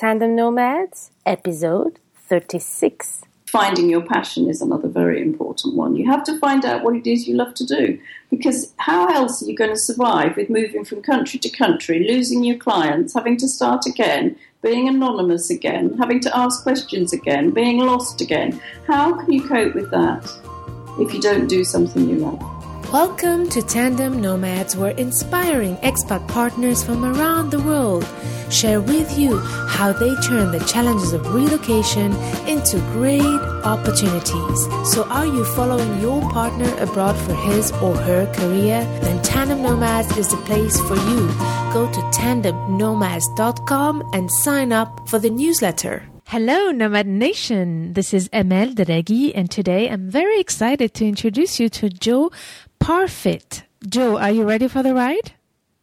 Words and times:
Tandem 0.00 0.34
Nomads, 0.34 1.10
episode 1.26 1.98
36. 2.26 3.20
Finding 3.44 3.90
your 3.90 4.00
passion 4.00 4.48
is 4.48 4.62
another 4.62 4.88
very 4.88 5.20
important 5.20 5.76
one. 5.76 5.94
You 5.94 6.10
have 6.10 6.24
to 6.24 6.38
find 6.38 6.64
out 6.64 6.82
what 6.82 6.96
it 6.96 7.06
is 7.06 7.28
you 7.28 7.36
love 7.36 7.52
to 7.56 7.66
do 7.66 8.00
because 8.30 8.72
how 8.78 9.08
else 9.08 9.42
are 9.42 9.44
you 9.44 9.54
going 9.54 9.68
to 9.68 9.78
survive 9.78 10.38
with 10.38 10.48
moving 10.48 10.86
from 10.86 11.02
country 11.02 11.38
to 11.40 11.50
country, 11.50 12.08
losing 12.08 12.44
your 12.44 12.56
clients, 12.56 13.12
having 13.12 13.36
to 13.36 13.46
start 13.46 13.84
again, 13.84 14.36
being 14.62 14.88
anonymous 14.88 15.50
again, 15.50 15.94
having 15.98 16.20
to 16.20 16.34
ask 16.34 16.62
questions 16.62 17.12
again, 17.12 17.50
being 17.50 17.80
lost 17.80 18.22
again? 18.22 18.58
How 18.86 19.12
can 19.12 19.30
you 19.30 19.46
cope 19.46 19.74
with 19.74 19.90
that 19.90 20.24
if 20.98 21.12
you 21.12 21.20
don't 21.20 21.46
do 21.46 21.62
something 21.62 22.08
you 22.08 22.16
love? 22.16 22.59
Welcome 22.92 23.48
to 23.50 23.62
Tandem 23.62 24.20
Nomads, 24.20 24.76
where 24.76 24.90
inspiring 24.90 25.76
expat 25.76 26.26
partners 26.26 26.82
from 26.82 27.04
around 27.04 27.50
the 27.50 27.60
world 27.60 28.04
share 28.50 28.80
with 28.80 29.16
you 29.16 29.38
how 29.38 29.92
they 29.92 30.12
turn 30.22 30.50
the 30.50 30.58
challenges 30.66 31.12
of 31.12 31.32
relocation 31.32 32.10
into 32.48 32.80
great 32.90 33.22
opportunities. 33.62 34.60
So, 34.92 35.04
are 35.04 35.24
you 35.24 35.44
following 35.54 36.00
your 36.00 36.20
partner 36.32 36.76
abroad 36.78 37.14
for 37.14 37.34
his 37.34 37.70
or 37.74 37.94
her 37.94 38.26
career? 38.34 38.82
Then 39.02 39.22
Tandem 39.22 39.62
Nomads 39.62 40.16
is 40.16 40.28
the 40.28 40.38
place 40.38 40.76
for 40.80 40.96
you. 40.96 41.28
Go 41.72 41.88
to 41.92 42.00
tandemnomads.com 42.18 44.10
and 44.12 44.28
sign 44.32 44.72
up 44.72 45.08
for 45.08 45.20
the 45.20 45.30
newsletter. 45.30 46.02
Hello, 46.26 46.70
Nomad 46.70 47.06
Nation. 47.06 47.92
This 47.94 48.14
is 48.14 48.28
Amel 48.32 48.68
Derragui, 48.68 49.32
and 49.34 49.50
today 49.50 49.88
I'm 49.88 50.08
very 50.08 50.38
excited 50.38 50.94
to 50.94 51.06
introduce 51.06 51.58
you 51.58 51.68
to 51.70 51.88
Jo 51.88 52.30
Parfitt. 52.80 53.62
Jo, 53.88 54.18
are 54.18 54.30
you 54.30 54.44
ready 54.44 54.68
for 54.68 54.82
the 54.82 54.94
ride? 54.94 55.32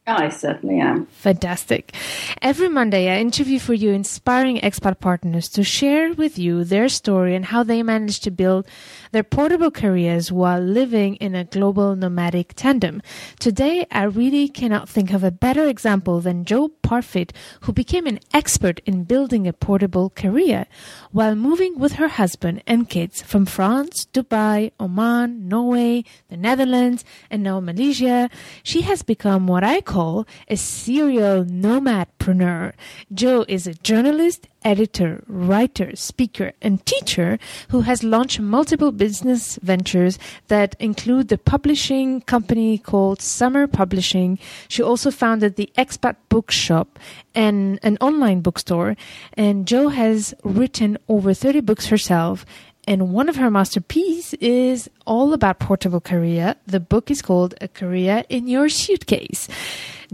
Oh, 0.06 0.14
I 0.14 0.30
certainly 0.30 0.80
am. 0.80 1.04
Fantastic. 1.06 1.94
Every 2.40 2.68
Monday, 2.70 3.10
I 3.10 3.20
interview 3.20 3.58
for 3.58 3.74
you 3.74 3.90
inspiring 3.90 4.56
expat 4.56 5.00
partners 5.00 5.50
to 5.50 5.62
share 5.62 6.14
with 6.14 6.38
you 6.38 6.64
their 6.64 6.88
story 6.88 7.34
and 7.34 7.44
how 7.44 7.62
they 7.62 7.82
managed 7.82 8.24
to 8.24 8.30
build 8.30 8.66
their 9.12 9.22
portable 9.22 9.70
careers 9.70 10.30
while 10.30 10.60
living 10.60 11.16
in 11.16 11.34
a 11.34 11.44
global 11.44 11.96
nomadic 11.96 12.54
tandem. 12.54 13.02
Today, 13.38 13.86
I 13.90 14.04
really 14.04 14.48
cannot 14.48 14.88
think 14.88 15.12
of 15.12 15.24
a 15.24 15.30
better 15.30 15.66
example 15.66 16.20
than 16.20 16.44
Jo 16.44 16.68
Parfitt, 16.82 17.32
who 17.62 17.72
became 17.72 18.06
an 18.06 18.20
expert 18.32 18.80
in 18.86 19.04
building 19.04 19.46
a 19.46 19.52
portable 19.52 20.10
career 20.10 20.66
while 21.12 21.34
moving 21.34 21.78
with 21.78 21.94
her 21.94 22.08
husband 22.08 22.62
and 22.66 22.88
kids 22.88 23.22
from 23.22 23.46
France, 23.46 24.06
Dubai, 24.12 24.72
Oman, 24.80 25.48
Norway, 25.48 26.04
the 26.28 26.36
Netherlands, 26.36 27.04
and 27.30 27.42
now 27.42 27.60
Malaysia. 27.60 28.30
She 28.62 28.82
has 28.82 29.02
become 29.02 29.46
what 29.46 29.64
I 29.64 29.80
call 29.80 30.26
a 30.48 30.56
serial 30.56 31.44
nomadpreneur. 31.44 32.72
Jo 33.12 33.44
is 33.48 33.66
a 33.66 33.74
journalist, 33.74 34.48
editor, 34.64 35.22
writer, 35.26 35.94
speaker, 35.94 36.52
and 36.60 36.84
teacher 36.84 37.38
who 37.70 37.82
has 37.82 38.02
launched 38.02 38.40
multiple 38.40 38.92
business 38.98 39.58
ventures 39.62 40.18
that 40.48 40.76
include 40.78 41.28
the 41.28 41.38
publishing 41.38 42.20
company 42.22 42.76
called 42.76 43.22
Summer 43.22 43.66
Publishing. 43.66 44.38
She 44.68 44.82
also 44.82 45.10
founded 45.10 45.56
the 45.56 45.70
Expat 45.78 46.16
Bookshop 46.28 46.98
and 47.34 47.78
an 47.82 47.96
online 48.00 48.40
bookstore. 48.40 48.96
And 49.34 49.66
Jo 49.66 49.88
has 49.88 50.34
written 50.44 50.98
over 51.08 51.32
30 51.32 51.60
books 51.60 51.86
herself 51.86 52.44
and 52.88 53.12
one 53.12 53.28
of 53.28 53.36
her 53.36 53.50
masterpieces 53.50 54.32
is 54.40 54.88
all 55.06 55.34
about 55.34 55.58
portable 55.58 56.00
career. 56.00 56.54
The 56.66 56.80
book 56.80 57.10
is 57.10 57.20
called 57.20 57.54
A 57.60 57.68
Career 57.68 58.24
in 58.30 58.48
Your 58.48 58.70
Suitcase. 58.70 59.46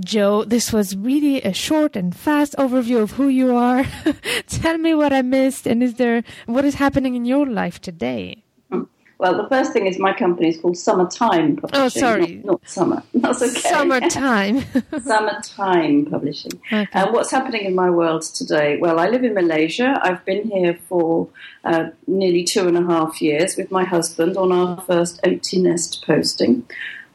Jo, 0.01 0.43
this 0.43 0.73
was 0.73 0.97
really 0.97 1.41
a 1.43 1.53
short 1.53 1.95
and 1.95 2.17
fast 2.17 2.57
overview 2.59 3.01
of 3.01 3.13
who 3.13 3.29
you 3.29 3.55
are. 3.55 3.87
Tell 4.49 4.77
me 4.77 4.93
what 4.93 5.13
I 5.13 5.23
missed 5.23 5.69
and 5.69 5.85
is 5.85 5.95
there 5.95 6.25
what 6.47 6.65
is 6.65 6.75
happening 6.75 7.15
in 7.15 7.25
your 7.25 7.47
life 7.47 7.81
today? 7.81 8.44
Well, 9.19 9.37
the 9.41 9.49
first 9.49 9.73
thing 9.73 9.87
is 9.87 9.99
my 9.99 10.13
company 10.13 10.49
is 10.49 10.59
called 10.59 10.77
Summertime 10.77 11.57
Publishing. 11.57 11.83
Oh, 11.83 11.89
sorry. 11.89 12.35
Not, 12.37 12.45
not 12.45 12.69
Summer. 12.69 13.03
That's 13.15 13.43
okay. 13.43 13.61
Summertime. 13.61 14.65
Summertime 15.03 16.07
Publishing. 16.07 16.53
Okay. 16.67 16.89
And 16.93 17.13
what's 17.13 17.31
happening 17.31 17.65
in 17.65 17.75
my 17.75 17.91
world 17.91 18.23
today? 18.23 18.79
Well, 18.79 18.99
I 18.99 19.09
live 19.09 19.25
in 19.25 19.35
Malaysia. 19.35 20.01
I've 20.03 20.25
been 20.25 20.51
here 20.51 20.75
for 20.89 21.29
uh, 21.65 21.91
nearly 22.07 22.45
two 22.45 22.67
and 22.67 22.77
a 22.77 22.83
half 22.83 23.23
years 23.23 23.57
with 23.57 23.71
my 23.71 23.85
husband 23.85 24.37
on 24.37 24.51
our 24.51 24.81
first 24.83 25.21
empty 25.23 25.61
nest 25.61 26.05
posting. 26.05 26.69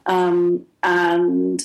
Um, 0.06 0.66
and 0.82 1.64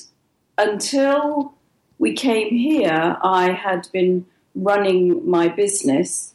until 0.59 1.55
we 1.99 2.13
came 2.13 2.51
here, 2.51 3.17
I 3.23 3.53
had 3.53 3.89
been 3.93 4.27
running 4.55 5.29
my 5.29 5.49
business 5.49 6.34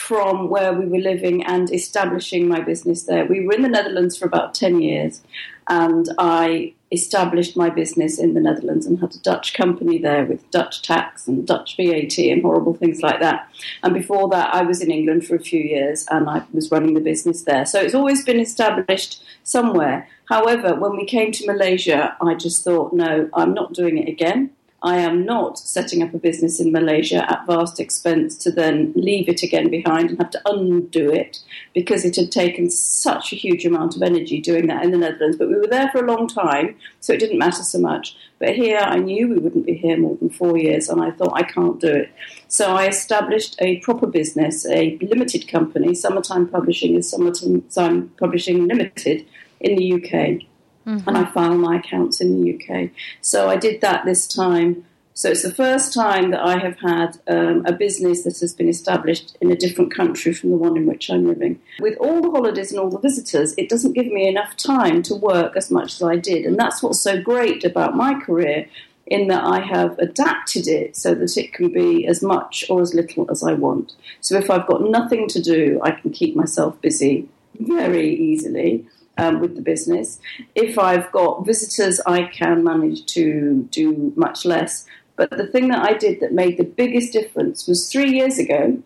from 0.00 0.48
where 0.48 0.72
we 0.72 0.86
were 0.86 0.98
living 0.98 1.44
and 1.44 1.70
establishing 1.70 2.48
my 2.48 2.58
business 2.58 3.02
there. 3.02 3.26
We 3.26 3.44
were 3.44 3.52
in 3.52 3.60
the 3.60 3.68
Netherlands 3.68 4.16
for 4.16 4.24
about 4.24 4.54
10 4.54 4.80
years, 4.80 5.20
and 5.68 6.08
I 6.16 6.72
established 6.90 7.54
my 7.54 7.68
business 7.68 8.18
in 8.18 8.32
the 8.32 8.40
Netherlands 8.40 8.86
and 8.86 8.98
had 8.98 9.14
a 9.14 9.18
Dutch 9.18 9.52
company 9.52 9.98
there 9.98 10.24
with 10.24 10.50
Dutch 10.50 10.80
tax 10.80 11.28
and 11.28 11.46
Dutch 11.46 11.76
VAT 11.76 12.18
and 12.18 12.42
horrible 12.42 12.74
things 12.74 13.02
like 13.02 13.20
that. 13.20 13.48
And 13.82 13.92
before 13.92 14.28
that, 14.30 14.52
I 14.54 14.62
was 14.62 14.80
in 14.80 14.90
England 14.90 15.26
for 15.26 15.36
a 15.36 15.40
few 15.40 15.60
years 15.60 16.06
and 16.10 16.28
I 16.28 16.44
was 16.52 16.72
running 16.72 16.94
the 16.94 17.00
business 17.00 17.42
there. 17.42 17.66
So 17.66 17.78
it's 17.78 17.94
always 17.94 18.24
been 18.24 18.40
established 18.40 19.22
somewhere. 19.44 20.08
However, 20.24 20.74
when 20.74 20.96
we 20.96 21.04
came 21.04 21.30
to 21.32 21.46
Malaysia, 21.46 22.16
I 22.20 22.34
just 22.34 22.64
thought, 22.64 22.92
no, 22.92 23.28
I'm 23.34 23.54
not 23.54 23.74
doing 23.74 23.98
it 23.98 24.08
again. 24.08 24.50
I 24.82 24.96
am 24.98 25.26
not 25.26 25.58
setting 25.58 26.02
up 26.02 26.14
a 26.14 26.18
business 26.18 26.58
in 26.58 26.72
Malaysia 26.72 27.30
at 27.30 27.46
vast 27.46 27.78
expense 27.78 28.34
to 28.38 28.50
then 28.50 28.92
leave 28.96 29.28
it 29.28 29.42
again 29.42 29.68
behind 29.68 30.08
and 30.08 30.18
have 30.18 30.30
to 30.30 30.40
undo 30.46 31.12
it 31.12 31.40
because 31.74 32.06
it 32.06 32.16
had 32.16 32.32
taken 32.32 32.70
such 32.70 33.32
a 33.32 33.36
huge 33.36 33.66
amount 33.66 33.94
of 33.94 34.02
energy 34.02 34.40
doing 34.40 34.68
that 34.68 34.82
in 34.82 34.90
the 34.90 34.96
Netherlands. 34.96 35.36
But 35.36 35.48
we 35.48 35.56
were 35.56 35.66
there 35.66 35.90
for 35.90 36.02
a 36.02 36.10
long 36.10 36.26
time, 36.26 36.76
so 37.00 37.12
it 37.12 37.20
didn't 37.20 37.38
matter 37.38 37.62
so 37.62 37.78
much. 37.78 38.16
But 38.38 38.54
here, 38.54 38.78
I 38.78 38.96
knew 38.96 39.28
we 39.28 39.38
wouldn't 39.38 39.66
be 39.66 39.74
here 39.74 39.98
more 39.98 40.16
than 40.16 40.30
four 40.30 40.56
years, 40.56 40.88
and 40.88 41.02
I 41.02 41.10
thought 41.10 41.34
I 41.34 41.42
can't 41.42 41.78
do 41.78 41.88
it. 41.88 42.10
So 42.48 42.74
I 42.74 42.86
established 42.86 43.56
a 43.60 43.80
proper 43.80 44.06
business, 44.06 44.66
a 44.66 44.96
limited 45.02 45.46
company. 45.46 45.94
Summertime 45.94 46.48
Publishing 46.48 46.94
is 46.94 47.10
Summertime 47.10 48.10
Publishing 48.18 48.66
Limited 48.66 49.26
in 49.60 49.76
the 49.76 49.92
UK. 49.92 50.49
Mm-hmm. 50.86 51.08
And 51.08 51.18
I 51.18 51.24
file 51.26 51.56
my 51.56 51.78
accounts 51.78 52.20
in 52.20 52.40
the 52.40 52.54
UK. 52.54 52.90
So 53.20 53.48
I 53.48 53.56
did 53.56 53.80
that 53.80 54.04
this 54.04 54.26
time. 54.26 54.84
So 55.12 55.30
it's 55.30 55.42
the 55.42 55.52
first 55.52 55.92
time 55.92 56.30
that 56.30 56.40
I 56.40 56.58
have 56.58 56.78
had 56.78 57.18
um, 57.28 57.66
a 57.66 57.72
business 57.72 58.24
that 58.24 58.38
has 58.38 58.54
been 58.54 58.68
established 58.68 59.36
in 59.40 59.50
a 59.50 59.56
different 59.56 59.94
country 59.94 60.32
from 60.32 60.50
the 60.50 60.56
one 60.56 60.76
in 60.76 60.86
which 60.86 61.10
I'm 61.10 61.26
living. 61.26 61.60
With 61.80 61.98
all 61.98 62.22
the 62.22 62.30
holidays 62.30 62.70
and 62.70 62.80
all 62.80 62.88
the 62.88 62.98
visitors, 62.98 63.54
it 63.58 63.68
doesn't 63.68 63.92
give 63.92 64.06
me 64.06 64.26
enough 64.26 64.56
time 64.56 65.02
to 65.02 65.14
work 65.14 65.56
as 65.56 65.70
much 65.70 65.94
as 65.94 66.02
I 66.02 66.16
did. 66.16 66.46
And 66.46 66.58
that's 66.58 66.82
what's 66.82 67.00
so 67.00 67.20
great 67.20 67.64
about 67.64 67.96
my 67.96 68.18
career, 68.18 68.66
in 69.10 69.26
that 69.26 69.44
I 69.44 69.60
have 69.60 69.98
adapted 69.98 70.68
it 70.68 70.96
so 70.96 71.14
that 71.16 71.36
it 71.36 71.52
can 71.52 71.72
be 71.72 72.06
as 72.06 72.22
much 72.22 72.64
or 72.70 72.80
as 72.80 72.94
little 72.94 73.28
as 73.30 73.42
I 73.42 73.52
want. 73.52 73.94
So 74.20 74.38
if 74.38 74.48
I've 74.48 74.68
got 74.68 74.82
nothing 74.82 75.26
to 75.28 75.42
do, 75.42 75.80
I 75.82 75.90
can 75.90 76.12
keep 76.12 76.36
myself 76.36 76.80
busy 76.80 77.28
very 77.58 78.14
easily 78.14 78.86
um, 79.20 79.40
with 79.40 79.54
the 79.54 79.62
business. 79.62 80.18
If 80.54 80.78
I've 80.78 81.12
got 81.12 81.44
visitors, 81.44 82.00
I 82.06 82.24
can 82.24 82.64
manage 82.64 83.04
to 83.14 83.68
do 83.70 84.12
much 84.16 84.44
less. 84.44 84.86
But 85.16 85.30
the 85.30 85.46
thing 85.46 85.68
that 85.68 85.82
I 85.82 85.92
did 85.92 86.20
that 86.20 86.32
made 86.32 86.56
the 86.56 86.64
biggest 86.64 87.12
difference 87.12 87.66
was 87.66 87.92
three 87.92 88.10
years 88.10 88.38
ago. 88.38 88.82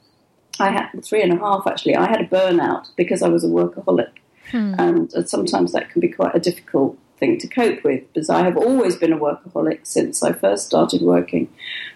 I 0.58 0.70
had 0.70 1.04
three 1.04 1.22
and 1.22 1.32
a 1.32 1.38
half 1.38 1.66
actually. 1.66 1.96
I 1.96 2.08
had 2.08 2.20
a 2.20 2.26
burnout 2.26 2.88
because 2.96 3.22
I 3.22 3.28
was 3.28 3.44
a 3.44 3.48
workaholic, 3.48 4.10
hmm. 4.50 4.74
and 4.78 5.28
sometimes 5.28 5.72
that 5.72 5.90
can 5.90 6.00
be 6.00 6.08
quite 6.08 6.34
a 6.34 6.40
difficult 6.40 6.98
thing 7.18 7.38
to 7.38 7.48
cope 7.48 7.84
with 7.84 8.12
because 8.12 8.28
I 8.28 8.44
have 8.44 8.56
always 8.56 8.96
been 8.96 9.12
a 9.12 9.18
workaholic 9.18 9.86
since 9.86 10.22
I 10.22 10.32
first 10.32 10.66
started 10.66 11.02
working. 11.02 11.48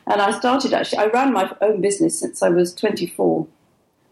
And 0.06 0.20
I 0.22 0.36
started 0.38 0.72
actually, 0.72 0.98
I 0.98 1.06
ran 1.06 1.32
my 1.32 1.50
own 1.60 1.80
business 1.80 2.18
since 2.18 2.42
I 2.42 2.48
was 2.48 2.74
24. 2.74 3.46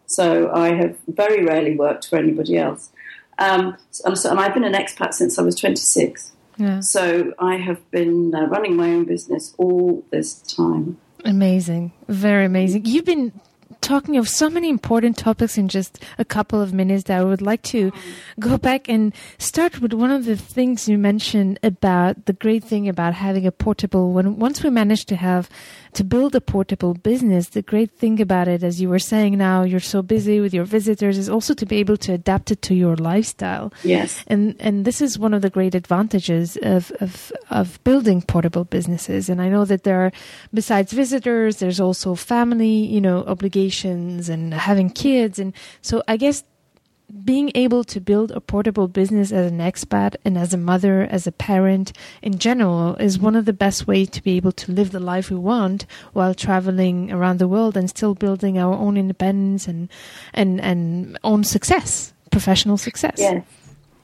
So 0.06 0.50
I 0.52 0.75
have 0.75 0.96
very 1.08 1.44
rarely 1.44 1.76
worked 1.76 2.08
for 2.08 2.17
anybody 2.17 2.56
else. 2.56 2.90
Um, 3.38 3.76
and, 4.04 4.18
so, 4.18 4.30
and 4.30 4.40
I've 4.40 4.54
been 4.54 4.64
an 4.64 4.72
expat 4.72 5.14
since 5.14 5.38
I 5.38 5.42
was 5.42 5.54
26. 5.56 6.32
Yeah. 6.58 6.80
So 6.80 7.34
I 7.38 7.56
have 7.56 7.90
been 7.90 8.34
uh, 8.34 8.46
running 8.46 8.76
my 8.76 8.92
own 8.92 9.04
business 9.04 9.54
all 9.58 10.04
this 10.10 10.40
time. 10.40 10.98
Amazing. 11.24 11.92
Very 12.08 12.46
amazing. 12.46 12.86
You've 12.86 13.04
been 13.04 13.32
talking 13.80 14.16
of 14.16 14.28
so 14.28 14.48
many 14.48 14.68
important 14.68 15.16
topics 15.16 15.56
in 15.56 15.68
just 15.68 16.04
a 16.18 16.24
couple 16.24 16.60
of 16.60 16.72
minutes 16.72 17.04
that 17.04 17.20
I 17.20 17.24
would 17.24 17.42
like 17.42 17.62
to 17.62 17.92
go 18.40 18.58
back 18.58 18.88
and 18.88 19.14
start 19.38 19.80
with 19.80 19.92
one 19.92 20.10
of 20.10 20.24
the 20.24 20.36
things 20.36 20.88
you 20.88 20.98
mentioned 20.98 21.58
about 21.62 22.26
the 22.26 22.32
great 22.32 22.64
thing 22.64 22.88
about 22.88 23.14
having 23.14 23.46
a 23.46 23.52
portable 23.52 24.12
when 24.12 24.38
once 24.38 24.62
we 24.62 24.70
manage 24.70 25.04
to 25.06 25.16
have 25.16 25.48
to 25.96 26.04
build 26.04 26.34
a 26.34 26.43
portable 26.43 26.93
business, 26.93 27.48
the 27.48 27.62
great 27.62 27.90
thing 27.90 28.20
about 28.20 28.48
it, 28.48 28.62
as 28.62 28.82
you 28.82 28.88
were 28.90 28.98
saying 28.98 29.38
now, 29.38 29.62
you're 29.62 29.81
so 29.81 30.02
busy 30.02 30.40
with 30.40 30.52
your 30.52 30.64
visitors, 30.64 31.16
is 31.16 31.31
also 31.31 31.54
to 31.54 31.64
be 31.64 31.76
able 31.76 31.96
to 31.96 32.12
adapt 32.12 32.50
it 32.50 32.60
to 32.60 32.75
your 32.75 32.96
lifestyle. 32.96 33.72
Yes. 33.82 34.22
And 34.26 34.54
and 34.60 34.84
this 34.84 35.00
is 35.00 35.19
one 35.19 35.32
of 35.32 35.40
the 35.40 35.48
great 35.48 35.75
advantages 35.75 36.58
of, 36.60 36.93
of, 37.00 37.32
of 37.48 37.82
building 37.82 38.20
portable 38.20 38.64
businesses. 38.64 39.31
And 39.31 39.40
I 39.40 39.48
know 39.48 39.64
that 39.64 39.84
there 39.84 40.04
are, 40.04 40.12
besides 40.52 40.93
visitors, 40.93 41.56
there's 41.56 41.81
also 41.81 42.14
family, 42.14 42.76
you 42.94 43.00
know, 43.00 43.25
obligations 43.26 44.28
and 44.28 44.52
having 44.52 44.90
kids. 44.90 45.38
And 45.38 45.54
so 45.81 46.02
I 46.06 46.19
guess 46.19 46.44
being 47.25 47.53
able 47.55 47.85
to 47.85 48.00
build 48.00 48.31
a 48.32 48.41
portable 48.41 48.88
business 48.88 49.31
as 49.31 49.50
an 49.50 49.58
expat 49.58 50.17
and 50.25 50.37
as 50.37 50.53
a 50.53 50.58
mother, 50.58 51.03
as 51.03 51.26
a 51.26 51.32
parent 51.32 51.93
in 52.20 52.38
general 52.38 52.97
is 52.97 53.19
one 53.19 53.37
of 53.37 53.44
the 53.44 53.53
best 53.53 53.87
ways 53.87 54.11
to 54.11 54.23
be 54.23 54.37
able 54.37 54.53
to 54.53 54.73
live 54.73 54.91
the 54.91 55.00
life 55.00 55.31
we 55.31 55.37
want 55.37 55.87
while 56.12 56.35
traveling 56.35 57.12
around 57.12 57.38
the 57.38 57.49
world 57.49 57.76
and 57.76 57.88
still 57.88 58.14
building 58.14 58.58
our 58.58 58.75
own 58.75 58.97
independence 58.97 59.69
and 59.69 59.88
and, 60.35 60.61
and 60.61 61.19
own 61.23 61.44
success, 61.44 62.12
professional 62.31 62.76
success. 62.76 63.17
Yes. 63.19 63.44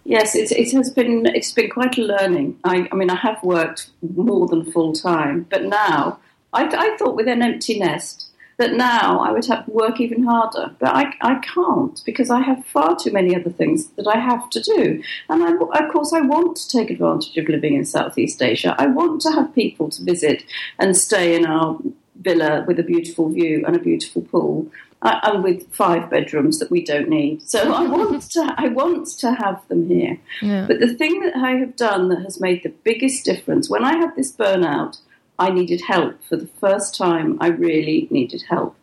Yes, 0.05 0.35
it, 0.35 0.51
it 0.51 0.73
has 0.73 0.91
been 0.91 1.27
it's 1.27 1.53
been 1.53 1.71
quite 1.71 1.97
a 1.97 2.03
learning. 2.03 2.59
I, 2.65 2.89
I 2.91 2.95
mean, 2.97 3.09
I 3.09 3.15
have 3.17 3.41
worked 3.45 3.91
more 4.17 4.49
than 4.49 4.71
full 4.73 4.93
time, 4.93 5.47
but 5.49 5.63
now 5.63 6.19
I, 6.53 6.65
I 6.65 6.97
thought 6.97 7.15
with 7.15 7.29
an 7.29 7.41
empty 7.41 7.79
nest, 7.79 8.29
that 8.62 8.75
now 8.75 9.19
I 9.19 9.32
would 9.32 9.44
have 9.47 9.67
to 9.67 9.73
work 9.73 10.00
even 10.00 10.23
harder. 10.23 10.70
But 10.79 10.94
I, 10.94 11.12
I 11.20 11.35
can't 11.41 12.00
because 12.06 12.31
I 12.31 12.41
have 12.43 12.64
far 12.64 12.97
too 12.97 13.11
many 13.11 13.35
other 13.35 13.50
things 13.50 13.88
that 13.97 14.06
I 14.06 14.19
have 14.19 14.49
to 14.50 14.61
do. 14.61 15.03
And 15.29 15.43
I, 15.43 15.50
of 15.53 15.93
course, 15.93 16.12
I 16.12 16.20
want 16.20 16.56
to 16.59 16.69
take 16.69 16.91
advantage 16.91 17.37
of 17.37 17.49
living 17.49 17.75
in 17.75 17.85
Southeast 17.85 18.41
Asia. 18.41 18.76
I 18.79 18.87
want 18.87 19.20
to 19.23 19.32
have 19.32 19.53
people 19.53 19.91
to 19.91 20.05
visit 20.05 20.44
and 20.79 20.97
stay 20.97 21.35
in 21.35 21.44
our 21.44 21.76
villa 22.14 22.64
with 22.67 22.79
a 22.79 22.85
beautiful 22.85 23.31
view 23.31 23.64
and 23.67 23.75
a 23.75 23.81
beautiful 23.81 24.23
pool. 24.23 24.70
Uh, 25.05 25.19
and 25.25 25.43
with 25.43 25.67
five 25.75 26.08
bedrooms 26.08 26.61
that 26.61 26.70
we 26.70 26.85
don't 26.85 27.08
need, 27.08 27.43
so 27.43 27.73
I 27.75 27.88
want 27.88 28.23
to. 28.31 28.55
I 28.56 28.69
want 28.69 29.08
to 29.19 29.32
have 29.32 29.67
them 29.67 29.88
here. 29.88 30.17
Yeah. 30.41 30.65
But 30.69 30.79
the 30.79 30.94
thing 30.94 31.19
that 31.23 31.35
I 31.35 31.56
have 31.56 31.75
done 31.75 32.08
that 32.11 32.23
has 32.23 32.38
made 32.41 32.62
the 32.62 32.69
biggest 32.85 33.25
difference 33.25 33.69
when 33.69 33.85
I 33.85 33.97
had 33.97 34.15
this 34.15 34.31
burnout, 34.31 35.00
I 35.38 35.50
needed 35.50 35.82
help. 35.82 36.23
For 36.25 36.37
the 36.37 36.49
first 36.61 36.94
time, 36.94 37.38
I 37.40 37.49
really 37.49 38.08
needed 38.11 38.44
help. 38.49 38.76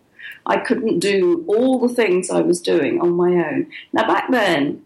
I 0.46 0.58
couldn't 0.58 1.00
do 1.00 1.44
all 1.48 1.80
the 1.80 1.94
things 1.94 2.30
I 2.30 2.42
was 2.42 2.62
doing 2.62 3.00
on 3.00 3.12
my 3.12 3.30
own. 3.30 3.68
Now, 3.94 4.08
back 4.08 4.32
then, 4.32 4.84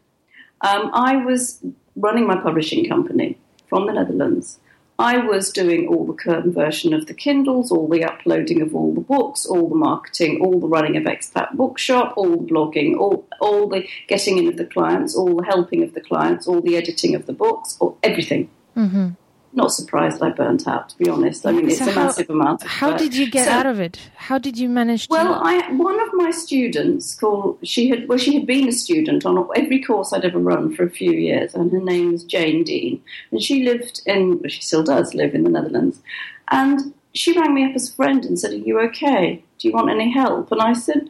um, 0.61 0.91
I 0.93 1.17
was 1.17 1.63
running 1.95 2.27
my 2.27 2.37
publishing 2.37 2.87
company 2.87 3.37
from 3.67 3.85
the 3.85 3.93
Netherlands. 3.93 4.59
I 4.99 5.17
was 5.17 5.51
doing 5.51 5.87
all 5.87 6.05
the 6.05 6.13
conversion 6.13 6.93
of 6.93 7.07
the 7.07 7.13
Kindles, 7.13 7.71
all 7.71 7.87
the 7.87 8.03
uploading 8.03 8.61
of 8.61 8.75
all 8.75 8.93
the 8.93 9.01
books, 9.01 9.45
all 9.45 9.67
the 9.67 9.75
marketing, 9.75 10.39
all 10.41 10.59
the 10.59 10.67
running 10.67 10.95
of 10.97 11.03
Expat 11.03 11.53
Bookshop, 11.53 12.13
all 12.15 12.37
the 12.37 12.45
blogging, 12.45 12.97
all, 12.97 13.27
all 13.41 13.67
the 13.67 13.87
getting 14.07 14.37
in 14.37 14.47
of 14.47 14.57
the 14.57 14.65
clients, 14.65 15.15
all 15.15 15.35
the 15.35 15.45
helping 15.45 15.81
of 15.81 15.93
the 15.93 16.01
clients, 16.01 16.47
all 16.47 16.61
the 16.61 16.77
editing 16.77 17.15
of 17.15 17.25
the 17.25 17.33
books, 17.33 17.75
or 17.79 17.95
everything. 18.03 18.49
Mm-hmm 18.77 19.09
not 19.55 19.71
surprised 19.71 20.21
I 20.21 20.29
burnt 20.29 20.67
out, 20.67 20.89
to 20.89 20.97
be 20.97 21.09
honest. 21.09 21.45
I 21.45 21.51
mean, 21.51 21.69
it's 21.69 21.79
so 21.79 21.87
a 21.87 21.91
how, 21.91 22.05
massive 22.05 22.29
amount. 22.29 22.63
Of 22.63 22.67
how 22.67 22.97
did 22.97 23.15
you 23.15 23.29
get 23.29 23.45
so, 23.45 23.51
out 23.51 23.65
of 23.65 23.79
it? 23.79 23.99
How 24.15 24.37
did 24.37 24.57
you 24.57 24.69
manage? 24.69 25.07
To... 25.07 25.11
Well, 25.11 25.33
I 25.43 25.71
one 25.73 25.99
of 25.99 26.09
my 26.13 26.31
students 26.31 27.15
called 27.15 27.59
she 27.63 27.89
had 27.89 28.07
well 28.07 28.17
she 28.17 28.33
had 28.33 28.45
been 28.45 28.67
a 28.67 28.71
student 28.71 29.25
on 29.25 29.47
every 29.55 29.81
course 29.81 30.13
I'd 30.13 30.25
ever 30.25 30.39
run 30.39 30.75
for 30.75 30.83
a 30.83 30.89
few 30.89 31.11
years, 31.11 31.53
and 31.53 31.71
her 31.71 31.81
name 31.81 32.11
was 32.11 32.23
Jane 32.23 32.63
Dean, 32.63 33.01
and 33.31 33.41
she 33.41 33.63
lived 33.63 34.01
in 34.05 34.39
well, 34.39 34.49
she 34.49 34.61
still 34.61 34.83
does 34.83 35.13
live 35.13 35.35
in 35.35 35.43
the 35.43 35.49
Netherlands, 35.49 36.01
and 36.49 36.93
she 37.13 37.37
rang 37.37 37.53
me 37.53 37.63
up 37.63 37.75
as 37.75 37.89
a 37.89 37.93
friend 37.93 38.25
and 38.25 38.39
said, 38.39 38.53
"Are 38.53 38.55
you 38.55 38.79
okay? 38.79 39.43
Do 39.59 39.67
you 39.67 39.73
want 39.73 39.91
any 39.91 40.11
help?" 40.11 40.51
And 40.51 40.61
I 40.61 40.73
said 40.73 41.09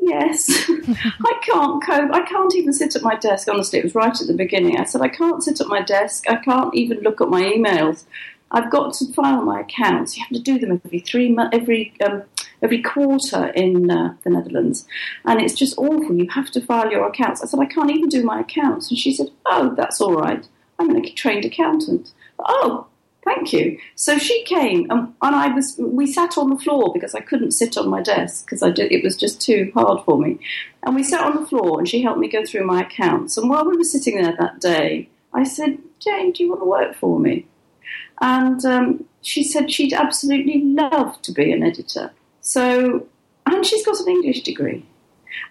yes, 0.00 0.48
I 0.68 1.40
can't 1.42 1.84
cope. 1.84 2.12
I 2.12 2.22
can't 2.22 2.54
even 2.54 2.72
sit 2.72 2.96
at 2.96 3.02
my 3.02 3.16
desk. 3.16 3.48
Honestly, 3.48 3.78
it 3.78 3.84
was 3.84 3.94
right 3.94 4.20
at 4.20 4.26
the 4.26 4.34
beginning. 4.34 4.78
I 4.78 4.84
said, 4.84 5.02
I 5.02 5.08
can't 5.08 5.42
sit 5.42 5.60
at 5.60 5.66
my 5.66 5.82
desk. 5.82 6.24
I 6.28 6.36
can't 6.36 6.74
even 6.74 7.00
look 7.00 7.20
at 7.20 7.28
my 7.28 7.42
emails. 7.42 8.04
I've 8.50 8.70
got 8.70 8.94
to 8.94 9.12
file 9.12 9.42
my 9.42 9.60
accounts. 9.60 10.16
You 10.16 10.24
have 10.24 10.32
to 10.32 10.42
do 10.42 10.58
them 10.58 10.80
every 10.84 10.98
three 10.98 11.36
every 11.52 11.94
um, 12.04 12.24
every 12.62 12.82
quarter 12.82 13.46
in 13.48 13.90
uh, 13.90 14.16
the 14.24 14.30
Netherlands, 14.30 14.86
and 15.24 15.40
it's 15.40 15.54
just 15.54 15.78
awful. 15.78 16.16
You 16.16 16.28
have 16.30 16.50
to 16.52 16.60
file 16.60 16.90
your 16.90 17.06
accounts. 17.06 17.42
I 17.42 17.46
said, 17.46 17.60
I 17.60 17.66
can't 17.66 17.90
even 17.90 18.08
do 18.08 18.24
my 18.24 18.40
accounts, 18.40 18.90
and 18.90 18.98
she 18.98 19.12
said, 19.12 19.30
Oh, 19.46 19.74
that's 19.76 20.00
all 20.00 20.14
right. 20.14 20.46
I'm 20.78 20.96
a 20.96 21.10
trained 21.10 21.44
accountant. 21.44 22.12
Oh, 22.38 22.86
Thank 23.22 23.52
you. 23.52 23.78
So 23.96 24.16
she 24.16 24.44
came, 24.44 24.90
and, 24.90 25.14
and, 25.20 25.36
I 25.36 25.54
was. 25.54 25.76
We 25.78 26.10
sat 26.10 26.38
on 26.38 26.48
the 26.48 26.58
floor 26.58 26.90
because 26.94 27.14
I 27.14 27.20
couldn't 27.20 27.50
sit 27.50 27.76
on 27.76 27.88
my 27.88 28.00
desk 28.00 28.46
because 28.46 28.62
I 28.62 28.70
did. 28.70 28.92
It 28.92 29.04
was 29.04 29.14
just 29.14 29.42
too 29.42 29.70
hard 29.74 30.02
for 30.04 30.18
me. 30.18 30.38
And 30.82 30.94
we 30.94 31.02
sat 31.02 31.24
on 31.24 31.36
the 31.36 31.46
floor, 31.46 31.78
and 31.78 31.86
she 31.86 32.02
helped 32.02 32.18
me 32.18 32.28
go 32.28 32.46
through 32.46 32.66
my 32.66 32.82
accounts. 32.82 33.36
And 33.36 33.50
while 33.50 33.68
we 33.68 33.76
were 33.76 33.84
sitting 33.84 34.16
there 34.16 34.34
that 34.38 34.60
day, 34.60 35.10
I 35.34 35.44
said, 35.44 35.78
"Jane, 35.98 36.32
do 36.32 36.42
you 36.42 36.48
want 36.48 36.62
to 36.62 36.66
work 36.66 36.96
for 36.96 37.20
me?" 37.20 37.46
And 38.22 38.64
um, 38.64 39.04
she 39.20 39.44
said 39.44 39.70
she'd 39.70 39.92
absolutely 39.92 40.62
love 40.64 41.20
to 41.22 41.32
be 41.32 41.52
an 41.52 41.62
editor. 41.62 42.12
So, 42.40 43.06
and 43.44 43.66
she's 43.66 43.84
got 43.84 44.00
an 44.00 44.08
English 44.08 44.44
degree 44.44 44.86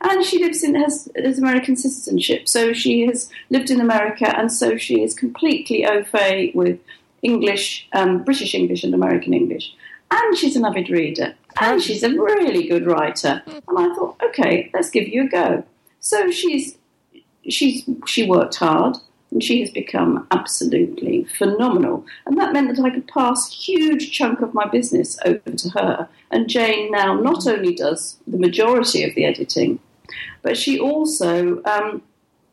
and 0.01 0.23
she 0.23 0.43
lives 0.43 0.63
in 0.63 0.75
has, 0.75 1.09
has 1.15 1.39
American 1.39 1.75
citizenship, 1.75 2.47
so 2.47 2.73
she 2.73 3.05
has 3.05 3.29
lived 3.49 3.69
in 3.69 3.81
America, 3.81 4.37
and 4.37 4.51
so 4.51 4.77
she 4.77 5.03
is 5.03 5.13
completely 5.13 5.85
au 5.85 6.03
fait 6.03 6.55
with 6.55 6.79
English, 7.21 7.87
um, 7.93 8.23
British 8.23 8.53
English, 8.53 8.83
and 8.83 8.93
American 8.93 9.33
English. 9.33 9.73
And 10.11 10.37
she's 10.37 10.55
an 10.55 10.65
avid 10.65 10.89
reader, 10.89 11.35
and 11.59 11.81
she's 11.81 12.03
a 12.03 12.09
really 12.09 12.67
good 12.67 12.85
writer. 12.85 13.43
And 13.45 13.77
I 13.77 13.93
thought, 13.93 14.19
okay, 14.23 14.69
let's 14.73 14.89
give 14.89 15.07
you 15.07 15.25
a 15.25 15.29
go. 15.29 15.63
So 15.99 16.31
she's 16.31 16.77
she's 17.47 17.87
she 18.05 18.27
worked 18.27 18.55
hard, 18.55 18.97
and 19.31 19.43
she 19.43 19.59
has 19.61 19.69
become 19.69 20.27
absolutely 20.31 21.25
phenomenal. 21.37 22.05
And 22.25 22.37
that 22.37 22.53
meant 22.53 22.75
that 22.75 22.83
I 22.83 22.89
could 22.89 23.07
pass 23.07 23.49
a 23.49 23.55
huge 23.55 24.11
chunk 24.11 24.41
of 24.41 24.53
my 24.53 24.67
business 24.67 25.19
over 25.25 25.51
to 25.51 25.69
her. 25.69 26.09
And 26.31 26.49
Jane 26.49 26.91
now 26.91 27.13
not 27.13 27.45
only 27.45 27.75
does 27.75 28.17
the 28.25 28.37
majority 28.37 29.03
of 29.03 29.13
the 29.15 29.25
editing, 29.25 29.79
but 30.41 30.57
she 30.57 30.79
also 30.79 31.63
um, 31.65 32.01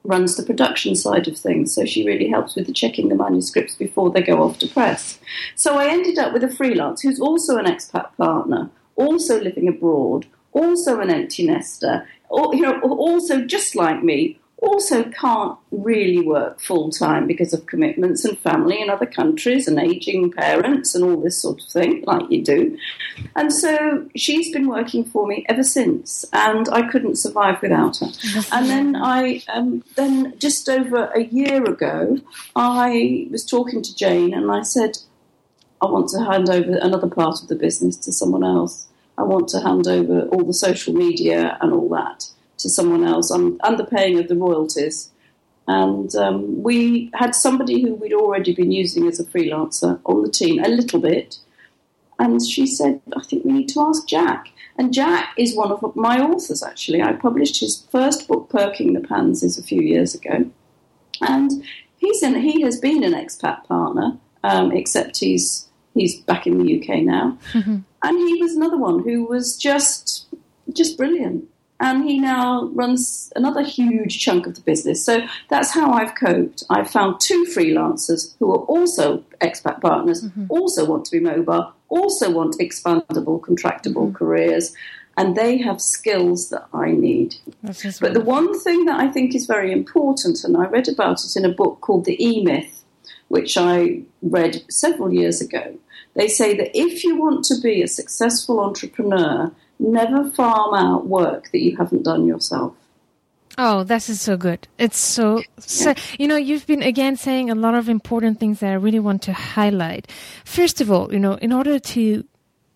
runs 0.07 0.37
the 0.37 0.43
production 0.43 0.95
side 0.95 1.29
of 1.29 1.37
things. 1.37 1.75
So 1.75 1.85
she 1.85 2.07
really 2.07 2.29
helps 2.29 2.55
with 2.55 2.67
the 2.67 2.73
checking 2.73 3.09
the 3.09 3.15
manuscripts 3.15 3.75
before 3.75 4.11
they 4.11 4.23
go 4.23 4.43
off 4.43 4.59
to 4.61 4.69
press. 4.69 5.19
So 5.55 5.77
I 5.77 5.89
ended 5.89 6.19
up 6.19 6.33
with 6.33 6.45
a 6.45 6.49
freelance 6.49 7.03
who's 7.03 7.21
also 7.21 7.57
an 7.59 7.67
expat 7.67 8.17
partner, 8.17 8.71
also 8.97 9.41
living 9.41 9.69
abroad, 9.69 10.27
also 10.53 11.01
an 11.01 11.11
empty 11.11 11.47
nester, 11.47 12.07
or, 12.29 12.55
you 12.55 12.63
know, 12.63 12.81
also 12.81 13.45
just 13.45 13.77
like 13.77 14.03
me, 14.03 14.39
also 14.67 15.05
can't 15.05 15.59
really 15.71 16.21
work 16.21 16.61
full 16.61 16.91
time 16.91 17.27
because 17.27 17.53
of 17.53 17.67
commitments 17.67 18.25
and 18.25 18.39
family 18.39 18.81
in 18.81 18.91
other 18.91 19.07
countries 19.07 19.69
and 19.69 19.79
aging 19.79 20.33
parents 20.33 20.95
and 20.95 21.05
all 21.05 21.21
this 21.21 21.41
sort 21.41 21.61
of 21.63 21.69
thing, 21.69 22.03
like 22.07 22.31
you 22.31 22.43
do. 22.43 22.79
And 23.35 23.53
so 23.53 24.09
she's 24.17 24.53
been 24.53 24.69
working 24.69 25.05
for 25.05 25.27
me 25.27 25.47
ever 25.49 25.63
since, 25.63 26.25
and 26.33 26.69
I 26.71 26.83
couldn't 26.91 27.17
survive 27.17 27.63
without 27.63 27.99
her. 27.99 28.11
and 28.53 28.69
then 28.69 28.97
I, 28.97 29.43
um, 29.49 29.85
then 29.95 30.39
just 30.39 30.69
over 30.69 31.07
a 31.07 31.25
year 31.25 31.65
ago, 31.65 32.19
I 32.55 33.29
was 33.31 33.45
talking 33.45 33.83
to 33.83 33.97
Jane 33.97 34.35
and 34.35 34.51
I 34.51 34.63
said, 34.63 34.99
I 35.81 35.87
want 35.87 36.09
to 36.11 36.25
hand 36.25 36.49
over 36.49 36.77
another 36.77 37.09
part 37.09 37.43
of 37.43 37.49
the 37.49 37.57
business 37.57 37.97
to 37.99 38.13
someone 38.13 38.45
else. 38.45 38.87
I 39.19 39.23
want 39.23 39.49
to 39.49 39.61
hand 39.61 39.87
over 39.87 40.23
all 40.29 40.45
the 40.45 40.55
social 40.55 40.95
media 40.95 41.57
and 41.61 41.73
all 41.73 41.89
that 41.91 42.31
to 42.59 42.69
someone 42.69 43.05
else. 43.05 43.31
I'm 43.31 43.59
underpaying 43.59 44.19
of 44.19 44.29
the 44.29 44.37
royalties. 44.37 45.11
And 45.69 46.15
um, 46.15 46.63
we 46.63 47.11
had 47.15 47.35
somebody 47.35 47.83
who 47.83 47.95
we'd 47.95 48.13
already 48.13 48.55
been 48.55 48.71
using 48.71 49.09
as 49.09 49.19
a 49.19 49.25
freelancer 49.25 50.01
on 50.05 50.23
the 50.23 50.31
team 50.31 50.63
a 50.63 50.69
little 50.69 51.01
bit. 51.01 51.39
And 52.19 52.45
she 52.45 52.67
said, 52.67 53.01
I 53.17 53.23
think 53.23 53.45
we 53.45 53.53
need 53.53 53.69
to 53.71 53.81
ask 53.81 54.07
Jack. 54.07 54.49
And 54.79 54.93
Jack 54.93 55.35
is 55.37 55.57
one 55.57 55.73
of 55.73 55.97
my 55.97 56.21
authors, 56.21 56.63
actually. 56.63 57.03
I 57.03 57.13
published 57.13 57.61
his 57.61 57.85
first 57.91 58.29
book, 58.29 58.49
Perking 58.49 58.93
the 58.93 59.01
Pansies, 59.01 59.59
a 59.59 59.63
few 59.63 59.83
years 59.83 60.15
ago. 60.15 60.51
And 61.21 61.65
he's 61.99 62.23
in, 62.23 62.41
he 62.41 62.63
has 62.63 62.79
been 62.79 63.03
an 63.03 63.13
expat 63.13 63.65
partner, 63.65 64.19
um, 64.45 64.73
except 64.73 65.19
he's, 65.19 65.67
he's 65.95 66.21
back 66.21 66.47
in 66.47 66.59
the 66.59 66.81
UK 66.81 67.03
now. 67.03 67.39
Mm-hmm. 67.53 67.79
And 68.03 68.29
he 68.29 68.41
was 68.41 68.55
another 68.55 68.79
one 68.79 69.03
who 69.03 69.25
was 69.25 69.57
just, 69.57 70.27
just 70.73 70.97
brilliant 70.97 71.49
and 71.79 72.05
he 72.09 72.19
now 72.19 72.71
runs 72.73 73.33
another 73.37 73.63
huge 73.63 74.19
chunk 74.19 74.47
of 74.47 74.55
the 74.55 74.61
business. 74.63 75.05
So 75.05 75.27
that's 75.49 75.71
how 75.71 75.93
I've 75.93 76.15
coped. 76.15 76.65
I've 76.71 76.91
found 76.91 77.21
two 77.21 77.47
freelancers 77.55 78.35
who 78.39 78.51
are 78.53 78.65
also 78.65 79.25
expat 79.41 79.81
partners, 79.81 80.25
mm-hmm. 80.25 80.47
also 80.49 80.85
want 80.85 81.05
to 81.05 81.11
be 81.11 81.21
mobile, 81.21 81.73
also 81.89 82.31
want 82.31 82.57
expandable, 82.59 83.41
contractable 83.41 84.07
mm-hmm. 84.07 84.15
careers, 84.15 84.75
and 85.19 85.37
they 85.37 85.59
have 85.59 85.81
skills 85.81 86.51
that 86.51 86.67
I 86.75 86.91
need. 86.91 87.37
But 87.63 88.15
the 88.15 88.21
one 88.21 88.59
thing 88.61 88.85
that 88.85 89.01
I 89.01 89.09
think 89.09 89.35
is 89.35 89.47
very 89.47 89.73
important, 89.73 90.45
and 90.45 90.57
I 90.57 90.67
read 90.67 90.89
about 90.89 91.25
it 91.25 91.37
in 91.37 91.45
a 91.45 91.53
book 91.53 91.81
called 91.81 92.05
The 92.05 92.23
E 92.23 92.43
Myth, 92.43 92.85
which 93.29 93.57
I 93.57 94.03
read 94.23 94.63
several 94.69 95.13
years 95.13 95.41
ago, 95.41 95.79
They 96.17 96.29
say 96.29 96.57
that 96.57 96.77
if 96.77 97.05
you 97.05 97.17
want 97.17 97.45
to 97.45 97.61
be 97.61 97.83
a 97.83 97.89
successful 97.89 98.59
entrepreneur, 98.59 99.53
never 99.79 100.31
farm 100.31 100.75
out 100.75 101.07
work 101.07 101.51
that 101.53 101.63
you 101.63 101.77
haven't 101.77 102.03
done 102.03 102.27
yourself. 102.27 102.75
Oh, 103.59 103.85
this 103.85 104.11
is 104.11 104.21
so 104.21 104.37
good. 104.37 104.69
It's 104.79 104.99
so, 104.99 105.43
so, 105.59 105.95
you 106.19 106.29
know, 106.29 106.37
you've 106.37 106.67
been 106.67 106.83
again 106.83 107.17
saying 107.17 107.49
a 107.49 107.55
lot 107.55 107.75
of 107.75 107.89
important 107.89 108.39
things 108.39 108.61
that 108.61 108.71
I 108.71 108.75
really 108.75 109.01
want 109.01 109.23
to 109.23 109.33
highlight. 109.33 110.13
First 110.45 110.83
of 110.83 110.91
all, 110.91 111.13
you 111.13 111.19
know, 111.19 111.35
in 111.35 111.53
order 111.53 111.79
to 111.79 112.25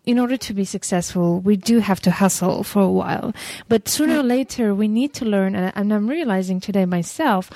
in 0.07 0.19
order 0.19 0.37
to 0.37 0.55
be 0.55 0.65
successful, 0.65 1.41
we 1.41 1.57
do 1.57 1.81
have 1.81 2.01
to 2.01 2.11
hustle 2.11 2.65
for 2.65 2.81
a 2.83 2.91
while. 2.91 3.35
But 3.69 3.87
sooner 3.87 4.21
or 4.21 4.23
later, 4.23 4.75
we 4.75 4.89
need 4.89 5.13
to 5.15 5.27
learn, 5.27 5.55
and 5.55 5.93
I'm 5.93 6.09
realizing 6.09 6.59
today 6.59 6.87
myself, 6.87 7.51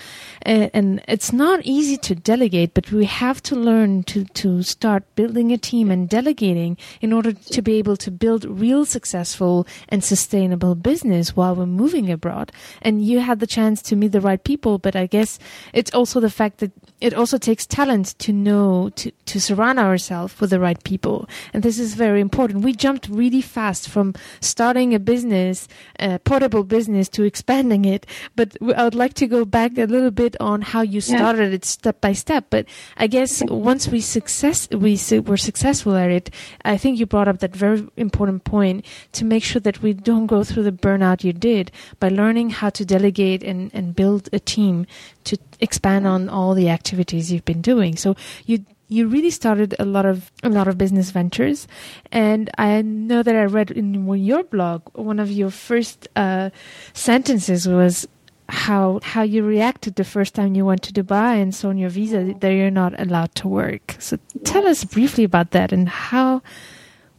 eh, 0.44 0.68
and 0.74 1.02
it's 1.08 1.32
not 1.32 1.64
easy 1.64 1.96
to 1.96 2.14
delegate, 2.14 2.74
but 2.74 2.92
we 2.92 3.06
have 3.06 3.42
to 3.44 3.56
learn 3.56 4.02
to, 4.04 4.24
to 4.24 4.62
start 4.62 5.04
building 5.14 5.52
a 5.52 5.58
team 5.58 5.90
and 5.90 6.06
delegating 6.08 6.76
in 7.00 7.14
order 7.14 7.32
to 7.32 7.62
be 7.62 7.74
able 7.74 7.96
to 7.96 8.10
build 8.10 8.44
real 8.44 8.84
successful 8.84 9.66
and 9.88 10.04
sustainable 10.04 10.74
business 10.74 11.34
while 11.34 11.54
we're 11.54 11.64
moving 11.64 12.10
abroad. 12.10 12.52
And 12.82 13.02
you 13.02 13.20
had 13.20 13.40
the 13.40 13.46
chance 13.46 13.80
to 13.82 13.96
meet 13.96 14.12
the 14.12 14.20
right 14.20 14.42
people, 14.42 14.78
but 14.78 14.94
I 14.94 15.06
guess 15.06 15.38
it's 15.72 15.92
also 15.94 16.20
the 16.20 16.30
fact 16.30 16.58
that 16.58 16.72
it 17.00 17.14
also 17.14 17.38
takes 17.38 17.66
talent 17.66 18.18
to 18.18 18.32
know 18.32 18.90
to, 18.96 19.10
to 19.10 19.40
surround 19.40 19.78
ourselves 19.78 20.38
with 20.40 20.50
the 20.50 20.60
right 20.60 20.82
people 20.84 21.28
and 21.52 21.62
this 21.62 21.78
is 21.78 21.94
very 21.94 22.20
important 22.20 22.33
we 22.34 22.72
jumped 22.72 23.08
really 23.08 23.40
fast 23.40 23.88
from 23.88 24.14
starting 24.40 24.94
a 24.94 24.98
business 24.98 25.68
a 26.00 26.18
portable 26.18 26.64
business 26.64 27.08
to 27.08 27.22
expanding 27.22 27.84
it 27.84 28.06
but 28.36 28.56
i 28.76 28.84
would 28.84 28.94
like 28.94 29.14
to 29.14 29.26
go 29.26 29.44
back 29.44 29.76
a 29.78 29.84
little 29.84 30.10
bit 30.10 30.36
on 30.40 30.60
how 30.62 30.82
you 30.82 31.00
started 31.00 31.48
yeah. 31.48 31.54
it 31.54 31.64
step 31.64 32.00
by 32.00 32.12
step 32.12 32.46
but 32.50 32.66
i 32.96 33.06
guess 33.06 33.42
once 33.48 33.88
we 33.88 34.00
success 34.00 34.68
we 34.70 34.98
were 35.26 35.36
successful 35.36 35.94
at 35.96 36.10
it 36.10 36.30
i 36.64 36.76
think 36.76 36.98
you 36.98 37.06
brought 37.06 37.28
up 37.28 37.38
that 37.38 37.54
very 37.54 37.86
important 37.96 38.44
point 38.44 38.84
to 39.12 39.24
make 39.24 39.42
sure 39.42 39.60
that 39.60 39.80
we 39.82 39.92
don't 39.92 40.26
go 40.26 40.42
through 40.44 40.62
the 40.62 40.72
burnout 40.72 41.24
you 41.24 41.32
did 41.32 41.70
by 42.00 42.08
learning 42.08 42.50
how 42.50 42.70
to 42.70 42.84
delegate 42.84 43.42
and, 43.42 43.70
and 43.74 43.94
build 43.94 44.28
a 44.32 44.38
team 44.38 44.86
to 45.24 45.38
expand 45.60 46.06
on 46.06 46.28
all 46.28 46.54
the 46.54 46.68
activities 46.68 47.32
you've 47.32 47.44
been 47.44 47.62
doing. 47.62 47.96
So 47.96 48.16
you 48.44 48.64
you 48.88 49.08
really 49.08 49.30
started 49.30 49.74
a 49.78 49.84
lot 49.84 50.06
of 50.06 50.30
a 50.42 50.48
lot 50.48 50.68
of 50.68 50.78
business 50.78 51.10
ventures, 51.10 51.66
and 52.12 52.50
I 52.58 52.82
know 52.82 53.22
that 53.22 53.34
I 53.34 53.44
read 53.44 53.70
in 53.70 54.06
your 54.24 54.44
blog 54.44 54.82
one 54.94 55.18
of 55.18 55.30
your 55.30 55.50
first 55.50 56.08
uh, 56.16 56.50
sentences 56.92 57.66
was 57.66 58.06
how 58.48 59.00
how 59.02 59.22
you 59.22 59.42
reacted 59.42 59.96
the 59.96 60.04
first 60.04 60.34
time 60.34 60.54
you 60.54 60.66
went 60.66 60.82
to 60.82 60.92
Dubai 60.92 61.40
and 61.40 61.54
saw 61.54 61.68
on 61.68 61.78
your 61.78 61.90
visa 61.90 62.34
that 62.40 62.50
you're 62.50 62.70
not 62.70 62.98
allowed 63.00 63.34
to 63.36 63.48
work. 63.48 63.96
So 63.98 64.18
tell 64.44 64.66
us 64.66 64.84
briefly 64.84 65.24
about 65.24 65.52
that 65.52 65.72
and 65.72 65.88
how 65.88 66.42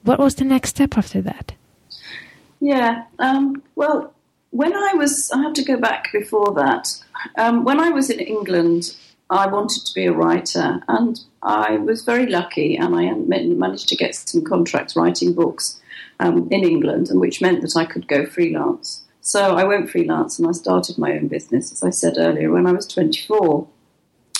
what 0.03 0.19
was 0.19 0.35
the 0.35 0.45
next 0.45 0.69
step 0.69 0.97
after 0.97 1.21
that? 1.23 1.53
Yeah, 2.59 3.03
um, 3.19 3.61
well, 3.75 4.13
when 4.51 4.73
I 4.73 4.93
was, 4.93 5.29
I 5.31 5.41
have 5.41 5.53
to 5.53 5.63
go 5.63 5.77
back 5.77 6.11
before 6.13 6.53
that. 6.53 6.95
Um, 7.37 7.63
when 7.65 7.79
I 7.79 7.89
was 7.89 8.09
in 8.09 8.19
England, 8.19 8.95
I 9.29 9.47
wanted 9.47 9.85
to 9.85 9.93
be 9.93 10.05
a 10.05 10.13
writer, 10.13 10.81
and 10.87 11.19
I 11.41 11.77
was 11.77 12.03
very 12.03 12.27
lucky, 12.27 12.77
and 12.77 12.95
I 12.95 13.11
managed 13.11 13.89
to 13.89 13.95
get 13.95 14.15
some 14.15 14.43
contracts 14.43 14.95
writing 14.95 15.33
books 15.33 15.81
um, 16.19 16.47
in 16.51 16.63
England, 16.63 17.09
and 17.09 17.19
which 17.19 17.41
meant 17.41 17.61
that 17.61 17.75
I 17.75 17.85
could 17.85 18.07
go 18.07 18.25
freelance. 18.25 19.03
So 19.21 19.55
I 19.55 19.63
went 19.63 19.89
freelance, 19.89 20.37
and 20.37 20.47
I 20.47 20.51
started 20.51 20.97
my 20.97 21.13
own 21.13 21.27
business, 21.27 21.71
as 21.71 21.81
I 21.81 21.89
said 21.89 22.17
earlier, 22.17 22.51
when 22.51 22.67
I 22.67 22.71
was 22.71 22.85
24 22.85 23.67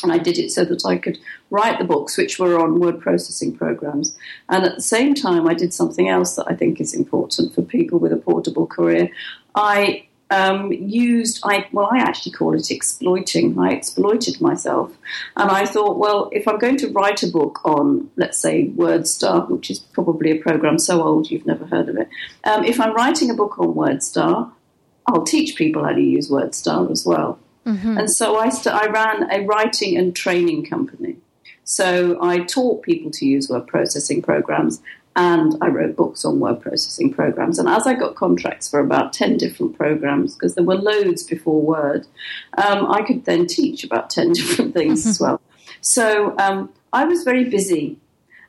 and 0.04 0.12
I 0.12 0.18
did 0.18 0.38
it 0.38 0.52
so 0.52 0.64
that 0.66 0.86
I 0.86 0.98
could 0.98 1.18
write 1.50 1.80
the 1.80 1.86
books, 1.86 2.18
which 2.18 2.38
were 2.38 2.60
on 2.60 2.80
word 2.80 3.00
processing 3.00 3.56
programs. 3.56 4.16
And 4.50 4.64
at 4.64 4.76
the 4.76 4.82
same 4.82 5.16
time, 5.16 5.48
I 5.48 5.54
did 5.54 5.74
something 5.74 6.08
else 6.08 6.36
that 6.36 6.46
I 6.48 6.56
think 6.56 6.80
is 6.80 6.94
important 6.94 7.56
for 7.56 7.62
people 7.62 7.98
with 7.98 8.14
a 8.14 8.18
portable 8.18 8.68
career. 8.68 9.10
I 9.56 10.06
um, 10.32 10.72
used, 10.72 11.40
I 11.44 11.68
well, 11.72 11.90
I 11.92 12.00
actually 12.00 12.32
call 12.32 12.56
it 12.56 12.72
exploiting. 12.72 13.58
I 13.60 13.72
exploited 13.72 14.42
myself, 14.42 14.92
and 15.36 15.52
I 15.52 15.66
thought, 15.66 15.98
well, 15.98 16.30
if 16.32 16.48
I'm 16.48 16.58
going 16.58 16.78
to 16.78 16.90
write 16.90 17.22
a 17.24 17.28
book 17.28 17.64
on, 17.64 18.10
let's 18.16 18.40
say, 18.40 18.70
WordStar, 18.70 19.50
which 19.50 19.70
is 19.70 19.80
probably 19.80 20.32
a 20.32 20.42
program 20.42 20.80
so 20.80 21.04
old 21.04 21.30
you've 21.30 21.46
never 21.46 21.66
heard 21.66 21.90
of 21.90 21.98
it, 21.98 22.10
um, 22.44 22.64
if 22.64 22.80
I'm 22.80 22.96
writing 22.96 23.30
a 23.30 23.36
book 23.36 23.60
on 23.60 23.74
WordStar, 23.76 24.52
I'll 25.08 25.24
teach 25.24 25.56
people 25.56 25.84
how 25.84 25.94
to 25.94 26.02
use 26.02 26.30
WordStar 26.30 26.92
as 26.92 27.06
well. 27.06 27.40
Mm-hmm. 27.66 27.98
And 27.98 28.12
so 28.12 28.38
I, 28.38 28.50
st- 28.50 28.76
I 28.76 28.88
ran 28.88 29.30
a 29.32 29.46
writing 29.46 29.98
and 29.98 30.16
training 30.16 30.66
company. 30.66 31.18
So 31.64 32.18
I 32.22 32.40
taught 32.40 32.84
people 32.84 33.10
to 33.12 33.26
use 33.26 33.50
word 33.50 33.68
processing 33.68 34.22
programs 34.22 34.82
and 35.16 35.56
I 35.62 35.68
wrote 35.68 35.96
books 35.96 36.26
on 36.26 36.40
word 36.40 36.62
processing 36.62 37.14
programs. 37.14 37.58
And 37.58 37.70
as 37.70 37.88
I 37.88 37.94
got 37.94 38.16
contracts 38.16 38.70
for 38.70 38.80
about 38.80 39.14
10 39.14 39.38
different 39.38 39.78
programs, 39.78 40.36
because 40.36 40.56
there 40.56 40.64
were 40.64 40.76
loads 40.76 41.24
before 41.24 41.62
Word, 41.62 42.06
um, 42.58 42.92
I 42.92 43.02
could 43.02 43.24
then 43.24 43.48
teach 43.48 43.84
about 43.84 44.10
10 44.10 44.32
different 44.34 44.74
things 44.74 45.06
as 45.06 45.20
well. 45.20 45.40
So 45.80 46.36
um, 46.38 46.70
I 46.92 47.06
was 47.06 47.24
very 47.24 47.46
busy. 47.50 47.98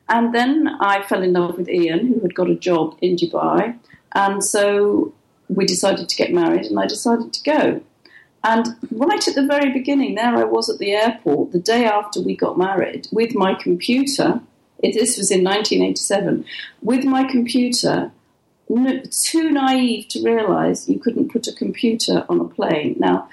And 0.09 0.35
then 0.35 0.69
I 0.81 1.03
fell 1.03 1.23
in 1.23 1.33
love 1.33 1.57
with 1.59 1.69
Ian, 1.69 2.07
who 2.07 2.21
had 2.21 2.35
got 2.35 2.51
a 2.51 2.55
job 2.55 2.97
in 3.01 3.17
Dubai. 3.17 3.77
And 4.15 4.43
so 4.43 5.13
we 5.49 5.67
decided 5.67 6.09
to 6.09 6.17
get 6.17 6.33
married, 6.33 6.67
and 6.67 6.79
I 6.79 6.87
decided 6.87 7.33
to 7.33 7.43
go. 7.43 7.81
And 8.43 8.77
right 8.93 9.27
at 9.27 9.35
the 9.35 9.47
very 9.47 9.73
beginning, 9.73 10.15
there 10.15 10.37
I 10.37 10.45
was 10.45 10.69
at 10.71 10.79
the 10.79 10.93
airport 10.93 11.53
the 11.53 11.59
day 11.59 11.85
after 11.85 12.21
we 12.21 12.37
got 12.37 12.57
married 12.59 13.09
with 13.11 13.35
my 13.35 13.55
computer. 13.55 14.41
It, 14.83 14.95
this 14.95 15.17
was 15.17 15.31
in 15.31 15.43
1987. 15.45 16.45
With 16.83 17.05
my 17.05 17.25
computer, 17.25 18.13
too 18.69 19.51
naive 19.51 20.09
to 20.09 20.23
realize 20.23 20.89
you 20.89 20.99
couldn't 20.99 21.33
put 21.33 21.47
a 21.47 21.53
computer 21.53 22.25
on 22.29 22.41
a 22.41 22.45
plane. 22.45 22.97
Now, 22.99 23.29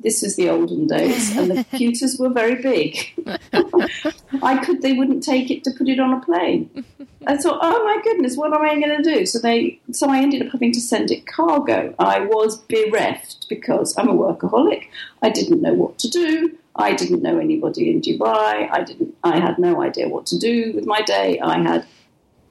this 0.00 0.22
was 0.22 0.34
the 0.34 0.50
olden 0.50 0.88
days, 0.88 1.36
and 1.36 1.50
the 1.50 1.64
computers 1.70 2.18
were 2.18 2.28
very 2.28 2.60
big. 2.60 2.98
I 4.42 4.58
could, 4.64 4.82
they 4.82 4.92
wouldn't 4.92 5.22
take 5.22 5.50
it 5.50 5.62
to 5.64 5.70
put 5.70 5.88
it 5.88 6.00
on 6.00 6.12
a 6.12 6.20
plane. 6.20 6.84
I 7.26 7.36
thought, 7.36 7.60
oh 7.62 7.84
my 7.84 8.00
goodness, 8.02 8.36
what 8.36 8.52
am 8.52 8.62
I 8.62 8.80
going 8.80 9.02
to 9.02 9.14
do? 9.14 9.24
So 9.26 9.38
they, 9.38 9.80
so 9.92 10.10
I 10.10 10.18
ended 10.18 10.44
up 10.44 10.52
having 10.52 10.72
to 10.72 10.80
send 10.80 11.12
it 11.12 11.26
cargo. 11.26 11.94
I 12.00 12.20
was 12.20 12.58
bereft 12.62 13.48
because 13.48 13.96
I'm 13.96 14.08
a 14.08 14.14
workaholic. 14.14 14.88
I 15.22 15.30
didn't 15.30 15.62
know 15.62 15.74
what 15.74 15.98
to 16.00 16.08
do. 16.08 16.58
I 16.76 16.94
didn't 16.94 17.22
know 17.22 17.38
anybody 17.38 17.90
in 17.90 18.00
Dubai. 18.00 18.68
I 18.70 18.82
didn't. 18.82 19.14
I 19.22 19.38
had 19.38 19.58
no 19.58 19.82
idea 19.82 20.08
what 20.08 20.26
to 20.26 20.38
do 20.38 20.72
with 20.74 20.86
my 20.86 21.02
day. 21.02 21.38
I 21.40 21.60
had 21.60 21.86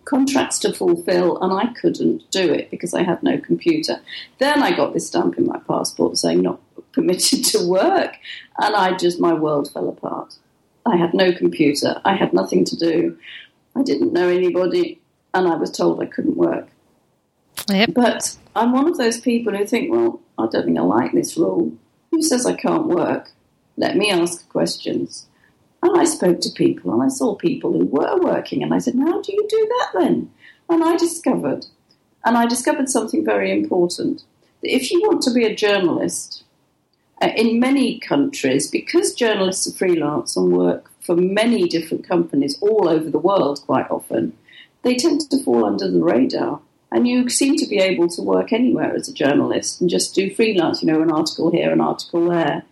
contracts 0.06 0.60
to 0.60 0.74
fulfill, 0.74 1.42
and 1.42 1.52
I 1.54 1.74
couldn't 1.74 2.30
do 2.32 2.54
it 2.54 2.70
because 2.70 2.94
I 2.94 3.04
had 3.04 3.24
no 3.24 3.40
computer. 3.40 4.02
Then 4.40 4.62
I 4.62 4.76
got 4.76 4.94
this 4.94 5.08
stamp 5.08 5.38
in 5.38 5.46
my 5.46 5.60
passport 5.68 6.18
saying 6.18 6.42
not 6.42 6.60
permitted 6.92 7.46
to 7.46 7.68
work, 7.68 8.16
and 8.60 8.76
I 8.76 8.96
just 8.96 9.20
my 9.20 9.34
world 9.34 9.72
fell 9.72 9.90
apart. 9.90 10.36
I 10.86 10.98
had 10.98 11.14
no 11.14 11.32
computer. 11.32 12.02
I 12.06 12.16
had 12.16 12.34
nothing 12.34 12.66
to 12.66 12.76
do. 12.76 13.18
I 13.76 13.84
didn't 13.84 14.14
know 14.14 14.28
anybody, 14.28 15.00
and 15.34 15.48
I 15.48 15.56
was 15.56 15.72
told 15.72 16.02
I 16.02 16.06
couldn't 16.06 16.38
work. 16.38 16.68
Yep. 17.70 17.92
But 17.94 18.38
I'm 18.56 18.72
one 18.72 18.88
of 18.88 18.98
those 18.98 19.20
people 19.20 19.56
who 19.56 19.66
think, 19.66 19.92
well, 19.92 20.22
I 20.38 20.48
don't 20.48 20.66
think 20.66 20.78
I 20.78 20.82
like 20.82 21.12
this 21.12 21.38
rule. 21.38 21.72
Who 22.12 22.22
says 22.22 22.46
I 22.46 22.54
can't 22.54 22.88
work? 22.88 23.32
Let 23.82 23.98
me 23.98 24.12
ask 24.12 24.48
questions. 24.50 25.26
And 25.82 26.00
I 26.00 26.04
spoke 26.04 26.40
to 26.42 26.52
people 26.52 26.94
and 26.94 27.02
I 27.02 27.08
saw 27.08 27.34
people 27.34 27.74
who 27.74 27.86
were 27.86 28.20
working 28.20 28.62
and 28.62 28.76
I 28.76 28.78
said, 28.78 28.94
How 28.96 29.20
do 29.24 29.34
you 29.34 29.48
do 29.50 29.68
that 29.70 30.00
then? 30.00 30.30
And 30.70 30.84
I 30.84 30.96
discovered, 30.98 31.66
and 32.24 32.38
I 32.38 32.46
discovered 32.46 32.90
something 32.90 33.26
very 33.26 33.52
important 33.52 34.22
that 34.62 34.76
if 34.76 34.92
you 34.92 35.02
want 35.02 35.24
to 35.24 35.34
be 35.34 35.46
a 35.46 35.56
journalist, 35.56 36.44
uh, 37.24 37.30
in 37.36 37.60
many 37.60 38.00
countries, 38.00 38.70
because 38.70 39.16
journalists 39.16 39.68
are 39.68 39.76
freelance 39.76 40.38
and 40.38 40.56
work 40.56 40.92
for 41.02 41.16
many 41.16 41.68
different 41.68 42.08
companies 42.08 42.60
all 42.62 42.88
over 42.88 43.10
the 43.10 43.18
world 43.18 43.62
quite 43.66 43.90
often, 43.90 44.38
they 44.84 44.96
tend 44.96 45.22
to 45.22 45.44
fall 45.44 45.66
under 45.66 45.90
the 45.90 46.04
radar. 46.04 46.62
And 46.92 47.08
you 47.08 47.30
seem 47.30 47.56
to 47.56 47.68
be 47.68 47.78
able 47.78 48.10
to 48.10 48.22
work 48.22 48.54
anywhere 48.54 48.94
as 48.96 49.08
a 49.08 49.14
journalist 49.14 49.82
and 49.82 49.90
just 49.90 50.14
do 50.14 50.34
freelance, 50.36 50.84
you 50.84 50.92
know, 50.92 51.02
an 51.02 51.12
article 51.12 51.50
here, 51.50 51.72
an 51.72 51.82
article 51.82 52.30
there. 52.30 52.64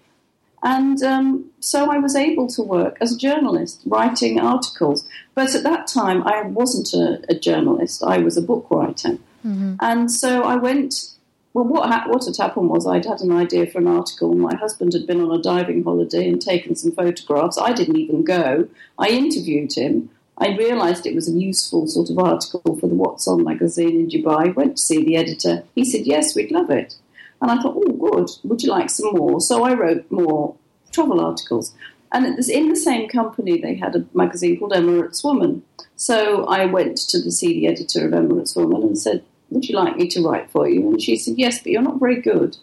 And 0.62 1.02
um, 1.04 1.52
so 1.60 1.90
I 1.90 1.98
was 1.98 2.16
able 2.16 2.48
to 2.48 2.62
work 2.62 2.98
as 3.00 3.14
a 3.14 3.18
journalist, 3.18 3.82
writing 3.86 4.40
articles. 4.40 5.08
But 5.34 5.56
at 5.56 5.64
that 5.64 5.88
time, 5.88 6.24
I 6.24 6.42
wasn't 6.42 6.94
a, 6.94 7.24
a 7.30 7.40
journalist, 7.40 8.04
I 8.04 8.18
was 8.18 8.38
a 8.38 8.42
book 8.42 8.68
writer. 8.70 9.18
Mm-hmm. 9.46 9.76
And 9.80 10.12
so 10.12 10.44
I 10.44 10.56
went. 10.56 11.12
Well, 11.52 11.66
what, 11.66 11.90
ha- 11.90 12.06
what 12.08 12.26
had 12.26 12.38
happened 12.38 12.70
was 12.70 12.86
I'd 12.86 13.06
had 13.06 13.22
an 13.22 13.32
idea 13.32 13.66
for 13.66 13.80
an 13.80 13.88
article. 13.88 14.36
My 14.36 14.56
husband 14.56 14.94
had 14.94 15.08
been 15.08 15.20
on 15.20 15.32
a 15.32 15.42
diving 15.42 15.84
holiday 15.84 16.30
and 16.30 16.40
taken 16.40 16.76
some 16.76 16.92
photographs. 16.92 17.58
I 17.58 17.74
didn't 17.74 17.98
even 17.98 18.24
go. 18.24 18.68
I 19.00 19.08
interviewed 19.08 19.74
him. 19.74 20.12
I 20.38 20.56
realised 20.56 21.08
it 21.08 21.16
was 21.16 21.28
a 21.28 21.38
useful 21.38 21.88
sort 21.88 22.12
of 22.12 22.20
article 22.20 22.78
for 22.80 22.88
the 22.88 22.94
What's 22.94 23.28
On 23.28 23.44
magazine 23.44 24.00
in 24.00 24.08
Dubai. 24.08 24.56
Went 24.56 24.78
to 24.78 24.84
see 24.84 25.04
the 25.04 25.18
editor. 25.18 25.64
He 25.74 25.84
said, 25.84 26.06
Yes, 26.06 26.36
we'd 26.36 26.52
love 26.52 26.70
it. 26.70 26.96
And 27.42 27.52
I 27.52 27.62
thought, 27.62 27.76
oh, 27.78 27.92
good, 27.92 28.30
would 28.44 28.62
you 28.62 28.70
like 28.70 28.90
some 28.90 29.14
more? 29.14 29.40
So 29.40 29.64
I 29.64 29.74
wrote 29.74 30.10
more 30.12 30.56
travel 30.92 31.22
articles. 31.22 31.74
And 32.12 32.26
it 32.26 32.36
was 32.36 32.50
in 32.50 32.70
the 32.70 32.76
same 32.76 33.08
company, 33.08 33.62
they 33.62 33.76
had 33.76 33.96
a 33.96 34.06
magazine 34.14 34.60
called 34.60 34.74
Emirates 34.74 35.24
Woman. 35.24 35.64
So 35.96 36.46
I 36.46 36.66
went 36.66 36.98
to 36.98 37.22
the, 37.22 37.36
the 37.42 37.68
editor 37.68 38.08
of 38.08 38.14
Emirates 38.14 38.56
Woman 38.56 38.82
and 38.82 38.98
said, 38.98 39.24
Would 39.52 39.70
you 39.70 39.76
like 39.76 39.96
me 39.96 40.08
to 40.10 40.24
write 40.24 40.50
for 40.50 40.68
you? 40.68 40.90
And 40.90 41.02
she 41.02 41.16
said, 41.16 41.38
Yes, 41.38 41.60
but 41.60 41.72
you're 41.72 41.82
not 41.82 42.00
very 42.00 42.22
good. 42.22 42.58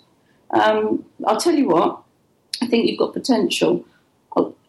Um, 0.50 1.04
I'll 1.26 1.40
tell 1.40 1.54
you 1.54 1.68
what, 1.68 2.02
I 2.60 2.66
think 2.66 2.88
you've 2.88 2.98
got 2.98 3.12
potential. 3.12 3.84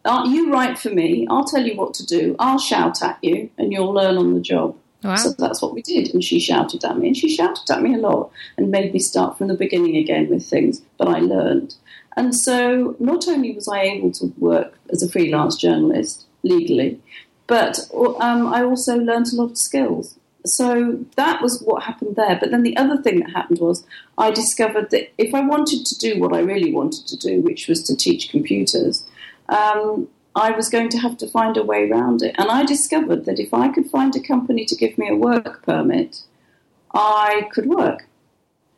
I'll, 0.04 0.26
you 0.26 0.50
write 0.50 0.78
for 0.78 0.90
me, 0.90 1.26
I'll 1.28 1.44
tell 1.44 1.66
you 1.66 1.76
what 1.76 1.92
to 1.94 2.06
do, 2.06 2.34
I'll 2.38 2.58
shout 2.58 3.02
at 3.02 3.18
you, 3.22 3.50
and 3.58 3.72
you'll 3.72 3.92
learn 3.92 4.16
on 4.16 4.34
the 4.34 4.40
job. 4.40 4.76
Wow. 5.02 5.14
So 5.16 5.30
that's 5.38 5.62
what 5.62 5.74
we 5.74 5.82
did. 5.82 6.12
And 6.12 6.24
she 6.24 6.40
shouted 6.40 6.84
at 6.84 6.98
me, 6.98 7.08
and 7.08 7.16
she 7.16 7.34
shouted 7.34 7.70
at 7.70 7.82
me 7.82 7.94
a 7.94 7.98
lot 7.98 8.30
and 8.56 8.70
made 8.70 8.92
me 8.92 8.98
start 8.98 9.38
from 9.38 9.48
the 9.48 9.54
beginning 9.54 9.96
again 9.96 10.28
with 10.28 10.44
things, 10.44 10.82
but 10.96 11.08
I 11.08 11.20
learned. 11.20 11.74
And 12.16 12.34
so 12.34 12.96
not 12.98 13.28
only 13.28 13.52
was 13.52 13.68
I 13.68 13.82
able 13.82 14.10
to 14.12 14.32
work 14.38 14.74
as 14.90 15.02
a 15.02 15.08
freelance 15.08 15.56
journalist 15.56 16.26
legally, 16.42 17.00
but 17.46 17.78
um, 17.94 18.46
I 18.48 18.62
also 18.64 18.96
learned 18.96 19.26
a 19.32 19.36
lot 19.36 19.52
of 19.52 19.58
skills. 19.58 20.18
So 20.44 21.04
that 21.16 21.42
was 21.42 21.62
what 21.62 21.84
happened 21.84 22.16
there. 22.16 22.36
But 22.40 22.50
then 22.50 22.62
the 22.62 22.76
other 22.76 23.00
thing 23.00 23.20
that 23.20 23.30
happened 23.30 23.60
was 23.60 23.84
I 24.16 24.30
discovered 24.30 24.90
that 24.90 25.12
if 25.18 25.34
I 25.34 25.40
wanted 25.40 25.86
to 25.86 25.98
do 25.98 26.20
what 26.20 26.34
I 26.34 26.40
really 26.40 26.72
wanted 26.72 27.06
to 27.06 27.16
do, 27.16 27.40
which 27.40 27.68
was 27.68 27.82
to 27.84 27.96
teach 27.96 28.30
computers, 28.30 29.04
um, 29.48 30.08
I 30.34 30.50
was 30.52 30.68
going 30.68 30.88
to 30.90 30.98
have 30.98 31.16
to 31.18 31.26
find 31.26 31.56
a 31.56 31.64
way 31.64 31.88
around 31.88 32.22
it. 32.22 32.34
And 32.38 32.50
I 32.50 32.64
discovered 32.64 33.24
that 33.24 33.40
if 33.40 33.52
I 33.52 33.68
could 33.68 33.90
find 33.90 34.14
a 34.14 34.20
company 34.20 34.64
to 34.66 34.76
give 34.76 34.96
me 34.98 35.08
a 35.08 35.16
work 35.16 35.62
permit, 35.64 36.22
I 36.94 37.48
could 37.52 37.66
work. 37.66 38.06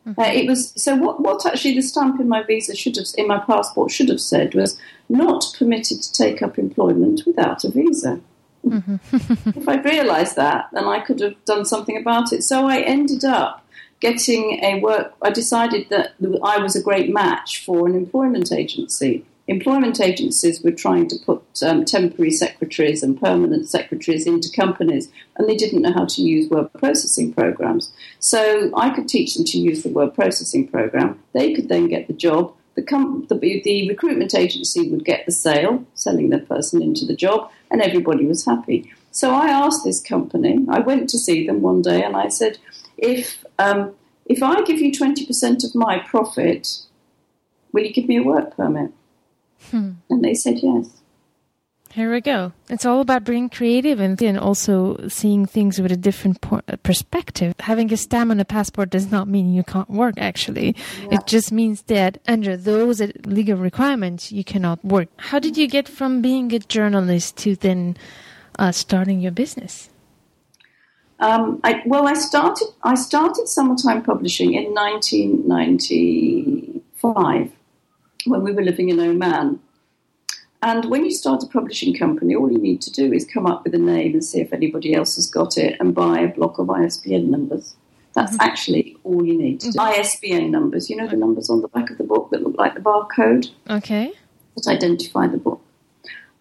Mm-hmm. 0.07 0.19
Uh, 0.19 0.25
it 0.25 0.47
was 0.47 0.73
so. 0.75 0.95
What, 0.95 1.19
what 1.21 1.45
actually 1.45 1.75
the 1.75 1.83
stamp 1.83 2.19
in 2.19 2.27
my 2.27 2.41
visa 2.41 2.75
should 2.75 2.95
have, 2.97 3.05
in 3.17 3.27
my 3.27 3.37
passport, 3.37 3.91
should 3.91 4.09
have 4.09 4.19
said 4.19 4.55
was 4.55 4.79
not 5.09 5.45
permitted 5.57 6.01
to 6.01 6.13
take 6.13 6.41
up 6.41 6.57
employment 6.57 7.21
without 7.27 7.63
a 7.63 7.69
visa. 7.69 8.19
Mm-hmm. 8.65 8.95
if 9.59 9.69
I'd 9.69 9.85
realised 9.85 10.35
that, 10.37 10.69
then 10.73 10.85
I 10.85 11.01
could 11.01 11.19
have 11.19 11.45
done 11.45 11.65
something 11.65 11.97
about 11.97 12.33
it. 12.33 12.43
So 12.43 12.67
I 12.67 12.79
ended 12.79 13.23
up 13.23 13.63
getting 13.99 14.59
a 14.63 14.79
work. 14.79 15.13
I 15.21 15.29
decided 15.29 15.89
that 15.89 16.13
I 16.43 16.57
was 16.57 16.75
a 16.75 16.81
great 16.81 17.13
match 17.13 17.63
for 17.63 17.87
an 17.87 17.93
employment 17.93 18.51
agency 18.51 19.23
employment 19.51 19.99
agencies 19.99 20.63
were 20.63 20.71
trying 20.85 21.07
to 21.09 21.17
put 21.27 21.43
um, 21.67 21.83
temporary 21.85 22.31
secretaries 22.31 23.03
and 23.03 23.19
permanent 23.19 23.69
secretaries 23.69 24.25
into 24.25 24.49
companies, 24.63 25.05
and 25.35 25.47
they 25.47 25.57
didn't 25.61 25.83
know 25.83 25.93
how 25.99 26.05
to 26.05 26.21
use 26.21 26.49
word 26.49 26.71
processing 26.73 27.33
programs. 27.33 27.91
So 28.19 28.71
I 28.85 28.87
could 28.95 29.07
teach 29.07 29.35
them 29.35 29.45
to 29.51 29.57
use 29.69 29.83
the 29.83 29.95
word 29.97 30.13
processing 30.15 30.67
program. 30.67 31.09
They 31.33 31.53
could 31.53 31.67
then 31.69 31.87
get 31.87 32.07
the 32.07 32.13
job. 32.27 32.53
The, 32.75 32.81
com- 32.81 33.25
the, 33.29 33.37
the 33.37 33.89
recruitment 33.89 34.33
agency 34.33 34.89
would 34.89 35.03
get 35.03 35.25
the 35.25 35.33
sale, 35.33 35.85
selling 35.93 36.29
the 36.29 36.39
person 36.39 36.81
into 36.81 37.05
the 37.05 37.15
job, 37.25 37.51
and 37.69 37.81
everybody 37.81 38.25
was 38.25 38.45
happy. 38.45 38.91
So 39.11 39.31
I 39.31 39.47
asked 39.47 39.83
this 39.83 40.01
company. 40.01 40.65
I 40.69 40.79
went 40.79 41.09
to 41.09 41.19
see 41.19 41.45
them 41.45 41.61
one 41.61 41.81
day, 41.81 42.01
and 42.01 42.15
I 42.15 42.29
said, 42.29 42.57
"If 42.97 43.43
um, 43.59 43.93
if 44.25 44.41
I 44.41 44.61
give 44.61 44.79
you 44.79 44.91
twenty 44.93 45.25
percent 45.25 45.65
of 45.65 45.75
my 45.75 45.99
profit, 45.99 46.63
will 47.73 47.83
you 47.83 47.93
give 47.93 48.07
me 48.07 48.17
a 48.17 48.23
work 48.23 48.55
permit?" 48.55 48.91
Hmm. 49.69 49.91
And 50.09 50.23
they 50.23 50.33
said 50.33 50.59
yes. 50.61 51.01
Here 51.93 52.09
we 52.09 52.21
go. 52.21 52.53
It's 52.69 52.85
all 52.85 53.01
about 53.01 53.25
being 53.25 53.49
creative 53.49 53.99
and, 53.99 54.21
and 54.21 54.39
also 54.39 55.09
seeing 55.09 55.45
things 55.45 55.81
with 55.81 55.91
a 55.91 55.97
different 55.97 56.39
po- 56.39 56.61
perspective. 56.83 57.53
Having 57.59 57.91
a 57.91 57.97
stamp 57.97 58.31
on 58.31 58.39
a 58.39 58.45
passport 58.45 58.91
does 58.91 59.11
not 59.11 59.27
mean 59.27 59.53
you 59.53 59.63
can't 59.63 59.89
work, 59.89 60.15
actually. 60.17 60.73
Yeah. 61.01 61.15
It 61.15 61.27
just 61.27 61.51
means 61.51 61.81
that 61.83 62.19
under 62.29 62.55
those 62.55 63.01
legal 63.25 63.57
requirements, 63.57 64.31
you 64.31 64.45
cannot 64.45 64.85
work. 64.85 65.09
How 65.17 65.39
did 65.39 65.57
you 65.57 65.67
get 65.67 65.89
from 65.89 66.21
being 66.21 66.53
a 66.53 66.59
journalist 66.59 67.35
to 67.39 67.57
then 67.57 67.97
uh, 68.57 68.71
starting 68.71 69.19
your 69.19 69.33
business? 69.33 69.89
Um, 71.19 71.59
I, 71.63 71.83
well, 71.85 72.07
I 72.07 72.13
started. 72.13 72.69
I 72.83 72.95
started 72.95 73.49
Summertime 73.49 74.03
Publishing 74.03 74.53
in 74.53 74.73
1995 74.73 77.51
when 78.25 78.43
we 78.43 78.51
were 78.51 78.63
living 78.63 78.89
in 78.89 78.99
Oman. 78.99 79.59
And 80.63 80.85
when 80.85 81.03
you 81.03 81.11
start 81.11 81.43
a 81.43 81.47
publishing 81.47 81.95
company, 81.95 82.35
all 82.35 82.51
you 82.51 82.59
need 82.59 82.81
to 82.83 82.91
do 82.91 83.11
is 83.11 83.25
come 83.25 83.47
up 83.47 83.63
with 83.63 83.73
a 83.73 83.79
name 83.79 84.13
and 84.13 84.23
see 84.23 84.41
if 84.41 84.53
anybody 84.53 84.93
else 84.93 85.15
has 85.15 85.27
got 85.27 85.57
it 85.57 85.75
and 85.79 85.95
buy 85.95 86.19
a 86.19 86.27
block 86.27 86.59
of 86.59 86.69
ISBN 86.69 87.31
numbers. 87.31 87.75
That's 88.13 88.33
mm-hmm. 88.33 88.41
actually 88.41 88.97
all 89.03 89.25
you 89.25 89.37
need 89.37 89.59
to 89.61 89.71
do. 89.71 89.79
Mm-hmm. 89.79 90.01
ISBN 90.01 90.51
numbers, 90.51 90.89
you 90.89 90.97
know 90.97 91.07
the 91.07 91.15
numbers 91.15 91.49
on 91.49 91.61
the 91.61 91.67
back 91.69 91.89
of 91.89 91.97
the 91.97 92.03
book 92.03 92.29
that 92.29 92.43
look 92.43 92.57
like 92.57 92.75
the 92.75 92.79
barcode? 92.79 93.49
Okay. 93.69 94.13
That 94.55 94.67
identify 94.67 95.27
the 95.27 95.37
book. 95.37 95.61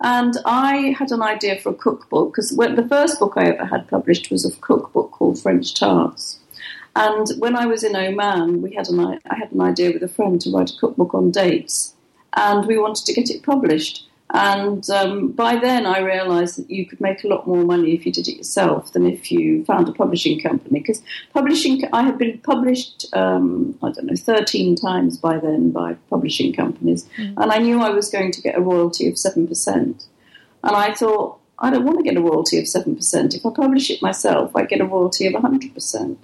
And 0.03 0.35
I 0.45 0.95
had 0.99 1.13
an 1.13 1.23
idea 1.23 1.61
for 1.61 1.71
a 1.71 1.75
cookbook 1.75 2.33
because 2.33 2.51
the 2.51 2.87
first 2.89 3.19
book 3.19 3.35
I 3.37 3.51
ever 3.51 3.67
had 3.67 3.87
published 3.89 4.31
was 4.31 4.45
a 4.45 4.57
cookbook 4.61 5.13
called 5.13 5.41
French 5.41 5.75
Tarts. 5.75 6.40
And 6.97 7.29
when 7.39 7.57
I 7.57 7.67
was 7.67 7.85
in 7.85 7.97
Oman, 7.97 8.63
we 8.63 8.75
had 8.75 8.89
an, 8.89 9.01
I 9.01 9.35
had 9.35 9.53
an 9.53 9.61
idea 9.61 9.93
with 9.93 10.03
a 10.03 10.09
friend 10.09 10.41
to 10.41 10.51
write 10.51 10.71
a 10.71 10.79
cookbook 10.79 11.15
on 11.15 11.31
dates, 11.31 11.95
and 12.35 12.67
we 12.67 12.79
wanted 12.79 13.07
to 13.07 13.15
get 13.15 13.31
it 13.31 13.43
published. 13.43 14.07
And 14.33 14.89
um, 14.91 15.33
by 15.33 15.57
then, 15.57 15.87
I 15.87 15.99
realised 15.99 16.57
that 16.59 16.71
you 16.71 16.87
could 16.87 17.01
make 17.01 17.25
a 17.25 17.27
lot 17.27 17.49
more 17.49 17.65
money 17.65 17.95
if 17.95 18.07
you 18.07 18.13
did 18.13 18.29
it 18.29 18.37
yourself 18.37 18.93
than 18.93 19.05
if 19.05 19.33
you 19.33 19.65
found 19.65 19.89
a 19.89 19.93
publishing 19.93 20.41
company. 20.41 20.79
Because 20.79 21.03
publishing, 21.35 21.83
I 21.93 22.03
had 22.03 22.17
been 22.17 22.39
published, 22.39 23.07
um, 23.13 23.77
I 23.83 23.91
don't 23.91 24.07
know, 24.07 24.15
13 24.15 24.77
times 24.77 25.19
by 25.19 25.39
then 25.39 25.73
by 25.73 25.95
publishing 26.11 26.53
companies, 26.53 27.09
mm. 27.17 27.35
and 27.37 27.53
I 27.53 27.59
knew 27.59 27.81
I 27.81 27.91
was 27.91 28.09
going 28.09 28.31
to 28.33 28.41
get 28.41 28.57
a 28.57 28.61
royalty 28.61 29.09
of 29.09 29.15
7%. 29.15 30.05
And 30.63 30.77
I 30.77 30.93
thought, 30.93 31.39
I 31.59 31.71
don't 31.71 31.85
want 31.85 31.99
to 31.99 32.05
get 32.05 32.17
a 32.17 32.23
royalty 32.23 32.59
of 32.59 32.65
7%. 32.65 33.35
If 33.35 33.45
I 33.45 33.51
publish 33.51 33.91
it 33.91 34.01
myself, 34.01 34.55
I 34.55 34.65
get 34.65 34.81
a 34.81 34.87
royalty 34.87 35.27
of 35.27 35.35
100%. 35.35 36.17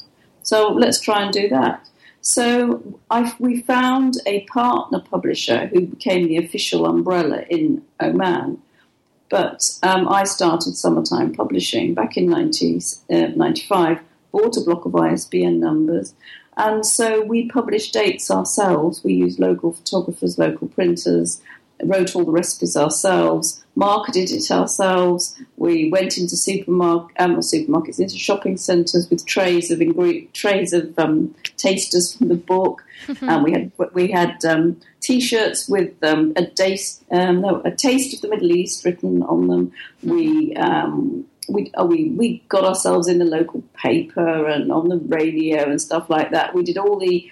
So 0.47 0.69
let's 0.69 1.01
try 1.01 1.25
and 1.25 1.33
do 1.33 1.49
that. 1.49 1.89
So 2.21 3.01
I've, 3.11 3.39
we 3.41 3.63
found 3.63 4.15
a 4.27 4.45
partner 4.45 5.01
publisher 5.01 5.67
who 5.67 5.87
became 5.87 6.29
the 6.29 6.37
official 6.37 6.87
umbrella 6.87 7.43
in 7.51 7.83
Oman. 8.01 8.63
But 9.29 9.61
um, 9.83 10.09
I 10.09 10.23
started 10.23 10.77
Summertime 10.77 11.35
Publishing 11.35 11.95
back 11.95 12.17
in 12.17 12.31
1995, 12.31 13.99
uh, 13.99 14.01
bought 14.31 14.57
a 14.57 14.61
block 14.61 14.85
of 14.85 14.95
ISBN 14.95 15.59
numbers, 15.59 16.15
and 16.57 16.87
so 16.87 17.23
we 17.23 17.49
published 17.49 17.93
dates 17.93 18.31
ourselves. 18.31 19.03
We 19.03 19.15
used 19.15 19.41
local 19.41 19.73
photographers, 19.73 20.39
local 20.39 20.69
printers, 20.69 21.43
wrote 21.83 22.15
all 22.15 22.25
the 22.25 22.33
recipes 22.33 22.77
ourselves, 22.77 23.65
marketed 23.75 24.31
it 24.31 24.51
ourselves. 24.51 25.39
We 25.57 25.91
went 25.91 26.17
into 26.17 26.37
supermarket, 26.37 27.17
um, 27.21 27.37
supermarkets, 27.37 28.01
into 28.01 28.19
shopping 28.19 28.57
centres 28.57 29.09
with 29.11 29.27
trays 29.27 29.71
of 29.71 29.81
ingre- 29.81 30.33
trays 30.33 30.73
of 30.73 30.99
um, 30.99 31.35
tasters 31.57 32.17
from 32.17 32.29
the 32.29 32.35
book. 32.35 32.83
and 33.21 33.45
we 33.45 33.53
had 33.53 33.73
we 33.93 34.11
had 34.11 34.45
um, 34.45 34.81
T-shirts 35.01 35.69
with 35.69 36.03
um, 36.03 36.33
a 36.37 36.47
taste 36.47 37.05
um, 37.11 37.43
no, 37.43 37.61
a 37.65 37.71
taste 37.71 38.15
of 38.15 38.23
the 38.23 38.29
Middle 38.29 38.53
East 38.53 38.85
written 38.85 39.23
on 39.23 39.49
them. 39.49 39.73
We 40.03 40.57
um, 40.57 41.27
we, 41.49 41.71
oh, 41.75 41.87
we 41.87 42.11
we 42.11 42.43
got 42.49 42.65
ourselves 42.65 43.07
in 43.07 43.19
the 43.19 43.25
local 43.25 43.63
paper 43.75 44.47
and 44.47 44.73
on 44.73 44.89
the 44.89 44.97
radio 44.97 45.71
and 45.71 45.81
stuff 45.81 46.09
like 46.09 46.31
that. 46.31 46.55
We 46.55 46.65
did 46.65 46.79
all 46.79 46.99
the 46.99 47.31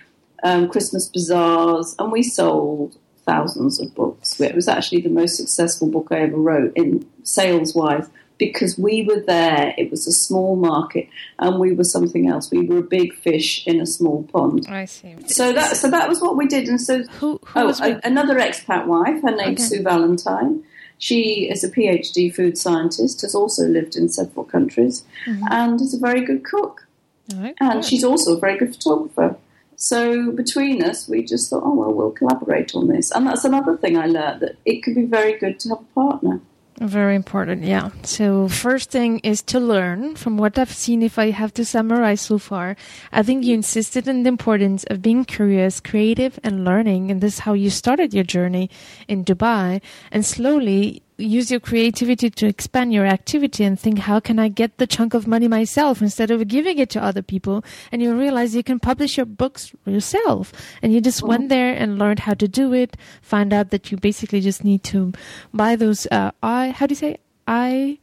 Christmas 0.71 1.09
bazaars 1.09 1.97
and 1.99 2.13
we 2.13 2.23
sold 2.23 2.99
thousands 3.25 3.81
of 3.81 3.95
books. 3.95 4.41
It 4.41 4.55
was 4.55 4.69
actually 4.69 5.01
the 5.01 5.11
most 5.11 5.37
successful 5.37 5.89
book 5.89 6.09
I 6.11 6.21
ever 6.21 6.37
wrote 6.37 6.73
in 6.77 7.07
sales 7.23 7.75
wise 7.75 8.09
because 8.39 8.79
we 8.79 9.03
were 9.03 9.21
there. 9.21 9.75
It 9.79 9.91
was 9.91 10.07
a 10.07 10.13
small 10.13 10.57
market, 10.57 11.09
and 11.39 11.59
we 11.59 11.73
were 11.73 11.85
something 11.85 12.29
else. 12.29 12.51
We 12.51 12.67
were 12.67 12.79
a 12.79 12.83
big 12.83 13.15
fish 13.15 13.67
in 13.67 13.81
a 13.81 13.87
small 13.87 14.25
pond. 14.25 14.67
I 14.69 14.85
see. 14.85 15.17
So 15.27 15.53
that 15.53 15.77
so 15.77 15.91
that 15.91 16.09
was 16.09 16.21
what 16.21 16.37
we 16.37 16.47
did. 16.47 16.69
And 16.69 16.81
so, 16.81 17.05
who, 17.05 17.41
who 17.45 17.61
oh, 17.61 17.75
a, 17.81 18.01
another 18.05 18.39
expat 18.39 18.87
wife. 18.87 19.23
Her 19.23 19.31
name's 19.31 19.61
okay. 19.61 19.77
Sue 19.77 19.83
Valentine. 19.83 20.65
She 20.99 21.49
is 21.51 21.65
a 21.65 21.71
PhD 21.71 22.35
food 22.35 22.57
scientist. 22.57 23.23
Has 23.23 23.35
also 23.35 23.65
lived 23.65 23.97
in 23.97 24.09
several 24.09 24.45
countries, 24.45 25.05
mm-hmm. 25.27 25.45
and 25.51 25.81
is 25.81 25.95
a 25.95 25.99
very 25.99 26.25
good 26.25 26.45
cook. 26.45 26.87
Right, 27.35 27.55
and 27.61 27.81
good. 27.81 27.85
she's 27.85 28.05
also 28.05 28.37
a 28.37 28.41
very 28.41 28.59
good 28.59 28.75
photographer. 28.75 29.37
So 29.85 30.33
between 30.33 30.83
us, 30.83 31.07
we 31.11 31.23
just 31.23 31.51
thought, 31.51 31.62
oh, 31.62 31.75
well, 31.75 31.92
we'll 31.92 32.11
collaborate 32.11 32.75
on 32.75 32.88
this. 32.88 33.11
And 33.11 33.27
that's 33.27 33.44
another 33.44 33.77
thing 33.77 33.99
I 33.99 34.07
learned 34.07 34.40
that 34.40 34.57
it 34.64 34.83
could 34.83 34.94
be 34.94 35.05
very 35.05 35.37
good 35.38 35.61
to 35.61 35.68
have 35.68 35.81
a 35.81 35.94
partner. 35.94 36.40
Very 36.81 37.14
important, 37.14 37.64
yeah. 37.64 37.90
So 38.03 38.49
first 38.49 38.90
thing 38.90 39.18
is 39.18 39.42
to 39.42 39.61
learn 39.61 40.16
from 40.16 40.38
what 40.38 40.59
I've 40.59 40.73
seen. 40.73 41.03
If 41.03 41.18
I 41.18 41.31
have 41.31 41.53
to 41.55 41.66
summarize 41.66 42.23
so 42.23 42.38
far, 42.38 42.77
I 43.12 43.23
think 43.23 43.44
you 43.44 43.53
insisted 43.53 44.09
on 44.09 44.23
the 44.23 44.29
importance 44.29 44.85
of 44.85 45.03
being 45.03 45.27
curious, 45.27 45.81
creative, 45.81 46.40
and 46.42 46.64
learning, 46.64 47.11
and 47.11 47.20
this 47.20 47.35
is 47.35 47.40
how 47.40 47.53
you 47.53 47.68
started 47.68 48.14
your 48.14 48.25
journey 48.25 48.70
in 49.07 49.23
Dubai. 49.23 49.83
And 50.11 50.25
slowly, 50.25 51.04
use 51.16 51.50
your 51.50 51.61
creativity 51.61 52.31
to 52.31 52.46
expand 52.46 52.92
your 52.92 53.07
activity 53.07 53.64
and 53.64 53.79
think, 53.79 53.98
how 54.00 54.20
can 54.20 54.38
I 54.38 54.48
get 54.48 54.79
the 54.79 54.87
chunk 54.87 55.14
of 55.14 55.27
money 55.27 55.48
myself 55.48 56.03
instead 56.03 56.31
of 56.31 56.46
giving 56.48 56.79
it 56.79 56.90
to 56.90 57.03
other 57.03 57.22
people? 57.22 57.64
And 57.92 58.03
you 58.03 58.14
realize 58.14 58.55
you 58.55 58.62
can 58.62 58.81
publish 58.81 59.16
your 59.16 59.27
books 59.27 59.72
yourself. 59.87 60.53
And 60.83 60.92
you 60.92 61.00
just 61.00 61.22
went 61.22 61.48
there 61.48 61.74
and 61.74 61.98
learned 61.98 62.20
how 62.20 62.35
to 62.35 62.48
do 62.48 62.72
it, 62.72 62.96
find 63.22 63.53
out 63.53 63.70
that 63.70 63.90
you 63.90 63.96
basically 63.98 64.40
just 64.40 64.64
need 64.64 64.83
to 64.85 65.12
buy 65.53 65.77
those, 65.77 66.07
uh, 66.11 66.33
I, 66.42 66.70
how 66.70 66.87
do 66.87 66.92
you 66.92 66.96
say? 66.96 67.18
I 67.46 67.98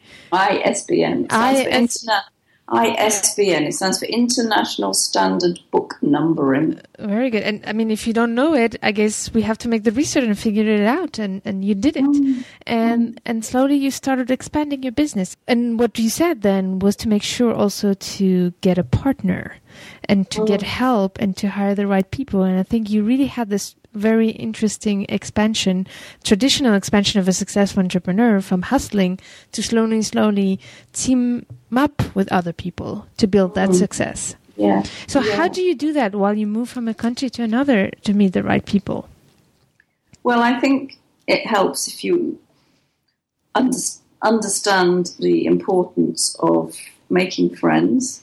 ISBN. 1.32 1.86
It 1.86 2.32
stands 2.72 2.90
I- 2.90 2.96
for 2.96 3.02
interna- 3.02 3.32
ISBN. 3.32 3.64
It 3.64 3.74
stands 3.74 4.00
for 4.00 4.06
International 4.06 4.94
Standard 4.94 5.60
Book 5.72 5.98
Numbering. 6.02 6.80
Very 7.00 7.30
good. 7.30 7.44
And 7.44 7.64
I 7.66 7.74
mean, 7.74 7.92
if 7.92 8.08
you 8.08 8.14
don't 8.14 8.36
know 8.36 8.54
it, 8.54 8.78
I 8.82 8.92
guess 8.92 9.34
we 9.34 9.42
have 9.44 9.58
to 9.60 9.70
make 9.70 9.84
the 9.84 9.92
research 9.92 10.24
and 10.24 10.38
figure 10.38 10.66
it 10.66 10.86
out. 10.86 11.20
And, 11.20 11.42
and 11.46 11.64
you 11.64 11.76
did 11.76 11.98
it. 11.98 12.04
Mm. 12.04 12.44
And, 12.68 13.22
and 13.26 13.44
slowly 13.46 13.76
you 13.76 13.92
started 13.92 14.32
expanding 14.32 14.84
your 14.84 14.92
business. 14.92 15.36
And 15.48 15.80
what 15.80 15.98
you 16.00 16.10
said 16.10 16.42
then 16.42 16.80
was 16.80 16.96
to 16.98 17.10
make 17.10 17.24
sure 17.24 17.54
also 17.54 17.94
to 17.94 18.52
get 18.62 18.78
a 18.78 18.84
partner 18.84 19.58
and 20.06 20.30
to 20.32 20.46
get 20.46 20.62
mm. 20.62 20.64
help 20.64 21.20
and 21.20 21.36
to 21.38 21.50
hire 21.50 21.76
the 21.76 21.88
right 21.88 22.10
people. 22.12 22.44
And 22.44 22.60
I 22.60 22.64
think 22.64 22.90
you 22.90 23.04
really 23.04 23.28
had 23.28 23.50
this 23.50 23.76
very 23.94 24.30
interesting 24.30 25.06
expansion, 25.10 25.88
traditional 26.24 26.74
expansion 26.74 27.20
of 27.20 27.28
a 27.28 27.34
successful 27.34 27.84
entrepreneur 27.84 28.42
from 28.42 28.64
hustling 28.64 29.20
to 29.52 29.62
slowly, 29.62 30.02
slowly 30.02 30.60
team 30.94 31.46
up 31.76 32.16
with 32.16 32.32
other 32.32 32.54
people 32.54 33.08
to 33.18 33.28
build 33.28 33.56
that 33.56 33.70
mm. 33.70 33.76
success. 33.76 34.36
Yeah. 34.56 34.84
So 35.08 35.22
Yeah. 35.22 35.36
how 35.36 35.48
do 35.48 35.62
you 35.62 35.76
do 35.76 35.94
that 35.94 36.16
while 36.16 36.38
you 36.38 36.48
move 36.48 36.70
from 36.70 36.88
a 36.88 36.94
country 36.94 37.30
to 37.32 37.44
another 37.44 37.92
to 38.04 38.14
meet 38.14 38.34
the 38.34 38.44
right 38.44 38.66
people? 38.66 39.08
Well, 40.24 40.42
I 40.42 40.60
think 40.60 41.00
it 41.28 41.48
helps 41.48 41.88
if 41.88 42.04
you 42.04 42.40
under- 43.56 43.78
understand 44.22 45.14
the 45.20 45.46
importance 45.46 46.36
of 46.40 46.78
making 47.10 47.56
friends 47.56 48.22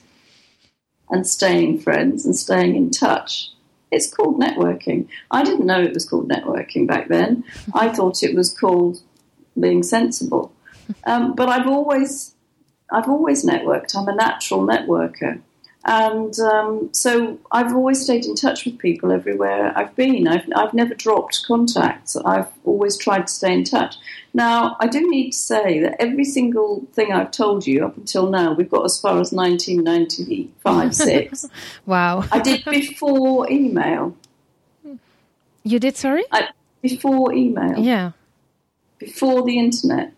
and 1.09 1.27
staying 1.27 1.79
friends 1.79 2.25
and 2.25 2.35
staying 2.35 2.75
in 2.75 2.91
touch. 2.91 3.49
It's 3.91 4.13
called 4.13 4.39
networking. 4.39 5.07
I 5.31 5.43
didn't 5.43 5.65
know 5.65 5.81
it 5.81 5.93
was 5.93 6.07
called 6.07 6.29
networking 6.29 6.87
back 6.87 7.07
then. 7.07 7.43
I 7.73 7.89
thought 7.89 8.23
it 8.23 8.35
was 8.35 8.53
called 8.53 9.01
being 9.59 9.83
sensible. 9.83 10.53
Um, 11.05 11.35
but 11.35 11.49
I've 11.49 11.67
always, 11.67 12.35
I've 12.91 13.09
always 13.09 13.45
networked. 13.45 13.95
I'm 13.95 14.07
a 14.07 14.15
natural 14.15 14.65
networker. 14.65 15.41
And 15.85 16.37
um, 16.39 16.89
so 16.93 17.39
I've 17.51 17.73
always 17.73 18.03
stayed 18.03 18.25
in 18.25 18.35
touch 18.35 18.65
with 18.65 18.77
people 18.77 19.11
everywhere 19.11 19.71
I've 19.77 19.95
been. 19.95 20.27
I've, 20.27 20.47
I've 20.53 20.73
never 20.73 20.93
dropped 20.93 21.43
contacts. 21.47 22.17
I've 22.17 22.49
always 22.65 22.97
tried 22.97 23.27
to 23.27 23.33
stay 23.33 23.53
in 23.53 23.63
touch. 23.63 23.95
Now, 24.33 24.75
I 24.79 24.87
do 24.87 25.09
need 25.09 25.31
to 25.31 25.37
say 25.37 25.79
that 25.79 25.95
every 25.99 26.25
single 26.25 26.85
thing 26.93 27.13
I've 27.13 27.31
told 27.31 27.65
you 27.65 27.85
up 27.85 27.95
until 27.95 28.29
now, 28.29 28.53
we've 28.53 28.69
got 28.69 28.83
as 28.83 28.99
far 28.99 29.19
as 29.19 29.31
1995 29.31 30.95
6. 30.95 31.45
Wow. 31.85 32.25
I 32.29 32.39
did 32.39 32.65
before 32.65 33.49
email. 33.49 34.15
You 35.63 35.79
did, 35.79 35.95
sorry? 35.95 36.25
I, 36.31 36.49
before 36.81 37.33
email. 37.33 37.79
Yeah. 37.79 38.11
Before 38.97 39.43
the 39.43 39.57
internet. 39.57 40.13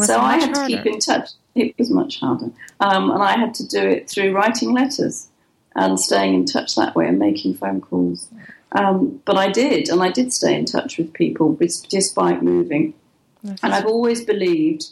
So 0.00 0.18
I 0.18 0.38
had 0.38 0.54
to 0.54 0.66
keep 0.66 0.86
in 0.86 0.98
touch. 0.98 1.30
It 1.54 1.78
was 1.78 1.90
much 1.90 2.20
harder, 2.20 2.50
um, 2.80 3.10
and 3.10 3.22
I 3.22 3.36
had 3.36 3.54
to 3.54 3.66
do 3.66 3.80
it 3.80 4.10
through 4.10 4.32
writing 4.34 4.72
letters 4.72 5.28
and 5.76 5.98
staying 5.98 6.34
in 6.34 6.44
touch 6.44 6.74
that 6.76 6.94
way 6.94 7.06
and 7.06 7.18
making 7.18 7.54
phone 7.54 7.80
calls. 7.80 8.28
Um, 8.72 9.20
but 9.24 9.36
I 9.36 9.50
did, 9.50 9.88
and 9.88 10.02
I 10.02 10.10
did 10.10 10.32
stay 10.32 10.56
in 10.58 10.64
touch 10.64 10.98
with 10.98 11.12
people 11.12 11.56
despite 11.88 12.42
moving. 12.42 12.94
And 13.62 13.74
I've 13.74 13.86
always 13.86 14.24
believed 14.24 14.86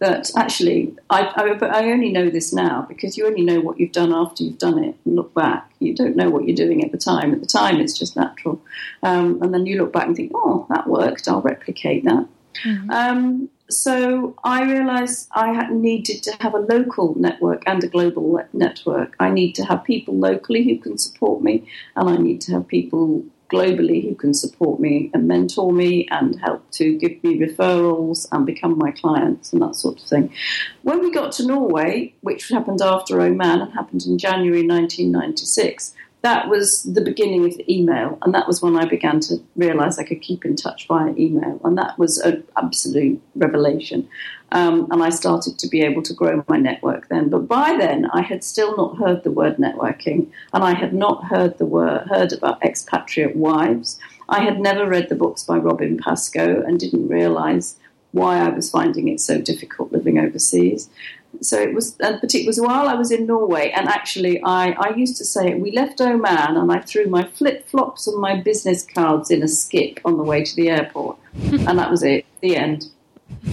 that 0.00 0.30
actually, 0.36 0.96
I, 1.08 1.20
I, 1.36 1.66
I 1.66 1.84
only 1.92 2.10
know 2.10 2.28
this 2.28 2.52
now 2.52 2.84
because 2.88 3.16
you 3.16 3.24
only 3.24 3.42
know 3.42 3.60
what 3.60 3.78
you've 3.78 3.92
done 3.92 4.12
after 4.12 4.42
you've 4.42 4.58
done 4.58 4.82
it 4.82 4.96
and 5.04 5.14
look 5.14 5.32
back. 5.32 5.70
You 5.78 5.94
don't 5.94 6.16
know 6.16 6.28
what 6.28 6.44
you're 6.44 6.56
doing 6.56 6.84
at 6.84 6.90
the 6.90 6.98
time. 6.98 7.32
At 7.32 7.40
the 7.40 7.46
time, 7.46 7.80
it's 7.80 7.96
just 7.96 8.16
natural. 8.16 8.60
Um, 9.04 9.40
and 9.40 9.54
then 9.54 9.64
you 9.64 9.78
look 9.78 9.92
back 9.92 10.06
and 10.06 10.16
think, 10.16 10.32
oh, 10.34 10.66
that 10.70 10.88
worked. 10.88 11.28
I'll 11.28 11.40
replicate 11.40 12.04
that. 12.04 12.26
Um, 12.90 13.48
so 13.72 14.36
I 14.44 14.62
realised 14.62 15.28
I 15.32 15.68
needed 15.70 16.22
to 16.24 16.36
have 16.40 16.54
a 16.54 16.58
local 16.58 17.14
network 17.18 17.62
and 17.66 17.82
a 17.82 17.88
global 17.88 18.40
network. 18.52 19.14
I 19.18 19.30
need 19.30 19.54
to 19.54 19.64
have 19.64 19.84
people 19.84 20.16
locally 20.16 20.64
who 20.64 20.78
can 20.78 20.98
support 20.98 21.42
me, 21.42 21.66
and 21.96 22.08
I 22.08 22.16
need 22.16 22.40
to 22.42 22.52
have 22.52 22.68
people 22.68 23.24
globally 23.52 24.02
who 24.02 24.14
can 24.14 24.32
support 24.32 24.80
me 24.80 25.10
and 25.12 25.28
mentor 25.28 25.72
me 25.72 26.08
and 26.10 26.40
help 26.40 26.68
to 26.70 26.96
give 26.96 27.22
me 27.22 27.38
referrals 27.38 28.26
and 28.32 28.46
become 28.46 28.78
my 28.78 28.90
clients 28.90 29.52
and 29.52 29.60
that 29.60 29.76
sort 29.76 30.00
of 30.00 30.08
thing. 30.08 30.32
When 30.82 31.00
we 31.00 31.12
got 31.12 31.32
to 31.32 31.46
Norway, 31.46 32.14
which 32.22 32.48
happened 32.48 32.80
after 32.80 33.20
Oman 33.20 33.60
and 33.60 33.72
happened 33.72 34.04
in 34.06 34.16
January 34.16 34.66
1996, 34.66 35.94
that 36.22 36.48
was 36.48 36.84
the 36.84 37.00
beginning 37.00 37.44
of 37.44 37.56
the 37.56 37.72
email, 37.72 38.16
and 38.22 38.32
that 38.32 38.46
was 38.46 38.62
when 38.62 38.76
I 38.76 38.84
began 38.84 39.18
to 39.20 39.42
realise 39.56 39.98
I 39.98 40.04
could 40.04 40.22
keep 40.22 40.44
in 40.44 40.54
touch 40.54 40.86
via 40.86 41.12
email, 41.16 41.60
and 41.64 41.76
that 41.76 41.98
was 41.98 42.18
an 42.18 42.44
absolute 42.56 43.20
revelation. 43.34 44.08
Um, 44.52 44.86
and 44.90 45.02
I 45.02 45.10
started 45.10 45.58
to 45.58 45.68
be 45.68 45.80
able 45.80 46.02
to 46.02 46.14
grow 46.14 46.44
my 46.46 46.58
network 46.58 47.08
then. 47.08 47.28
But 47.28 47.48
by 47.48 47.76
then, 47.76 48.06
I 48.12 48.20
had 48.20 48.44
still 48.44 48.76
not 48.76 48.98
heard 48.98 49.24
the 49.24 49.30
word 49.32 49.56
networking, 49.56 50.28
and 50.52 50.62
I 50.62 50.74
had 50.74 50.94
not 50.94 51.24
heard 51.24 51.58
the 51.58 51.66
word 51.66 52.06
heard 52.06 52.32
about 52.32 52.62
expatriate 52.62 53.34
wives. 53.34 53.98
I 54.28 54.44
had 54.44 54.60
never 54.60 54.86
read 54.86 55.08
the 55.08 55.16
books 55.16 55.42
by 55.42 55.56
Robin 55.56 55.98
Pascoe 55.98 56.62
and 56.62 56.78
didn't 56.78 57.08
realise 57.08 57.76
why 58.12 58.38
I 58.38 58.50
was 58.50 58.70
finding 58.70 59.08
it 59.08 59.20
so 59.20 59.40
difficult 59.40 59.90
living 59.90 60.18
overseas. 60.18 60.88
So 61.40 61.58
it 61.60 61.74
was, 61.74 61.98
uh, 62.00 62.18
but 62.20 62.34
it 62.34 62.46
was 62.46 62.60
while 62.60 62.88
I 62.88 62.94
was 62.94 63.10
in 63.10 63.26
Norway, 63.26 63.70
and 63.70 63.88
actually, 63.88 64.42
I, 64.44 64.72
I 64.72 64.94
used 64.94 65.16
to 65.16 65.24
say 65.24 65.54
we 65.54 65.72
left 65.72 66.00
Oman, 66.00 66.56
and 66.56 66.70
I 66.70 66.80
threw 66.80 67.06
my 67.06 67.24
flip 67.24 67.66
flops 67.66 68.06
and 68.06 68.20
my 68.20 68.40
business 68.40 68.84
cards 68.84 69.30
in 69.30 69.42
a 69.42 69.48
skip 69.48 69.98
on 70.04 70.18
the 70.18 70.22
way 70.22 70.44
to 70.44 70.56
the 70.56 70.68
airport, 70.68 71.16
and 71.34 71.78
that 71.78 71.90
was 71.90 72.02
it, 72.02 72.26
the 72.40 72.56
end. 72.56 72.90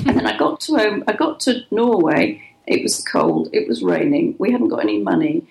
And 0.06 0.18
then 0.18 0.28
I 0.28 0.38
got 0.38 0.60
to 0.62 0.76
um, 0.76 1.04
I 1.08 1.14
got 1.14 1.40
to 1.42 1.62
Norway. 1.72 2.44
It 2.68 2.84
was 2.84 3.02
cold. 3.04 3.50
It 3.54 3.68
was 3.68 3.82
raining. 3.82 4.36
We 4.38 4.52
hadn't 4.52 4.68
got 4.68 4.84
any 4.84 5.00
money. 5.00 5.48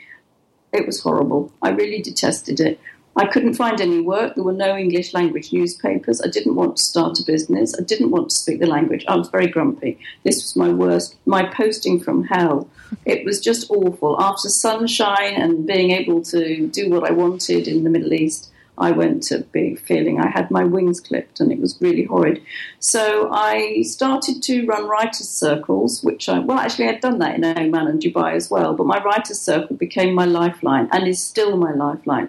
It 0.72 0.86
was 0.86 1.00
horrible. 1.00 1.52
I 1.62 1.70
really 1.70 2.02
detested 2.02 2.60
it. 2.60 2.78
I 3.18 3.26
couldn't 3.26 3.54
find 3.54 3.80
any 3.80 4.00
work. 4.00 4.36
There 4.36 4.44
were 4.44 4.52
no 4.52 4.76
English 4.76 5.12
language 5.12 5.52
newspapers. 5.52 6.20
I 6.20 6.28
didn't 6.28 6.54
want 6.54 6.76
to 6.76 6.82
start 6.84 7.18
a 7.18 7.24
business. 7.24 7.74
I 7.76 7.82
didn't 7.82 8.12
want 8.12 8.30
to 8.30 8.36
speak 8.36 8.60
the 8.60 8.68
language. 8.68 9.04
I 9.08 9.16
was 9.16 9.28
very 9.28 9.48
grumpy. 9.48 9.98
This 10.22 10.36
was 10.36 10.54
my 10.54 10.68
worst, 10.68 11.16
my 11.26 11.44
posting 11.44 11.98
from 11.98 12.22
hell. 12.22 12.70
It 13.04 13.24
was 13.24 13.40
just 13.40 13.68
awful. 13.70 14.20
After 14.20 14.48
sunshine 14.48 15.34
and 15.34 15.66
being 15.66 15.90
able 15.90 16.22
to 16.26 16.68
do 16.68 16.90
what 16.90 17.10
I 17.10 17.12
wanted 17.12 17.66
in 17.66 17.82
the 17.82 17.90
Middle 17.90 18.12
East, 18.12 18.52
I 18.78 18.92
went 18.92 19.24
to 19.24 19.40
be 19.50 19.74
feeling 19.74 20.20
I 20.20 20.28
had 20.28 20.52
my 20.52 20.62
wings 20.62 21.00
clipped 21.00 21.40
and 21.40 21.50
it 21.50 21.58
was 21.58 21.76
really 21.80 22.04
horrid. 22.04 22.40
So 22.78 23.28
I 23.32 23.82
started 23.82 24.44
to 24.44 24.64
run 24.66 24.86
writers' 24.86 25.28
circles, 25.28 26.04
which 26.04 26.28
I, 26.28 26.38
well, 26.38 26.60
actually, 26.60 26.88
I'd 26.88 27.00
done 27.00 27.18
that 27.18 27.34
in 27.34 27.44
Oman 27.44 27.88
and 27.88 28.00
Dubai 28.00 28.34
as 28.34 28.48
well, 28.48 28.74
but 28.74 28.86
my 28.86 29.02
writers' 29.02 29.40
circle 29.40 29.74
became 29.74 30.14
my 30.14 30.24
lifeline 30.24 30.88
and 30.92 31.08
is 31.08 31.20
still 31.20 31.56
my 31.56 31.72
lifeline. 31.72 32.28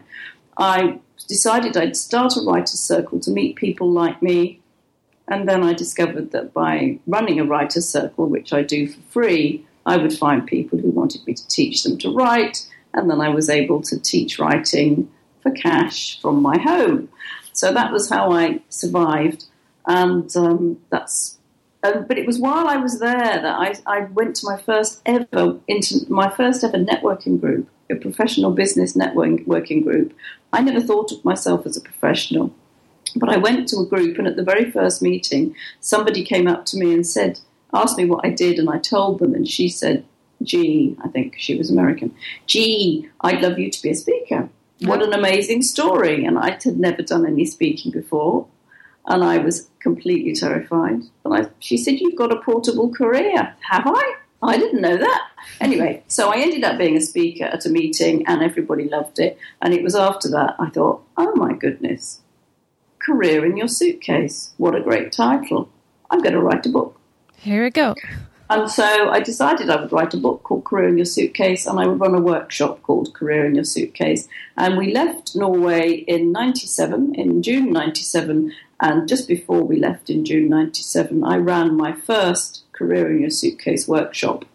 I 0.59 0.99
decided 1.27 1.77
I'd 1.77 1.95
start 1.95 2.35
a 2.35 2.41
writer's 2.41 2.81
circle 2.81 3.19
to 3.21 3.31
meet 3.31 3.55
people 3.55 3.89
like 3.89 4.21
me. 4.21 4.59
And 5.27 5.47
then 5.47 5.63
I 5.63 5.73
discovered 5.73 6.31
that 6.31 6.53
by 6.53 6.99
running 7.07 7.39
a 7.39 7.45
writer's 7.45 7.87
circle, 7.87 8.27
which 8.27 8.51
I 8.51 8.63
do 8.63 8.87
for 8.87 8.99
free, 9.09 9.65
I 9.85 9.95
would 9.97 10.11
find 10.13 10.45
people 10.45 10.77
who 10.77 10.89
wanted 10.89 11.25
me 11.25 11.33
to 11.33 11.47
teach 11.47 11.83
them 11.83 11.97
to 11.99 12.13
write. 12.13 12.67
And 12.93 13.09
then 13.09 13.21
I 13.21 13.29
was 13.29 13.49
able 13.49 13.81
to 13.83 13.99
teach 13.99 14.37
writing 14.37 15.09
for 15.41 15.51
cash 15.51 16.19
from 16.19 16.41
my 16.41 16.59
home. 16.59 17.09
So 17.53 17.71
that 17.71 17.91
was 17.91 18.09
how 18.09 18.31
I 18.31 18.61
survived. 18.69 19.45
And 19.87 20.35
um, 20.35 20.79
that's. 20.89 21.37
Um, 21.81 22.05
but 22.07 22.17
it 22.17 22.27
was 22.27 22.37
while 22.37 22.67
I 22.67 22.75
was 22.75 22.99
there 22.99 23.13
that 23.15 23.45
I, 23.45 23.73
I 23.85 24.01
went 24.01 24.35
to 24.37 24.45
my 24.45 24.57
first 24.57 25.01
ever 25.05 25.57
into 25.65 26.05
my 26.09 26.29
first 26.29 26.61
ever 26.65 26.77
networking 26.77 27.39
group, 27.39 27.69
a 27.89 27.95
professional 27.95 28.51
business 28.51 28.95
networking 28.95 29.45
working 29.47 29.81
group. 29.81 30.13
I 30.53 30.61
never 30.61 30.81
thought 30.81 31.11
of 31.11 31.25
myself 31.25 31.65
as 31.65 31.77
a 31.77 31.81
professional, 31.81 32.53
but 33.15 33.29
I 33.29 33.37
went 33.37 33.67
to 33.69 33.79
a 33.79 33.85
group, 33.85 34.17
and 34.17 34.27
at 34.27 34.35
the 34.35 34.43
very 34.43 34.69
first 34.71 35.01
meeting, 35.01 35.55
somebody 35.79 36.23
came 36.23 36.47
up 36.47 36.65
to 36.67 36.77
me 36.77 36.93
and 36.93 37.05
said, 37.05 37.39
asked 37.73 37.97
me 37.97 38.05
what 38.05 38.25
I 38.25 38.29
did, 38.29 38.59
and 38.59 38.69
I 38.69 38.79
told 38.79 39.19
them, 39.19 39.33
and 39.33 39.47
she 39.47 39.69
said, 39.69 40.05
"Gee, 40.41 40.97
I 41.03 41.07
think 41.07 41.35
she 41.37 41.55
was 41.55 41.69
American. 41.69 42.15
Gee, 42.47 43.09
I'd 43.21 43.41
love 43.41 43.59
you 43.59 43.69
to 43.69 43.81
be 43.81 43.91
a 43.91 43.95
speaker. 43.95 44.49
What 44.81 45.03
an 45.03 45.13
amazing 45.13 45.61
story!" 45.61 46.25
And 46.25 46.37
I 46.37 46.51
had 46.51 46.77
never 46.77 47.01
done 47.01 47.25
any 47.25 47.45
speaking 47.45 47.91
before, 47.91 48.47
and 49.05 49.23
I 49.23 49.37
was 49.37 49.69
completely 49.79 50.33
terrified. 50.33 51.01
And 51.25 51.33
I, 51.33 51.47
she 51.59 51.77
said, 51.77 51.99
"You've 51.99 52.15
got 52.15 52.31
a 52.31 52.41
portable 52.41 52.89
career, 52.89 53.55
have 53.69 53.83
I?" 53.85 54.15
I 54.41 54.57
didn't 54.57 54.81
know 54.81 54.97
that. 54.97 55.27
Anyway, 55.59 56.03
so 56.07 56.31
I 56.31 56.37
ended 56.37 56.63
up 56.63 56.77
being 56.77 56.95
a 56.95 57.01
speaker 57.01 57.45
at 57.45 57.65
a 57.65 57.69
meeting 57.69 58.25
and 58.27 58.41
everybody 58.41 58.85
loved 58.87 59.19
it. 59.19 59.37
And 59.61 59.73
it 59.73 59.83
was 59.83 59.95
after 59.95 60.29
that 60.29 60.55
I 60.59 60.69
thought, 60.69 61.03
oh 61.17 61.35
my 61.35 61.53
goodness, 61.53 62.21
Career 62.99 63.45
in 63.45 63.57
Your 63.57 63.67
Suitcase. 63.67 64.53
What 64.57 64.75
a 64.75 64.81
great 64.81 65.11
title. 65.11 65.69
I'm 66.09 66.21
going 66.21 66.33
to 66.33 66.41
write 66.41 66.65
a 66.65 66.69
book. 66.69 66.99
Here 67.35 67.63
we 67.63 67.69
go. 67.69 67.95
And 68.49 68.69
so 68.69 69.09
I 69.09 69.19
decided 69.19 69.69
I 69.69 69.79
would 69.79 69.91
write 69.91 70.13
a 70.15 70.17
book 70.17 70.43
called 70.43 70.63
Career 70.63 70.87
in 70.87 70.97
Your 70.97 71.05
Suitcase 71.05 71.67
and 71.67 71.79
I 71.79 71.85
would 71.85 71.99
run 71.99 72.15
a 72.15 72.21
workshop 72.21 72.81
called 72.81 73.13
Career 73.13 73.45
in 73.45 73.55
Your 73.55 73.63
Suitcase. 73.63 74.27
And 74.57 74.77
we 74.77 74.91
left 74.91 75.35
Norway 75.35 75.91
in 75.91 76.31
97, 76.31 77.13
in 77.13 77.43
June 77.43 77.71
97. 77.71 78.51
And 78.81 79.07
just 79.07 79.27
before 79.27 79.61
we 79.63 79.77
left 79.77 80.09
in 80.09 80.25
June 80.25 80.49
97, 80.49 81.23
I 81.23 81.35
ran 81.35 81.75
my 81.75 81.93
first 81.93 82.63
Career 82.79 83.11
in 83.11 83.19
Your 83.19 83.29
Suitcase 83.29 83.87
workshop. 83.87 84.45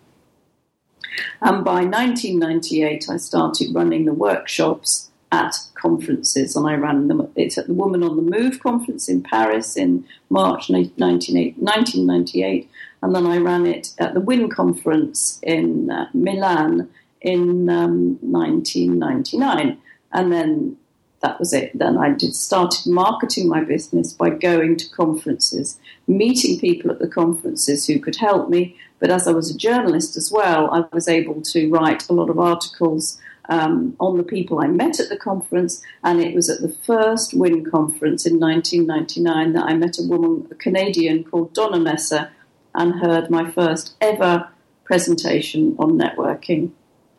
And 1.42 1.64
by 1.64 1.84
1998, 1.84 3.06
I 3.10 3.18
started 3.18 3.74
running 3.74 4.06
the 4.06 4.14
workshops 4.14 5.10
at 5.30 5.54
conferences, 5.74 6.56
and 6.56 6.66
I 6.66 6.74
ran 6.74 7.08
them. 7.08 7.30
It's 7.36 7.58
at 7.58 7.66
the 7.66 7.74
Woman 7.74 8.02
on 8.02 8.16
the 8.16 8.36
Move 8.36 8.60
conference 8.60 9.08
in 9.08 9.22
Paris 9.22 9.76
in 9.76 10.06
March 10.30 10.70
1998, 10.70 12.70
and 13.02 13.14
then 13.14 13.26
I 13.26 13.36
ran 13.36 13.66
it 13.66 13.92
at 13.98 14.14
the 14.14 14.20
WIN 14.20 14.48
conference 14.48 15.38
in 15.42 15.90
uh, 15.90 16.08
Milan 16.14 16.88
in 17.20 17.68
um, 17.68 18.18
1999, 18.22 19.78
and 20.12 20.32
then 20.32 20.78
that 21.24 21.40
was 21.40 21.54
it. 21.54 21.76
Then 21.76 21.96
I 21.96 22.10
did 22.10 22.36
started 22.36 22.86
marketing 22.86 23.48
my 23.48 23.64
business 23.64 24.12
by 24.12 24.28
going 24.28 24.76
to 24.76 24.90
conferences, 24.90 25.78
meeting 26.06 26.60
people 26.60 26.90
at 26.90 26.98
the 26.98 27.08
conferences 27.08 27.86
who 27.86 27.98
could 27.98 28.16
help 28.16 28.50
me. 28.50 28.76
But 29.00 29.10
as 29.10 29.26
I 29.26 29.32
was 29.32 29.50
a 29.50 29.56
journalist 29.56 30.18
as 30.18 30.30
well, 30.30 30.70
I 30.70 30.84
was 30.94 31.08
able 31.08 31.40
to 31.40 31.70
write 31.70 32.08
a 32.10 32.12
lot 32.12 32.28
of 32.28 32.38
articles 32.38 33.18
um, 33.48 33.96
on 33.98 34.18
the 34.18 34.22
people 34.22 34.60
I 34.60 34.66
met 34.66 35.00
at 35.00 35.08
the 35.08 35.16
conference, 35.16 35.82
and 36.02 36.20
it 36.20 36.34
was 36.34 36.50
at 36.50 36.60
the 36.60 36.76
first 36.86 37.32
WIN 37.32 37.64
conference 37.70 38.26
in 38.26 38.38
1999 38.38 39.54
that 39.54 39.64
I 39.64 39.74
met 39.74 39.98
a 39.98 40.02
woman, 40.02 40.46
a 40.50 40.54
Canadian 40.54 41.24
called 41.24 41.54
Donna 41.54 41.80
Messer, 41.80 42.32
and 42.74 43.00
heard 43.00 43.30
my 43.30 43.50
first 43.50 43.94
ever 44.00 44.50
presentation 44.84 45.74
on 45.78 45.98
networking. 45.98 46.72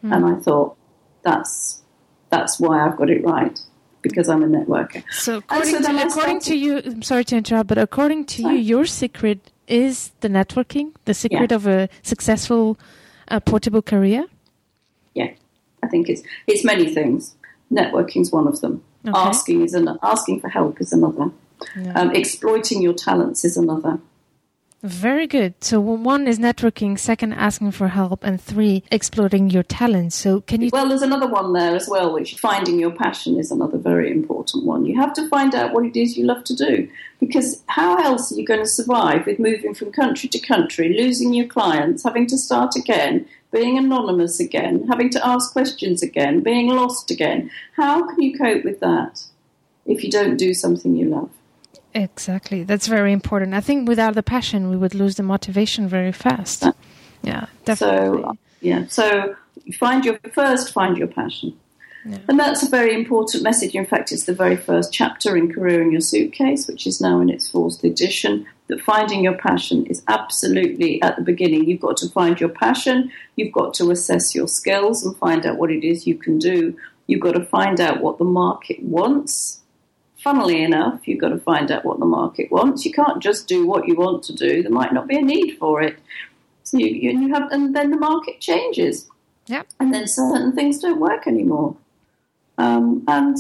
Mm. 0.04 0.16
And 0.16 0.26
I 0.26 0.36
thought, 0.36 0.78
that's 1.24 1.82
that's 2.30 2.60
why 2.60 2.86
I've 2.86 2.98
got 2.98 3.10
it 3.10 3.24
right 3.24 3.60
because 4.08 4.30
I'm 4.30 4.44
a 4.44 4.48
networker. 4.48 5.04
So 5.12 5.38
according, 5.38 5.84
so 5.84 5.92
to, 5.92 6.08
according 6.08 6.40
to 6.42 6.56
you, 6.56 6.78
I'm 6.86 7.02
sorry 7.02 7.26
to 7.26 7.36
interrupt, 7.36 7.68
but 7.68 7.78
according 7.78 8.26
to 8.26 8.42
sorry. 8.44 8.56
you, 8.56 8.62
your 8.62 8.86
secret 8.86 9.40
is 9.68 10.12
the 10.20 10.30
networking, 10.30 10.94
the 11.06 11.14
secret 11.14 11.50
yeah. 11.52 11.56
of 11.56 11.66
a 11.68 11.90
successful 12.04 12.78
uh, 13.30 13.40
portable 13.40 13.82
career. 13.82 14.26
Yeah. 15.16 15.32
I 15.82 15.88
think 15.88 16.10
it's 16.10 16.22
it's 16.48 16.64
many 16.64 16.94
things. 16.94 17.36
Networking 17.72 18.22
is 18.22 18.32
one 18.32 18.48
of 18.48 18.62
them. 18.62 18.84
Okay. 19.08 19.18
Asking 19.18 19.62
is 19.62 19.74
an, 19.74 19.98
asking 20.02 20.42
for 20.42 20.50
help 20.50 20.82
is 20.82 20.94
another. 20.94 21.32
Yeah. 21.76 22.00
Um, 22.00 22.12
exploiting 22.12 22.82
your 22.82 22.94
talents 22.94 23.46
is 23.46 23.58
another. 23.58 24.00
Very 24.86 25.26
good. 25.26 25.56
So 25.64 25.80
one 25.80 26.28
is 26.28 26.38
networking, 26.38 27.00
second 27.00 27.34
asking 27.34 27.72
for 27.72 27.88
help, 27.88 28.24
and 28.24 28.40
three 28.40 28.84
exploring 28.92 29.50
your 29.50 29.64
talents. 29.64 30.16
So 30.16 30.42
can 30.42 30.62
you? 30.62 30.70
Well, 30.72 30.88
there's 30.88 31.02
another 31.02 31.26
one 31.26 31.54
there 31.54 31.76
as 31.76 31.90
well, 31.90 32.14
which 32.14 32.36
finding 32.36 32.80
your 32.80 32.92
passion 32.92 33.40
is 33.40 33.50
another 33.50 33.80
very 33.80 34.12
important 34.12 34.64
one. 34.64 34.86
You 34.86 34.96
have 35.02 35.12
to 35.14 35.28
find 35.28 35.56
out 35.56 35.74
what 35.74 35.86
it 35.86 36.00
is 36.00 36.16
you 36.16 36.26
love 36.26 36.44
to 36.44 36.56
do, 36.56 36.88
because 37.20 37.64
how 37.66 37.98
else 37.98 38.32
are 38.32 38.36
you 38.36 38.46
going 38.46 38.60
to 38.60 38.70
survive 38.70 39.26
with 39.26 39.40
moving 39.40 39.74
from 39.74 39.92
country 39.92 40.30
to 40.30 40.40
country, 40.40 40.96
losing 40.96 41.34
your 41.34 41.48
clients, 41.48 42.04
having 42.04 42.28
to 42.28 42.38
start 42.38 42.76
again, 42.76 43.28
being 43.52 43.80
anonymous 43.80 44.40
again, 44.40 44.86
having 44.88 45.10
to 45.10 45.28
ask 45.28 45.52
questions 45.52 46.04
again, 46.04 46.42
being 46.42 46.68
lost 46.68 47.10
again? 47.10 47.50
How 47.76 48.08
can 48.08 48.22
you 48.22 48.38
cope 48.38 48.64
with 48.64 48.82
that 48.82 49.24
if 49.88 50.04
you 50.04 50.12
don't 50.12 50.38
do 50.38 50.54
something 50.54 50.96
you 50.96 51.08
love? 51.08 51.32
Exactly. 51.96 52.64
That's 52.64 52.88
very 52.88 53.14
important. 53.14 53.54
I 53.54 53.62
think 53.62 53.88
without 53.88 54.16
the 54.16 54.24
passion, 54.24 54.70
we 54.70 54.76
would 54.76 54.94
lose 54.94 55.16
the 55.16 55.24
motivation 55.24 55.88
very 55.88 56.12
fast. 56.12 56.66
Yeah, 57.24 57.44
uh, 57.44 57.46
definitely. 57.64 58.22
So, 58.22 58.38
yeah. 58.60 58.86
So 58.88 59.36
find 59.80 60.04
your 60.04 60.20
first, 60.34 60.74
find 60.74 60.98
your 60.98 61.08
passion. 61.08 61.58
Yeah. 62.04 62.18
And 62.28 62.38
that's 62.38 62.62
a 62.62 62.70
very 62.70 62.94
important 62.94 63.44
message. 63.44 63.74
In 63.74 63.86
fact, 63.86 64.12
it's 64.12 64.26
the 64.26 64.34
very 64.34 64.58
first 64.58 64.94
chapter 64.94 65.38
in 65.38 65.52
Career 65.52 65.82
in 65.82 65.92
Your 65.92 66.02
Suitcase, 66.02 66.68
which 66.68 66.86
is 66.86 67.00
now 67.00 67.20
in 67.22 67.30
its 67.30 67.48
fourth 67.48 67.84
edition. 67.84 68.46
That 68.68 68.82
finding 68.82 69.24
your 69.24 69.38
passion 69.38 69.86
is 69.86 70.04
absolutely 70.08 71.02
at 71.02 71.16
the 71.16 71.22
beginning. 71.22 71.66
You've 71.66 71.82
got 71.82 71.98
to 71.98 72.10
find 72.10 72.40
your 72.40 72.50
passion, 72.50 73.12
you've 73.36 73.54
got 73.54 73.74
to 73.76 73.90
assess 73.92 74.36
your 74.36 74.48
skills 74.48 75.06
and 75.06 75.16
find 75.18 75.46
out 75.46 75.58
what 75.58 75.72
it 75.72 75.84
is 75.84 76.06
you 76.06 76.16
can 76.16 76.40
do. 76.40 76.76
You've 77.08 77.22
got 77.22 77.34
to 77.34 77.46
find 77.46 77.80
out 77.80 78.02
what 78.02 78.18
the 78.18 78.26
market 78.26 78.82
wants 78.84 79.62
funnily 80.26 80.64
enough, 80.64 81.08
you've 81.08 81.22
got 81.22 81.30
to 81.30 81.38
find 81.38 81.70
out 81.70 81.86
what 81.86 82.00
the 82.00 82.06
market 82.06 82.52
wants. 82.52 82.84
You 82.84 82.92
can't 82.92 83.22
just 83.22 83.48
do 83.48 83.68
what 83.68 83.88
you 83.88 83.96
want 83.96 84.24
to 84.24 84.34
do. 84.34 84.64
There 84.64 84.72
might 84.72 84.92
not 84.92 85.08
be 85.08 85.18
a 85.18 85.22
need 85.22 85.58
for 85.60 85.84
it. 85.84 86.00
So 86.64 86.80
you, 86.80 86.88
you 86.88 87.32
have, 87.32 87.52
and 87.52 87.76
then 87.76 87.92
the 87.92 87.98
market 87.98 88.42
changes. 88.42 89.08
Yeah. 89.46 89.62
And 89.80 89.94
then 89.94 90.08
certain 90.08 90.54
things 90.54 90.80
don't 90.80 91.00
work 91.00 91.28
anymore. 91.28 91.76
Um, 92.58 93.04
and 93.08 93.38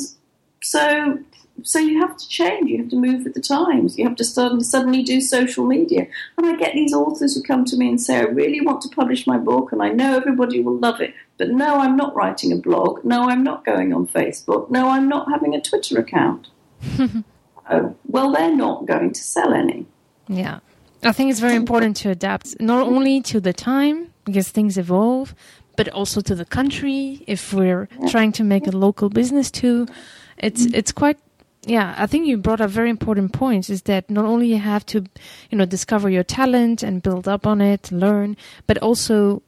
so, 0.61 1.17
so 1.63 1.79
you 1.79 1.99
have 2.01 2.17
to 2.17 2.27
change. 2.29 2.69
You 2.69 2.77
have 2.83 2.91
to 2.91 2.97
move 2.97 3.23
with 3.23 3.33
the 3.33 3.41
times. 3.41 3.97
You 3.97 4.07
have 4.07 4.17
to 4.17 4.23
suddenly, 4.23 4.63
suddenly 4.63 5.01
do 5.01 5.19
social 5.21 5.65
media. 5.65 6.05
And 6.37 6.45
I 6.45 6.55
get 6.55 6.75
these 6.75 6.93
authors 6.93 7.33
who 7.33 7.41
come 7.41 7.65
to 7.65 7.77
me 7.77 7.89
and 7.89 7.99
say, 7.99 8.17
"I 8.17 8.25
really 8.41 8.61
want 8.61 8.81
to 8.81 8.89
publish 8.89 9.25
my 9.25 9.39
book, 9.39 9.71
and 9.71 9.81
I 9.81 9.89
know 9.89 10.15
everybody 10.15 10.61
will 10.61 10.77
love 10.77 11.01
it, 11.01 11.15
but 11.39 11.49
no, 11.49 11.79
I'm 11.79 11.95
not 11.95 12.15
writing 12.15 12.51
a 12.51 12.57
blog. 12.57 13.03
No, 13.03 13.29
I'm 13.31 13.43
not 13.43 13.65
going 13.65 13.91
on 13.91 14.05
Facebook. 14.05 14.69
No, 14.69 14.89
I'm 14.89 15.09
not 15.09 15.31
having 15.31 15.55
a 15.55 15.61
Twitter 15.61 15.97
account." 15.97 16.49
uh, 17.69 17.89
well, 18.07 18.31
they're 18.31 18.55
not 18.55 18.85
going 18.85 19.13
to 19.13 19.21
sell 19.21 19.53
any. 19.53 19.85
Yeah. 20.27 20.59
I 21.03 21.11
think 21.11 21.29
it's 21.29 21.39
very 21.39 21.55
important 21.55 21.97
to 21.97 22.09
adapt 22.09 22.59
not 22.59 22.81
only 22.81 23.21
to 23.21 23.39
the 23.39 23.53
time 23.53 24.11
because 24.23 24.49
things 24.49 24.77
evolve, 24.77 25.35
but 25.75 25.87
also 25.89 26.21
to 26.21 26.35
the 26.35 26.45
country. 26.45 27.23
If 27.27 27.53
we're 27.53 27.87
trying 28.09 28.31
to 28.33 28.43
make 28.43 28.65
a 28.65 28.71
local 28.71 29.09
business 29.09 29.51
too, 29.51 29.87
it's 30.37 30.65
mm-hmm. 30.65 30.75
it's 30.75 30.91
quite. 30.91 31.19
Yeah, 31.67 31.95
I 31.97 32.05
think 32.05 32.27
you 32.27 32.37
brought 32.37 32.61
up 32.61 32.69
very 32.69 32.91
important 32.91 33.33
points. 33.33 33.69
Is 33.69 33.83
that 33.83 34.09
not 34.09 34.25
only 34.25 34.47
you 34.47 34.59
have 34.59 34.85
to, 34.87 35.03
you 35.49 35.57
know, 35.57 35.65
discover 35.65 36.09
your 36.09 36.23
talent 36.23 36.83
and 36.83 37.01
build 37.01 37.27
up 37.27 37.47
on 37.47 37.59
it, 37.59 37.91
learn, 37.91 38.37
but 38.67 38.77
also 38.79 39.41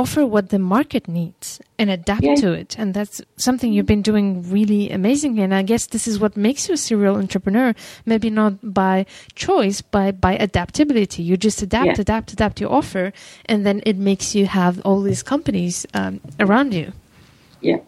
offer 0.00 0.24
what 0.24 0.48
the 0.48 0.58
market 0.58 1.06
needs 1.06 1.60
and 1.78 1.90
adapt 1.90 2.22
yeah. 2.22 2.34
to 2.36 2.52
it. 2.52 2.78
And 2.78 2.94
that's 2.94 3.20
something 3.36 3.72
you've 3.72 3.92
been 3.94 4.02
doing 4.02 4.50
really 4.50 4.90
amazingly. 4.90 5.42
And 5.42 5.54
I 5.54 5.62
guess 5.62 5.86
this 5.86 6.08
is 6.08 6.18
what 6.18 6.36
makes 6.36 6.68
you 6.68 6.74
a 6.74 6.78
serial 6.78 7.16
entrepreneur, 7.16 7.74
maybe 8.06 8.30
not 8.30 8.54
by 8.62 9.04
choice, 9.34 9.82
but 9.82 10.20
by 10.20 10.32
adaptability. 10.36 11.22
You 11.22 11.36
just 11.36 11.60
adapt, 11.62 11.86
yeah. 11.86 12.00
adapt, 12.00 12.32
adapt 12.32 12.60
your 12.60 12.72
offer, 12.72 13.12
and 13.44 13.66
then 13.66 13.82
it 13.84 13.96
makes 13.96 14.34
you 14.34 14.46
have 14.46 14.80
all 14.86 15.02
these 15.02 15.22
companies 15.22 15.86
um, 15.92 16.20
around 16.38 16.72
you. 16.72 16.92
Yeah. 17.60 17.80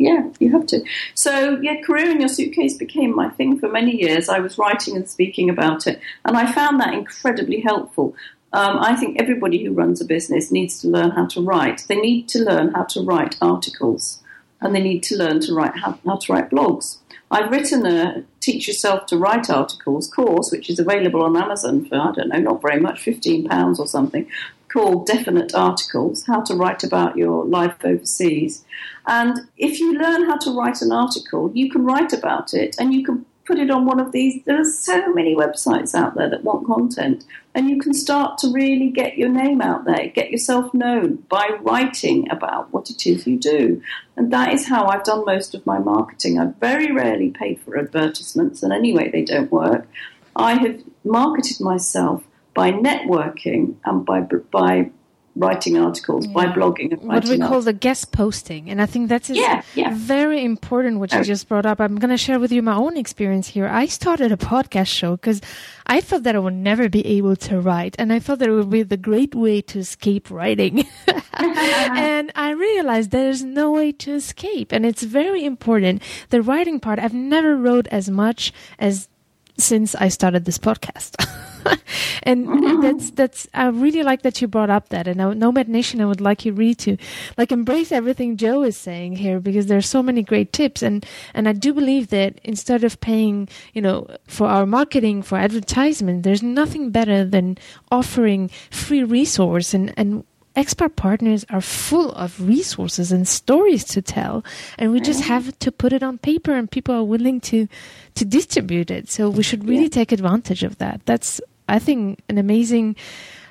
Yeah, 0.00 0.30
you 0.38 0.50
have 0.52 0.66
to. 0.68 0.82
So, 1.12 1.60
yeah, 1.60 1.82
career 1.82 2.10
in 2.10 2.20
your 2.20 2.30
suitcase 2.30 2.74
became 2.78 3.14
my 3.14 3.28
thing 3.28 3.58
for 3.60 3.68
many 3.68 4.00
years. 4.00 4.30
I 4.30 4.38
was 4.38 4.56
writing 4.56 4.96
and 4.96 5.06
speaking 5.06 5.50
about 5.50 5.86
it, 5.86 6.00
and 6.24 6.38
I 6.38 6.50
found 6.50 6.80
that 6.80 6.94
incredibly 6.94 7.60
helpful. 7.60 8.14
Um, 8.52 8.78
I 8.80 8.96
think 8.96 9.20
everybody 9.20 9.64
who 9.64 9.72
runs 9.72 10.00
a 10.00 10.04
business 10.04 10.50
needs 10.50 10.80
to 10.80 10.88
learn 10.88 11.10
how 11.10 11.26
to 11.26 11.40
write. 11.40 11.84
They 11.88 11.96
need 11.96 12.28
to 12.30 12.40
learn 12.40 12.72
how 12.74 12.84
to 12.84 13.00
write 13.00 13.36
articles, 13.40 14.22
and 14.60 14.74
they 14.74 14.82
need 14.82 15.02
to 15.04 15.16
learn 15.16 15.40
to 15.40 15.54
write 15.54 15.76
how, 15.76 15.98
how 16.04 16.16
to 16.16 16.32
write 16.32 16.50
blogs. 16.50 16.98
I've 17.30 17.52
written 17.52 17.86
a 17.86 18.24
Teach 18.40 18.66
Yourself 18.66 19.06
to 19.06 19.16
Write 19.16 19.48
Articles 19.48 20.12
course, 20.12 20.50
which 20.50 20.68
is 20.68 20.80
available 20.80 21.22
on 21.22 21.36
Amazon 21.36 21.84
for, 21.84 21.96
I 21.96 22.10
don't 22.10 22.28
know, 22.28 22.40
not 22.40 22.60
very 22.60 22.80
much, 22.80 23.04
£15 23.04 23.78
or 23.78 23.86
something, 23.86 24.26
called 24.68 25.06
Definite 25.06 25.54
Articles 25.54 26.26
How 26.26 26.42
to 26.42 26.54
Write 26.54 26.82
About 26.82 27.16
Your 27.16 27.44
Life 27.44 27.76
Overseas. 27.84 28.64
And 29.06 29.48
if 29.56 29.78
you 29.78 29.96
learn 29.96 30.24
how 30.24 30.38
to 30.38 30.56
write 30.56 30.82
an 30.82 30.90
article, 30.90 31.52
you 31.54 31.70
can 31.70 31.84
write 31.84 32.12
about 32.12 32.52
it 32.52 32.74
and 32.80 32.92
you 32.92 33.04
can 33.04 33.26
put 33.50 33.58
it 33.58 33.70
on 33.70 33.84
one 33.84 33.98
of 33.98 34.12
these. 34.12 34.40
There 34.44 34.60
are 34.60 34.64
so 34.64 35.12
many 35.12 35.34
websites 35.34 35.92
out 35.92 36.14
there 36.14 36.30
that 36.30 36.44
want 36.44 36.66
content, 36.66 37.24
and 37.52 37.68
you 37.68 37.80
can 37.80 37.92
start 37.92 38.38
to 38.38 38.52
really 38.52 38.90
get 38.90 39.18
your 39.18 39.28
name 39.28 39.60
out 39.60 39.84
there, 39.86 40.06
get 40.06 40.30
yourself 40.30 40.72
known 40.72 41.16
by 41.28 41.58
writing 41.60 42.30
about 42.30 42.72
what 42.72 42.90
it 42.90 43.08
is 43.08 43.26
you 43.26 43.36
do. 43.36 43.82
And 44.16 44.32
that 44.32 44.54
is 44.54 44.68
how 44.68 44.86
I've 44.86 45.02
done 45.02 45.24
most 45.24 45.56
of 45.56 45.66
my 45.66 45.80
marketing. 45.80 46.38
I've 46.38 46.54
very 46.56 46.92
rarely 46.92 47.30
paid 47.30 47.60
for 47.62 47.76
advertisements, 47.76 48.62
and 48.62 48.72
anyway, 48.72 49.10
they 49.10 49.24
don't 49.24 49.50
work. 49.50 49.88
I 50.36 50.54
have 50.54 50.80
marketed 51.02 51.60
myself 51.60 52.22
by 52.54 52.70
networking 52.70 53.74
and 53.84 54.06
by 54.06 54.20
by 54.20 54.90
writing 55.36 55.78
articles, 55.78 56.26
yeah. 56.26 56.32
by 56.32 56.46
blogging. 56.46 56.92
And 56.92 57.02
what 57.02 57.24
we 57.24 57.36
call 57.38 57.44
articles. 57.44 57.64
the 57.66 57.72
guest 57.72 58.12
posting. 58.12 58.70
And 58.70 58.82
I 58.82 58.86
think 58.86 59.08
that's 59.08 59.30
yeah, 59.30 59.62
yeah. 59.74 59.90
very 59.94 60.44
important, 60.44 60.98
what 60.98 61.12
you 61.12 61.20
oh. 61.20 61.22
just 61.22 61.48
brought 61.48 61.66
up. 61.66 61.80
I'm 61.80 61.96
going 61.96 62.10
to 62.10 62.16
share 62.16 62.38
with 62.40 62.52
you 62.52 62.62
my 62.62 62.74
own 62.74 62.96
experience 62.96 63.48
here. 63.48 63.68
I 63.68 63.86
started 63.86 64.32
a 64.32 64.36
podcast 64.36 64.88
show 64.88 65.16
because 65.16 65.40
I 65.86 66.00
thought 66.00 66.24
that 66.24 66.34
I 66.34 66.38
would 66.38 66.54
never 66.54 66.88
be 66.88 67.06
able 67.06 67.36
to 67.36 67.60
write. 67.60 67.96
And 67.98 68.12
I 68.12 68.18
thought 68.18 68.38
that 68.40 68.48
it 68.48 68.52
would 68.52 68.70
be 68.70 68.82
the 68.82 68.96
great 68.96 69.34
way 69.34 69.60
to 69.62 69.78
escape 69.78 70.30
writing. 70.30 70.86
and 71.34 72.32
I 72.34 72.50
realized 72.50 73.10
there's 73.10 73.42
no 73.42 73.72
way 73.72 73.92
to 73.92 74.14
escape. 74.14 74.72
And 74.72 74.84
it's 74.84 75.02
very 75.02 75.44
important. 75.44 76.02
The 76.30 76.42
writing 76.42 76.80
part, 76.80 76.98
I've 76.98 77.14
never 77.14 77.56
wrote 77.56 77.86
as 77.88 78.10
much 78.10 78.52
as 78.78 79.08
since 79.56 79.94
I 79.94 80.08
started 80.08 80.44
this 80.44 80.58
podcast. 80.58 81.16
and 82.22 82.46
Mm-hmm. 82.46 82.82
that's 82.82 83.10
that's 83.12 83.48
I 83.54 83.68
really 83.68 84.02
like 84.02 84.22
that 84.22 84.40
you 84.40 84.48
brought 84.48 84.70
up 84.70 84.88
that. 84.90 85.06
And 85.08 85.20
I, 85.22 85.32
Nomad 85.34 85.68
Nation, 85.68 86.00
I 86.00 86.06
would 86.06 86.20
like 86.20 86.44
you 86.44 86.52
really 86.52 86.74
to 86.76 86.96
like 87.38 87.52
embrace 87.52 87.92
everything 87.92 88.36
Jo 88.36 88.62
is 88.62 88.76
saying 88.76 89.16
here 89.16 89.40
because 89.40 89.66
there's 89.66 89.86
so 89.88 90.02
many 90.02 90.22
great 90.22 90.52
tips. 90.52 90.82
And 90.82 91.04
and 91.34 91.48
I 91.48 91.52
do 91.52 91.72
believe 91.72 92.08
that 92.08 92.40
instead 92.44 92.84
of 92.84 93.00
paying, 93.00 93.48
you 93.74 93.82
know, 93.82 94.06
for 94.26 94.46
our 94.48 94.66
marketing 94.66 95.22
for 95.22 95.38
advertisement, 95.38 96.22
there's 96.22 96.42
nothing 96.42 96.90
better 96.90 97.24
than 97.24 97.58
offering 97.90 98.50
free 98.70 99.02
resource 99.04 99.74
and 99.74 99.92
and 99.96 100.24
expert 100.56 100.96
partners 100.96 101.46
are 101.50 101.60
full 101.60 102.10
of 102.12 102.40
resources 102.40 103.12
and 103.12 103.26
stories 103.28 103.84
to 103.84 104.02
tell 104.02 104.44
and 104.78 104.90
we 104.90 105.00
just 105.00 105.22
have 105.22 105.56
to 105.60 105.70
put 105.70 105.92
it 105.92 106.02
on 106.02 106.18
paper 106.18 106.52
and 106.52 106.68
people 106.72 106.92
are 106.92 107.04
willing 107.04 107.40
to 107.40 107.68
to 108.16 108.24
distribute 108.24 108.90
it 108.90 109.08
so 109.08 109.30
we 109.30 109.44
should 109.44 109.64
really 109.68 109.84
Yeah. 109.84 109.88
take 110.02 110.10
advantage 110.10 110.64
of 110.64 110.76
that 110.78 111.00
that's 111.06 111.40
i 111.70 111.78
think 111.78 112.20
an 112.28 112.38
amazing 112.38 112.96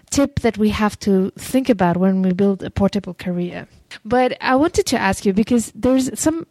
tip 0.09 0.39
that 0.39 0.57
we 0.57 0.69
have 0.69 0.97
to 0.99 1.31
think 1.37 1.69
about 1.69 1.95
when 1.97 2.21
we 2.23 2.33
build 2.33 2.63
a 2.63 2.71
portable 2.71 3.13
career. 3.13 3.67
But 4.03 4.37
i 4.41 4.55
wanted 4.55 4.85
to 4.87 4.97
ask 4.97 5.25
you 5.25 5.33
because 5.33 5.71
there's 5.75 6.07
some 6.19 6.45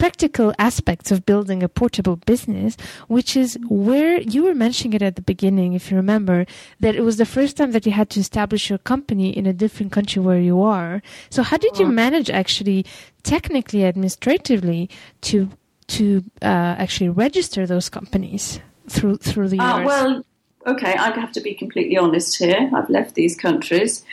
practical 0.00 0.52
aspects 0.58 1.12
of 1.12 1.26
building 1.26 1.62
a 1.62 1.68
portable 1.68 2.16
business, 2.16 2.76
which 3.06 3.36
is 3.36 3.58
where 3.68 4.18
you 4.22 4.42
were 4.42 4.54
mentioning 4.54 4.94
it 4.94 5.02
at 5.02 5.14
the 5.14 5.22
beginning, 5.22 5.74
if 5.74 5.90
you 5.90 5.96
remember, 5.96 6.46
that 6.80 6.96
it 6.96 7.02
was 7.02 7.18
the 7.18 7.26
first 7.26 7.58
time 7.58 7.72
that 7.72 7.84
you 7.84 7.92
had 7.92 8.08
to 8.08 8.18
establish 8.18 8.70
your 8.70 8.78
company 8.78 9.28
in 9.36 9.44
a 9.46 9.52
different 9.52 9.92
country 9.92 10.20
where 10.22 10.40
you 10.40 10.62
are. 10.62 11.02
So 11.28 11.42
how 11.42 11.58
did 11.58 11.78
you 11.78 11.86
manage 11.86 12.30
actually 12.30 12.86
technically, 13.22 13.84
administratively 13.84 14.88
to 15.28 15.50
to 15.88 16.24
uh, 16.40 16.74
actually 16.78 17.10
register 17.10 17.66
those 17.66 17.88
companies 17.90 18.60
through 18.88 19.18
through 19.18 19.48
the 19.48 19.58
Uh, 19.58 19.84
well, 19.84 20.24
okay, 20.66 20.94
I 20.94 21.10
have 21.18 21.32
to 21.32 21.40
be 21.40 21.54
completely 21.54 21.96
honest 21.96 22.38
here. 22.38 22.70
I've 22.74 22.90
left 22.90 23.14
these 23.14 23.36
countries. 23.36 24.04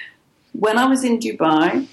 When 0.54 0.78
I 0.78 0.86
was 0.86 1.04
in 1.04 1.20
Dubai, 1.20 1.88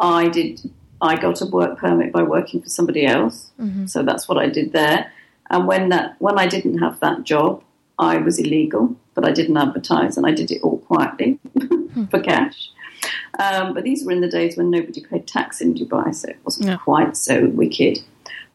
I 0.00 0.28
did. 0.28 0.70
I 1.00 1.16
got 1.16 1.40
a 1.40 1.46
work 1.46 1.78
permit 1.78 2.10
by 2.12 2.22
working 2.24 2.60
for 2.60 2.68
somebody 2.68 3.06
else, 3.06 3.50
so 3.86 4.02
that's 4.02 4.28
what 4.28 4.36
I 4.38 4.48
did 4.48 4.72
there. 4.72 5.12
And 5.50 5.66
when 5.68 5.88
that 5.90 6.16
when 6.20 6.38
I 6.38 6.46
didn't 6.46 6.78
have 6.78 6.98
that 7.00 7.22
job, 7.24 7.62
I 7.98 8.18
was 8.18 8.38
illegal, 8.38 8.96
but 9.14 9.24
I 9.24 9.30
didn't 9.32 9.56
advertise, 9.56 10.16
and 10.16 10.26
I 10.26 10.32
did 10.32 10.50
it 10.50 10.60
all 10.62 10.78
quietly 10.78 11.38
for 12.10 12.20
cash. 12.20 12.70
Um, 13.38 13.74
but 13.74 13.84
these 13.84 14.04
were 14.04 14.10
in 14.10 14.20
the 14.20 14.28
days 14.28 14.56
when 14.56 14.70
nobody 14.70 15.00
paid 15.04 15.28
tax 15.28 15.60
in 15.60 15.74
Dubai, 15.74 16.12
so 16.14 16.28
it 16.30 16.38
wasn't 16.44 16.66
Yeah. 16.68 16.76
quite 16.78 17.16
so 17.16 17.46
wicked. 17.46 18.00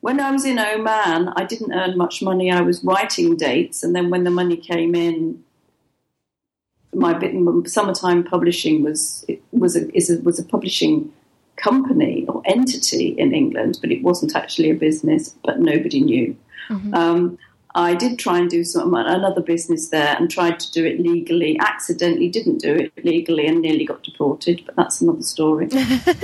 When 0.04 0.20
I 0.20 0.32
was 0.32 0.44
in 0.44 0.60
Oman, 0.60 1.30
I 1.30 1.46
didn't 1.46 1.72
earn 1.72 1.98
much 1.98 2.22
money. 2.22 2.52
I 2.52 2.60
was 2.60 2.84
writing 2.84 3.38
dates, 3.38 3.84
and 3.84 3.96
then 3.96 4.10
when 4.10 4.26
the 4.26 4.32
money 4.32 4.58
came 4.58 4.96
in, 4.96 5.42
my 6.94 7.14
bit, 7.14 7.34
summertime 7.70 8.26
publishing 8.26 8.84
was 8.84 9.26
was 9.54 9.78
a, 9.78 9.90
is 9.96 10.10
a 10.10 10.20
was 10.20 10.40
a 10.40 10.44
publishing 10.44 11.14
company 11.56 12.26
or 12.28 12.42
entity 12.44 13.16
in 13.18 13.34
England, 13.34 13.78
but 13.80 13.94
it 13.94 14.04
wasn't 14.04 14.36
actually 14.36 14.72
a 14.72 14.76
business. 14.76 15.36
But 15.42 15.62
nobody 15.62 16.02
knew. 16.02 16.36
Um, 16.92 17.38
I 17.76 17.96
did 17.96 18.20
try 18.20 18.38
and 18.38 18.50
do 18.50 18.64
some 18.64 18.94
another 18.94 19.42
business 19.42 19.90
there 19.90 20.16
and 20.16 20.30
tried 20.30 20.60
to 20.60 20.72
do 20.72 20.86
it 20.86 21.00
legally. 21.00 21.58
Accidentally, 21.60 22.30
didn't 22.30 22.60
do 22.60 22.76
it 22.76 23.04
legally 23.04 23.48
and 23.48 23.62
nearly 23.62 23.86
got 23.86 24.04
deported. 24.04 24.62
But 24.66 24.76
that's 24.76 25.02
another 25.02 25.24
story. 25.24 25.70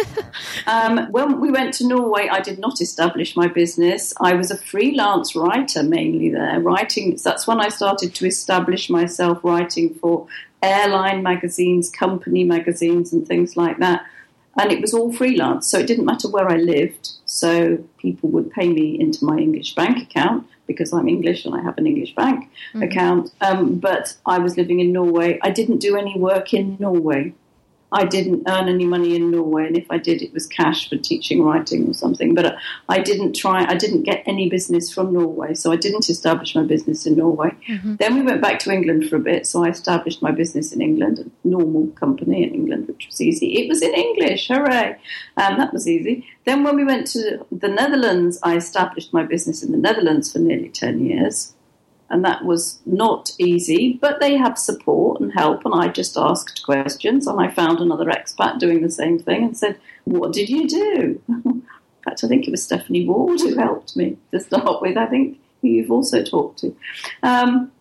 um, 0.68 1.12
when 1.12 1.40
we 1.40 1.50
went 1.50 1.74
to 1.76 1.88
Norway, 1.88 2.28
I 2.30 2.42
did 2.42 2.60
not 2.60 2.82
establish 2.82 3.36
my 3.36 3.48
business. 3.48 4.14
I 4.20 4.34
was 4.34 4.52
a 4.52 4.58
freelance 4.58 5.36
writer 5.36 5.82
mainly 5.82 6.30
there. 6.30 6.60
Writing. 6.60 7.18
That's 7.24 7.48
when 7.48 7.60
I 7.60 7.70
started 7.70 8.14
to 8.16 8.28
establish 8.28 8.90
myself 8.90 9.44
writing 9.44 9.96
for 9.96 10.28
airline 10.62 11.24
magazines, 11.24 11.90
company 11.90 12.44
magazines, 12.44 13.12
and 13.12 13.28
things 13.28 13.58
like 13.58 13.80
that. 13.80 14.06
And 14.60 14.74
it 14.74 14.82
was 14.82 14.94
all 14.94 15.14
freelance, 15.14 15.68
so 15.72 15.80
it 15.80 15.88
didn't 15.88 16.04
matter 16.04 16.28
where 16.28 16.50
I 16.50 16.58
lived. 16.58 17.12
So 17.24 17.78
people 17.98 18.30
would 18.32 18.52
pay 18.52 18.68
me 18.68 19.00
into 19.00 19.24
my 19.24 19.38
English 19.38 19.74
bank 19.74 19.98
account 20.04 20.46
because 20.68 20.92
I'm 20.92 21.08
English 21.08 21.46
and 21.46 21.56
I 21.56 21.62
have 21.62 21.78
an 21.78 21.88
English 21.88 22.14
bank 22.14 22.50
account. 22.84 23.32
Um, 23.40 23.80
but 23.80 24.18
I 24.26 24.38
was 24.40 24.58
living 24.58 24.82
in 24.82 24.92
Norway. 24.92 25.40
I 25.42 25.50
didn't 25.50 25.78
do 25.78 25.96
any 25.96 26.20
work 26.20 26.54
in 26.54 26.76
Norway. 26.78 27.34
I 27.92 28.06
didn't 28.06 28.44
earn 28.48 28.70
any 28.70 28.86
money 28.86 29.16
in 29.16 29.32
Norway, 29.32 29.66
and 29.68 29.78
if 29.78 29.88
I 29.90 29.98
did, 29.98 30.22
it 30.22 30.34
was 30.34 30.46
cash 30.46 30.90
for 30.90 30.98
teaching 30.98 31.44
writing 31.44 31.90
or 31.90 31.94
something. 31.94 32.36
But 32.36 32.56
I 32.88 33.00
didn't 33.00 33.34
try. 33.34 33.66
I 33.66 33.76
didn't 33.76 34.04
get 34.04 34.24
any 34.26 34.50
business 34.50 34.94
from 34.94 35.14
Norway, 35.14 35.54
so 35.56 35.72
I 35.72 35.76
didn't 35.76 36.10
establish 36.10 36.56
my 36.56 36.64
business 36.64 37.06
in 37.06 37.18
Norway. 37.18 37.52
Then 37.98 38.16
we 38.16 38.22
went 38.22 38.42
back 38.42 38.60
to 38.60 38.72
England 38.72 39.10
for 39.10 39.16
a 39.16 39.20
bit, 39.20 39.48
so 39.48 39.64
I 39.64 39.70
established 39.70 40.22
my 40.22 40.32
business 40.32 40.72
in 40.72 40.82
England, 40.82 41.20
a 41.20 41.48
normal 41.48 41.88
company 41.88 42.44
in 42.44 42.54
England, 42.54 42.88
which 42.88 43.08
was 43.08 43.22
easy. 43.22 43.58
It 43.58 43.70
was 43.70 43.82
in 43.82 43.94
English, 43.94 44.48
hooray! 44.48 44.98
Um, 45.38 45.58
that 45.58 45.74
was 45.74 45.88
easy. 45.88 46.28
Then 46.46 46.64
when 46.64 46.76
we 46.76 46.84
went 46.84 47.08
to 47.08 47.46
the 47.52 47.68
Netherlands, 47.68 48.40
I 48.44 48.56
established 48.56 49.14
my 49.14 49.24
business 49.24 49.64
in 49.64 49.72
the 49.72 49.78
Netherlands 49.78 50.32
for 50.32 50.40
nearly 50.40 50.70
ten 50.70 51.06
years 51.06 51.54
and 52.10 52.26
that 52.26 52.44
was 52.44 52.80
not 52.86 53.32
easy, 53.38 53.98
but 54.02 54.20
they 54.20 54.36
have 54.38 54.58
support 54.58 55.22
and 55.22 55.32
help, 55.34 55.66
and 55.66 55.74
I 55.74 55.90
just 55.90 56.18
asked 56.18 56.64
questions, 56.64 57.28
and 57.28 57.40
I 57.40 57.50
found 57.50 57.80
another 57.80 58.06
expat 58.06 58.60
doing 58.60 58.82
the 58.82 58.90
same 58.90 59.20
thing 59.20 59.44
and 59.44 59.58
said, 59.58 59.80
What 60.06 60.34
did 60.34 60.50
you 60.50 60.68
do? 60.68 61.22
In 61.28 61.64
fact, 62.04 62.24
I 62.24 62.28
think 62.28 62.48
it 62.48 62.52
was 62.52 62.64
Stephanie 62.64 63.06
Ward 63.06 63.42
who 63.42 63.56
helped 63.56 63.96
me 63.96 64.18
to 64.32 64.40
start 64.40 64.82
with, 64.82 64.98
I 64.98 65.06
think, 65.06 65.38
who 65.62 65.68
you've 65.68 65.92
also 65.92 66.24
talked 66.24 66.60
to. 66.60 66.76
Um, 67.22 67.72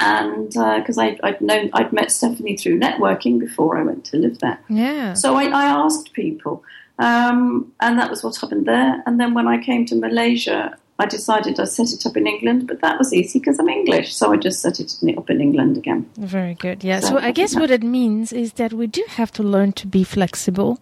and 0.00 0.48
because 0.48 0.98
I'd, 0.98 1.20
I'd 1.22 1.40
known, 1.40 1.70
I'd 1.72 1.92
met 1.92 2.10
Stephanie 2.10 2.56
through 2.56 2.80
networking 2.80 3.38
before 3.38 3.78
I 3.78 3.82
went 3.82 4.04
to 4.06 4.16
live 4.16 4.38
there. 4.40 4.58
yeah. 4.68 5.12
So 5.12 5.36
I, 5.36 5.44
I 5.44 5.64
asked 5.66 6.12
people, 6.12 6.64
um, 6.98 7.72
and 7.78 7.98
that 7.98 8.10
was 8.10 8.24
what 8.24 8.36
happened 8.36 8.66
there. 8.66 9.02
And 9.06 9.20
then 9.20 9.34
when 9.34 9.46
I 9.46 9.62
came 9.62 9.86
to 9.86 9.94
Malaysia, 9.94 10.76
I 10.98 11.06
decided 11.06 11.58
I'd 11.58 11.68
set 11.68 11.90
it 11.90 12.04
up 12.06 12.16
in 12.16 12.26
England, 12.26 12.66
but 12.66 12.80
that 12.80 12.98
was 12.98 13.12
easy 13.12 13.38
because 13.38 13.58
I'm 13.58 13.68
English, 13.68 14.14
so 14.14 14.32
I 14.32 14.36
just 14.36 14.60
set 14.60 14.78
it 14.78 14.94
up 15.16 15.30
in 15.30 15.40
England 15.40 15.76
again. 15.76 16.08
Very 16.16 16.54
good. 16.54 16.84
Yeah. 16.84 17.00
So 17.00 17.12
So 17.12 17.18
I 17.18 17.30
guess 17.30 17.54
what 17.54 17.70
it 17.70 17.82
means 17.82 18.32
is 18.32 18.54
that 18.54 18.72
we 18.72 18.86
do 18.86 19.04
have 19.08 19.30
to 19.32 19.42
learn 19.42 19.72
to 19.72 19.86
be 19.86 20.02
flexible 20.02 20.80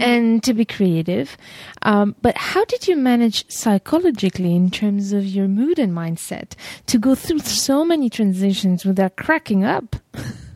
and 0.00 0.42
to 0.42 0.52
be 0.52 0.64
creative. 0.64 1.36
Um, 1.82 2.16
but 2.22 2.36
how 2.36 2.64
did 2.64 2.88
you 2.88 2.96
manage 2.96 3.48
psychologically 3.50 4.54
in 4.54 4.70
terms 4.70 5.12
of 5.12 5.24
your 5.24 5.46
mood 5.46 5.78
and 5.78 5.92
mindset 5.92 6.54
to 6.86 6.98
go 6.98 7.14
through 7.14 7.40
so 7.40 7.84
many 7.84 8.10
transitions 8.10 8.84
without 8.84 9.16
cracking 9.16 9.64
up? 9.64 9.96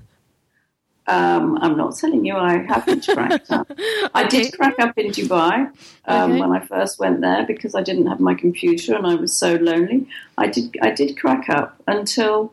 Um, 1.07 1.59
I'm 1.61 1.77
not 1.77 1.97
telling 1.97 2.25
you 2.25 2.35
I 2.35 2.59
haven't 2.59 3.07
cracked 3.15 3.51
up. 3.51 3.71
I 4.15 4.27
did 4.27 4.53
crack 4.57 4.79
up 4.79 4.97
in 4.97 5.11
Dubai 5.11 5.71
um, 6.07 6.33
Okay. 6.33 6.41
when 6.41 6.51
I 6.53 6.61
first 6.61 6.99
went 6.99 7.21
there 7.21 7.45
because 7.47 7.75
I 7.75 7.83
didn't 7.83 8.07
have 8.07 8.21
my 8.21 8.35
computer 8.35 8.95
and 8.95 9.07
I 9.07 9.15
was 9.15 9.37
so 9.37 9.55
lonely. 9.57 10.07
I 10.39 10.47
did 10.47 10.77
I 10.81 10.91
did 10.91 11.19
crack 11.21 11.51
up 11.51 11.83
until 11.87 12.53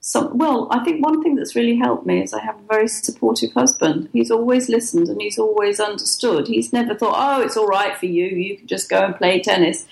some. 0.00 0.36
Well, 0.38 0.68
I 0.70 0.84
think 0.84 1.02
one 1.04 1.22
thing 1.22 1.34
that's 1.34 1.56
really 1.56 1.76
helped 1.76 2.06
me 2.06 2.22
is 2.22 2.32
I 2.34 2.40
have 2.40 2.56
a 2.56 2.66
very 2.68 2.88
supportive 2.88 3.52
husband. 3.52 4.08
He's 4.12 4.30
always 4.30 4.68
listened 4.68 5.08
and 5.08 5.20
he's 5.20 5.38
always 5.38 5.80
understood. 5.80 6.48
He's 6.48 6.72
never 6.72 6.94
thought, 6.94 7.16
"Oh, 7.16 7.40
it's 7.42 7.56
all 7.56 7.66
right 7.66 7.96
for 7.96 8.06
you. 8.06 8.26
You 8.26 8.58
can 8.58 8.66
just 8.66 8.88
go 8.90 8.98
and 9.04 9.16
play 9.16 9.40
tennis 9.40 9.86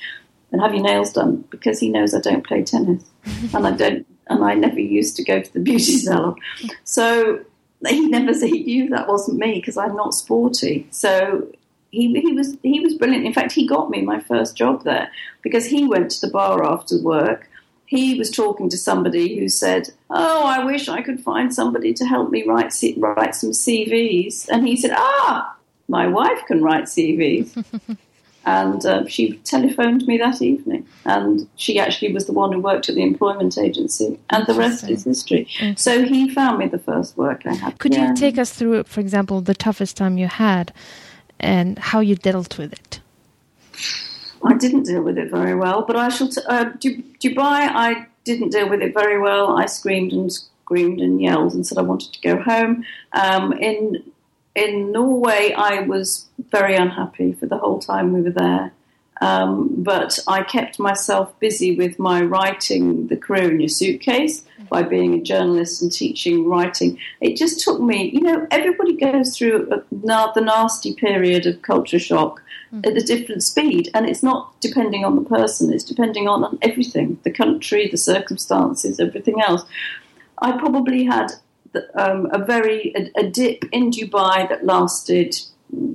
and 0.53 0.61
have 0.61 0.74
your 0.74 0.85
nails 0.85 1.12
done," 1.14 1.44
because 1.50 1.81
he 1.81 1.88
knows 1.88 2.14
I 2.14 2.20
don't 2.20 2.46
play 2.46 2.62
tennis 2.62 3.03
and 3.55 3.66
I 3.66 3.70
don't. 3.72 4.07
And 4.29 4.42
I 4.44 4.55
never 4.55 4.81
used 4.81 5.16
to 5.16 5.24
go 5.24 5.40
to 5.42 5.53
the 5.53 5.61
beauty 5.61 5.98
salon, 5.98 6.37
so 6.85 7.40
he 7.92 8.06
never 8.08 8.34
said 8.34 8.50
you 8.50 8.88
that 8.90 9.08
wasn't 9.08 9.38
me 9.38 9.54
because 9.56 9.76
I'm 9.76 9.96
not 9.96 10.14
sporty. 10.14 10.86
So 10.90 11.48
he 11.90 12.20
he 12.20 12.32
was 12.32 12.56
he 12.62 12.80
was 12.80 12.94
brilliant. 12.94 13.26
In 13.26 13.32
fact, 13.32 13.52
he 13.52 13.66
got 13.66 13.90
me 13.90 14.02
my 14.02 14.20
first 14.20 14.56
job 14.56 14.84
there 14.84 15.10
because 15.42 15.66
he 15.66 15.86
went 15.86 16.10
to 16.12 16.20
the 16.20 16.32
bar 16.32 16.64
after 16.64 16.98
work. 17.00 17.48
He 17.86 18.18
was 18.18 18.30
talking 18.30 18.68
to 18.70 18.78
somebody 18.78 19.38
who 19.38 19.48
said, 19.48 19.90
"Oh, 20.10 20.44
I 20.44 20.64
wish 20.64 20.88
I 20.88 21.02
could 21.02 21.20
find 21.20 21.54
somebody 21.54 21.92
to 21.94 22.04
help 22.04 22.30
me 22.30 22.44
write 22.44 22.74
write 22.96 23.34
some 23.34 23.50
CVs." 23.50 24.48
And 24.48 24.66
he 24.66 24.76
said, 24.76 24.92
"Ah, 24.96 25.56
my 25.88 26.06
wife 26.06 26.44
can 26.46 26.62
write 26.62 26.84
CVs." 26.84 27.64
and 28.46 28.85
uh, 28.85 29.07
she 29.07 29.33
telephoned 29.44 30.07
me 30.07 30.18
that 30.18 30.40
evening, 30.42 30.87
and 31.04 31.48
she 31.57 31.78
actually 31.78 32.12
was 32.12 32.26
the 32.26 32.33
one 32.33 32.52
who 32.52 32.61
worked 32.61 32.88
at 32.88 32.94
the 32.94 33.02
employment 33.02 33.57
agency, 33.59 34.18
and 34.30 34.46
the 34.46 34.54
rest 34.54 34.88
is 34.90 35.04
history. 35.04 35.46
So 35.76 36.02
he 36.04 36.28
found 36.30 36.59
me 36.59 36.66
the 36.68 36.78
first 36.78 37.16
work 37.16 37.42
I 37.46 37.54
had. 37.54 37.78
Could 37.78 37.94
Yeah. 37.94 38.09
you 38.11 38.14
take 38.16 38.38
us 38.38 38.50
through, 38.52 38.85
for 38.85 39.00
example, 39.00 39.40
the 39.40 39.54
toughest 39.54 39.96
time 39.96 40.18
you 40.18 40.26
had 40.28 40.72
and 41.40 41.78
how 41.78 42.00
you 42.00 42.14
dealt 42.14 42.59
with 42.59 42.72
it? 42.72 43.00
I 44.44 44.54
didn't 44.54 44.85
deal 44.85 45.02
with 45.02 45.16
it 45.18 45.30
very 45.30 45.54
well, 45.54 45.83
but 45.87 45.96
I 45.96 46.09
shall. 46.11 46.28
T- 46.28 46.40
uh, 46.46 46.64
Du- 46.78 47.02
Dubai, 47.22 47.61
I 47.88 48.07
didn't 48.24 48.50
deal 48.50 48.68
with 48.68 48.83
it 48.83 48.92
very 48.94 49.18
well. 49.18 49.57
I 49.57 49.66
screamed 49.66 50.12
and 50.12 50.30
screamed 50.33 51.00
and 51.00 51.20
yelled 51.20 51.54
and 51.54 51.66
said 51.66 51.78
I 51.78 51.83
wanted 51.83 52.12
to 52.12 52.20
go 52.20 52.40
home. 52.42 52.85
Um, 53.12 53.52
in 53.54 54.02
in 54.54 54.92
Norway, 54.92 55.52
I 55.56 55.81
was 55.81 56.27
very 56.50 56.74
unhappy 56.76 57.32
for 57.32 57.46
the 57.46 57.58
whole 57.58 57.78
time 57.78 58.12
we 58.12 58.20
were 58.20 58.30
there. 58.30 58.72
Um, 59.20 59.70
but 59.78 60.18
I 60.26 60.42
kept 60.42 60.78
myself 60.78 61.38
busy 61.38 61.76
with 61.76 61.98
my 61.98 62.22
writing, 62.22 63.06
The 63.06 63.16
Career 63.16 63.50
in 63.50 63.60
Your 63.60 63.68
Suitcase, 63.68 64.44
by 64.68 64.82
being 64.82 65.14
a 65.14 65.22
journalist 65.22 65.82
and 65.82 65.92
teaching 65.92 66.48
writing. 66.48 66.98
It 67.20 67.36
just 67.36 67.60
took 67.60 67.80
me, 67.80 68.10
you 68.10 68.20
know, 68.20 68.46
everybody 68.50 68.96
goes 68.96 69.36
through 69.36 69.70
a, 69.70 69.82
the 69.90 70.40
nasty 70.40 70.94
period 70.94 71.46
of 71.46 71.62
culture 71.62 71.98
shock 71.98 72.42
mm. 72.72 72.84
at 72.86 72.96
a 72.96 73.06
different 73.06 73.42
speed, 73.42 73.90
and 73.94 74.08
it's 74.08 74.22
not 74.22 74.60
depending 74.60 75.04
on 75.04 75.14
the 75.16 75.28
person, 75.28 75.72
it's 75.72 75.84
depending 75.84 76.28
on 76.28 76.58
everything 76.62 77.18
the 77.22 77.30
country, 77.30 77.88
the 77.88 77.96
circumstances, 77.96 78.98
everything 78.98 79.40
else. 79.40 79.62
I 80.38 80.58
probably 80.58 81.04
had 81.04 81.28
um, 81.94 82.28
a 82.32 82.38
very 82.44 82.92
a, 82.96 83.20
a 83.20 83.30
dip 83.30 83.64
in 83.72 83.90
Dubai 83.90 84.48
that 84.48 84.64
lasted 84.64 85.36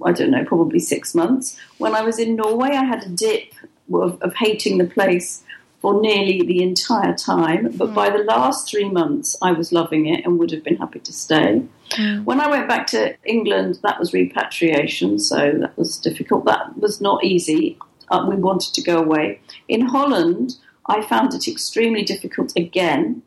I 0.04 0.12
don't 0.12 0.32
know, 0.32 0.46
probably 0.46 0.80
six 0.80 1.14
months. 1.14 1.60
When 1.78 1.96
I 1.96 2.02
was 2.02 2.20
in 2.20 2.36
Norway, 2.36 2.70
I 2.70 2.84
had 2.84 3.04
a 3.04 3.10
dip 3.10 3.54
of, 3.94 4.22
of 4.22 4.34
hating 4.36 4.78
the 4.78 4.86
place 4.86 5.44
for 5.82 6.02
nearly 6.02 6.42
the 6.46 6.62
entire 6.62 7.16
time. 7.16 7.72
But 7.76 7.90
mm. 7.90 7.94
by 7.94 8.10
the 8.10 8.24
last 8.24 8.70
three 8.70 8.90
months, 8.90 9.36
I 9.42 9.52
was 9.52 9.72
loving 9.72 10.08
it 10.08 10.26
and 10.26 10.38
would 10.38 10.52
have 10.52 10.64
been 10.64 10.78
happy 10.78 11.00
to 11.00 11.14
stay. 11.14 11.64
Mm. 11.92 12.26
When 12.26 12.42
I 12.42 12.50
went 12.50 12.68
back 12.68 12.88
to 12.88 13.16
England, 13.24 13.80
that 13.84 14.00
was 14.00 14.14
repatriation, 14.14 15.20
so 15.20 15.54
that 15.60 15.78
was 15.78 15.98
difficult. 15.98 16.46
That 16.46 16.78
was 16.78 17.00
not 17.02 17.24
easy. 17.24 17.78
Uh, 18.10 18.26
we 18.30 18.36
wanted 18.36 18.74
to 18.74 18.82
go 18.82 18.98
away. 18.98 19.40
In 19.68 19.82
Holland, 19.82 20.58
I 20.86 21.02
found 21.02 21.34
it 21.34 21.48
extremely 21.48 22.04
difficult 22.04 22.54
again. 22.56 23.22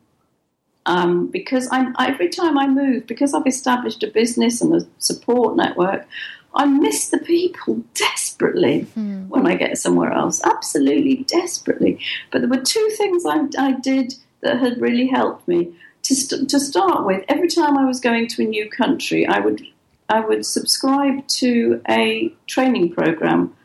Um, 0.85 1.27
because 1.27 1.69
I'm, 1.71 1.95
every 1.97 2.27
time 2.27 2.57
I 2.57 2.67
move, 2.67 3.07
because 3.07 3.33
I've 3.33 3.47
established 3.47 4.03
a 4.03 4.07
business 4.07 4.61
and 4.61 4.75
a 4.75 4.85
support 4.97 5.55
network, 5.55 6.05
I 6.55 6.65
miss 6.65 7.09
the 7.09 7.17
people 7.17 7.83
desperately 7.93 8.87
mm. 8.97 9.27
when 9.27 9.47
I 9.47 9.55
get 9.55 9.77
somewhere 9.77 10.11
else. 10.11 10.41
Absolutely 10.43 11.23
desperately. 11.23 11.99
But 12.31 12.41
there 12.41 12.49
were 12.49 12.63
two 12.63 12.89
things 12.97 13.25
I, 13.25 13.47
I 13.57 13.71
did 13.73 14.13
that 14.41 14.59
had 14.59 14.79
really 14.79 15.07
helped 15.07 15.47
me. 15.47 15.73
To, 16.03 16.15
st- 16.15 16.49
to 16.49 16.59
start 16.59 17.05
with, 17.05 17.23
every 17.29 17.47
time 17.47 17.77
I 17.77 17.85
was 17.85 18.01
going 18.01 18.27
to 18.27 18.43
a 18.43 18.45
new 18.45 18.69
country, 18.69 19.25
I 19.25 19.39
would 19.39 19.61
I 20.09 20.19
would 20.19 20.45
subscribe 20.45 21.25
to 21.39 21.81
a 21.89 22.33
training 22.45 22.93
program, 22.93 23.55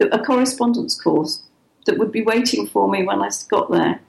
a 0.00 0.18
correspondence 0.18 1.00
course 1.00 1.42
that 1.86 1.96
would 1.96 2.12
be 2.12 2.22
waiting 2.22 2.66
for 2.66 2.88
me 2.88 3.04
when 3.04 3.22
I 3.22 3.30
got 3.48 3.70
there. 3.70 4.00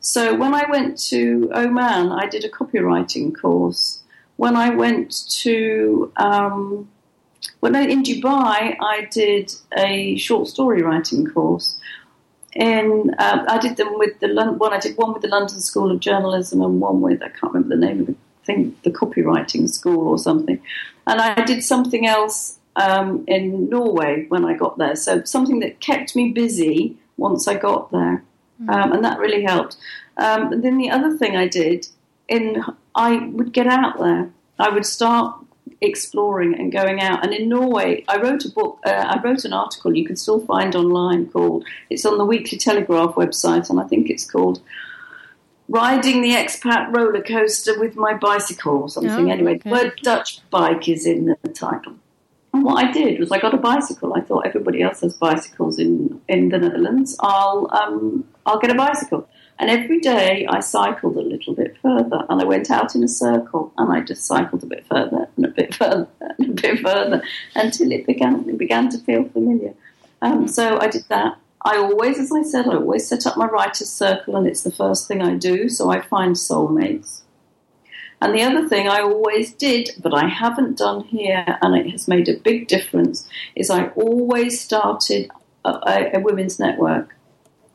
So 0.00 0.34
when 0.34 0.54
I 0.54 0.70
went 0.70 0.98
to 1.08 1.50
Oman, 1.54 2.12
I 2.12 2.26
did 2.26 2.44
a 2.44 2.48
copywriting 2.48 3.34
course. 3.34 4.02
When 4.36 4.56
I 4.56 4.70
went 4.70 5.28
to 5.42 6.12
um, 6.16 6.88
I, 7.62 7.82
in 7.82 8.02
Dubai, 8.02 8.76
I 8.80 9.08
did 9.10 9.52
a 9.76 10.16
short 10.16 10.48
story 10.48 10.82
writing 10.82 11.26
course. 11.26 11.78
And 12.54 13.14
uh, 13.18 13.44
I 13.48 13.58
did 13.58 13.76
them 13.76 13.98
with 13.98 14.20
the 14.20 14.28
one. 14.28 14.72
I 14.72 14.78
did 14.78 14.96
one 14.96 15.14
with 15.14 15.22
the 15.22 15.28
London 15.28 15.60
School 15.60 15.90
of 15.90 16.00
Journalism 16.00 16.60
and 16.60 16.80
one 16.80 17.00
with 17.00 17.22
I 17.22 17.28
can't 17.28 17.52
remember 17.54 17.74
the 17.74 17.86
name 17.86 18.00
of 18.00 18.06
the 18.08 18.14
thing, 18.44 18.76
the 18.82 18.90
copywriting 18.90 19.70
school 19.70 20.08
or 20.08 20.18
something. 20.18 20.60
And 21.06 21.20
I 21.20 21.44
did 21.44 21.64
something 21.64 22.06
else 22.06 22.58
um, 22.76 23.24
in 23.26 23.68
Norway 23.68 24.26
when 24.28 24.44
I 24.44 24.54
got 24.54 24.78
there. 24.78 24.96
So 24.96 25.24
something 25.24 25.60
that 25.60 25.80
kept 25.80 26.14
me 26.14 26.32
busy 26.32 26.96
once 27.16 27.48
I 27.48 27.54
got 27.54 27.90
there, 27.90 28.22
mm. 28.62 28.68
um, 28.68 28.92
and 28.92 29.04
that 29.04 29.18
really 29.18 29.42
helped. 29.42 29.76
Um, 30.16 30.52
and 30.52 30.62
then 30.62 30.78
the 30.78 30.90
other 30.90 31.16
thing 31.16 31.36
I 31.36 31.48
did, 31.48 31.88
in 32.28 32.62
I 32.94 33.16
would 33.16 33.52
get 33.52 33.66
out 33.66 33.98
there. 33.98 34.30
I 34.58 34.68
would 34.68 34.86
start 34.86 35.36
exploring 35.82 36.54
and 36.54 36.72
going 36.72 37.00
out. 37.00 37.24
And 37.24 37.34
in 37.34 37.48
Norway, 37.48 38.04
I 38.08 38.20
wrote 38.20 38.44
a 38.44 38.50
book, 38.50 38.78
uh, 38.86 38.90
I 38.90 39.20
wrote 39.20 39.44
an 39.44 39.52
article 39.52 39.94
you 39.94 40.06
can 40.06 40.16
still 40.16 40.40
find 40.40 40.74
online 40.74 41.26
called, 41.26 41.64
it's 41.90 42.06
on 42.06 42.18
the 42.18 42.24
Weekly 42.24 42.58
Telegraph 42.58 43.14
website, 43.14 43.68
and 43.68 43.80
I 43.80 43.84
think 43.84 44.08
it's 44.08 44.30
called 44.30 44.62
Riding 45.68 46.22
the 46.22 46.32
Expat 46.32 46.94
Roller 46.94 47.22
Coaster 47.22 47.78
with 47.78 47.96
My 47.96 48.14
Bicycle 48.14 48.82
or 48.82 48.88
something. 48.88 49.28
Oh, 49.28 49.32
anyway, 49.32 49.56
okay. 49.56 49.68
the 49.68 49.70
word 49.70 49.92
Dutch 50.02 50.40
bike 50.50 50.88
is 50.88 51.06
in 51.06 51.36
the 51.42 51.48
title. 51.48 51.94
And 52.52 52.64
what 52.64 52.84
I 52.84 52.92
did 52.92 53.18
was 53.18 53.32
I 53.32 53.38
got 53.38 53.54
a 53.54 53.58
bicycle. 53.58 54.12
I 54.14 54.20
thought 54.20 54.46
everybody 54.46 54.82
else 54.82 55.00
has 55.00 55.16
bicycles 55.16 55.78
in, 55.78 56.20
in 56.28 56.50
the 56.50 56.58
Netherlands. 56.58 57.16
I'll 57.20 57.68
um, 57.72 58.24
I'll 58.44 58.58
get 58.58 58.70
a 58.70 58.74
bicycle. 58.74 59.26
And 59.62 59.70
every 59.70 60.00
day 60.00 60.44
I 60.50 60.58
cycled 60.58 61.16
a 61.16 61.20
little 61.20 61.54
bit 61.54 61.76
further 61.80 62.26
and 62.28 62.42
I 62.42 62.44
went 62.44 62.68
out 62.68 62.96
in 62.96 63.04
a 63.04 63.08
circle 63.08 63.72
and 63.78 63.92
I 63.92 64.00
just 64.00 64.24
cycled 64.24 64.64
a 64.64 64.66
bit 64.66 64.84
further 64.88 65.28
and 65.36 65.46
a 65.46 65.50
bit 65.50 65.72
further 65.76 66.08
and 66.20 66.58
a 66.58 66.62
bit 66.62 66.80
further 66.80 67.22
until 67.54 67.92
it 67.92 68.04
began, 68.04 68.44
it 68.48 68.58
began 68.58 68.88
to 68.90 68.98
feel 68.98 69.28
familiar. 69.28 69.72
Um, 70.20 70.48
so 70.48 70.80
I 70.80 70.88
did 70.88 71.04
that. 71.10 71.38
I 71.64 71.76
always, 71.76 72.18
as 72.18 72.32
I 72.32 72.42
said, 72.42 72.66
I 72.66 72.74
always 72.74 73.06
set 73.06 73.24
up 73.24 73.36
my 73.36 73.46
writer's 73.46 73.88
circle 73.88 74.36
and 74.36 74.48
it's 74.48 74.64
the 74.64 74.72
first 74.72 75.06
thing 75.06 75.22
I 75.22 75.36
do. 75.36 75.68
So 75.68 75.90
I 75.90 76.00
find 76.00 76.34
soulmates. 76.34 77.20
And 78.20 78.34
the 78.34 78.42
other 78.42 78.68
thing 78.68 78.88
I 78.88 79.00
always 79.00 79.52
did, 79.54 79.90
but 80.02 80.12
I 80.12 80.26
haven't 80.26 80.78
done 80.78 81.04
here, 81.04 81.44
and 81.62 81.76
it 81.76 81.90
has 81.90 82.08
made 82.08 82.28
a 82.28 82.36
big 82.36 82.66
difference, 82.66 83.28
is 83.54 83.70
I 83.70 83.90
always 83.90 84.60
started 84.60 85.30
a, 85.64 85.70
a, 85.70 86.10
a 86.14 86.20
women's 86.20 86.58
network. 86.58 87.16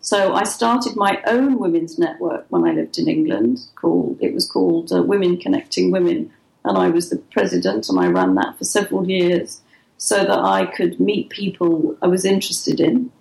So 0.08 0.36
I 0.36 0.46
started 0.46 0.96
my 0.96 1.22
own 1.28 1.60
women's 1.60 2.00
network 2.00 2.46
when 2.48 2.64
I 2.64 2.72
lived 2.72 2.98
in 2.98 3.10
England. 3.10 3.60
Called 3.76 4.18
it 4.22 4.34
was 4.34 4.50
called 4.50 4.90
uh, 4.90 5.04
Women 5.04 5.36
Connecting 5.36 5.92
Women, 5.92 6.32
and 6.64 6.78
I 6.78 6.88
was 6.88 7.10
the 7.10 7.18
president, 7.18 7.90
and 7.90 8.00
I 8.00 8.08
ran 8.08 8.36
that 8.36 8.58
for 8.58 8.64
several 8.64 9.10
years 9.10 9.60
so 9.98 10.24
that 10.24 10.40
I 10.40 10.66
could 10.66 11.02
meet 11.02 11.30
people 11.30 11.98
I 12.02 12.08
was 12.08 12.24
interested 12.24 12.80
in 12.80 13.12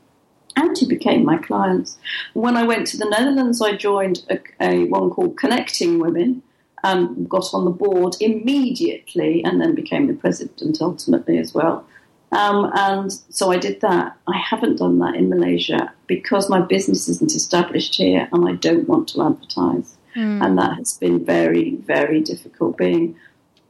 and 0.55 0.79
who 0.79 0.87
became 0.87 1.25
my 1.25 1.39
clients. 1.39 1.99
When 2.35 2.57
I 2.57 2.63
went 2.63 2.87
to 2.89 2.97
the 2.97 3.11
Netherlands, 3.11 3.61
I 3.61 3.75
joined 3.75 4.25
a, 4.31 4.39
a 4.61 4.85
one 4.85 5.11
called 5.11 5.37
Connecting 5.37 5.99
Women 5.99 6.45
and 6.85 7.29
got 7.29 7.53
on 7.53 7.65
the 7.65 7.73
board 7.73 8.15
immediately, 8.21 9.43
and 9.43 9.61
then 9.61 9.75
became 9.75 10.07
the 10.07 10.15
president 10.15 10.81
ultimately 10.81 11.39
as 11.39 11.53
well. 11.53 11.85
Um, 12.33 12.71
and 12.75 13.13
so 13.31 13.53
I 13.53 13.59
did 13.59 13.81
that. 13.83 14.17
I 14.27 14.37
haven't 14.37 14.79
done 14.79 14.99
that 14.99 15.15
in 15.15 15.29
Malaysia 15.29 15.93
because 16.07 16.51
my 16.51 16.61
business 16.61 17.09
isn't 17.09 17.35
established 17.35 17.95
here 17.97 18.29
and 18.33 18.49
I 18.49 18.53
don't 18.53 18.89
want 18.89 19.09
to 19.09 19.23
advertise. 19.23 19.97
Mm. 20.15 20.45
And 20.45 20.59
that 20.59 20.77
has 20.77 20.97
been 20.99 21.25
very, 21.25 21.77
very 21.77 22.21
difficult 22.21 22.77
being, 22.77 23.17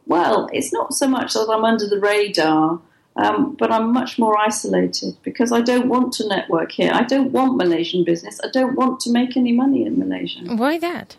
well, 0.07 0.49
it's 0.53 0.73
not 0.73 0.95
so 0.95 1.07
much 1.07 1.35
that 1.35 1.49
I'm 1.51 1.65
under 1.65 1.87
the 1.87 2.01
radar, 2.01 2.81
um, 3.17 3.57
but 3.59 3.73
I'm 3.73 3.93
much 3.93 4.19
more 4.19 4.39
isolated 4.39 5.17
because 5.23 5.53
I 5.53 5.61
don't 5.61 5.89
want 5.89 6.13
to 6.15 6.29
network 6.29 6.73
here. 6.73 6.91
I 6.93 7.03
don't 7.03 7.33
want 7.33 7.57
Malaysian 7.57 8.05
business. 8.05 8.41
I 8.43 8.49
don't 8.49 8.77
want 8.77 9.01
to 9.01 9.13
make 9.13 9.37
any 9.37 9.53
money 9.53 9.85
in 9.85 9.99
Malaysia. 9.99 10.41
Why 10.55 10.79
that? 10.79 11.17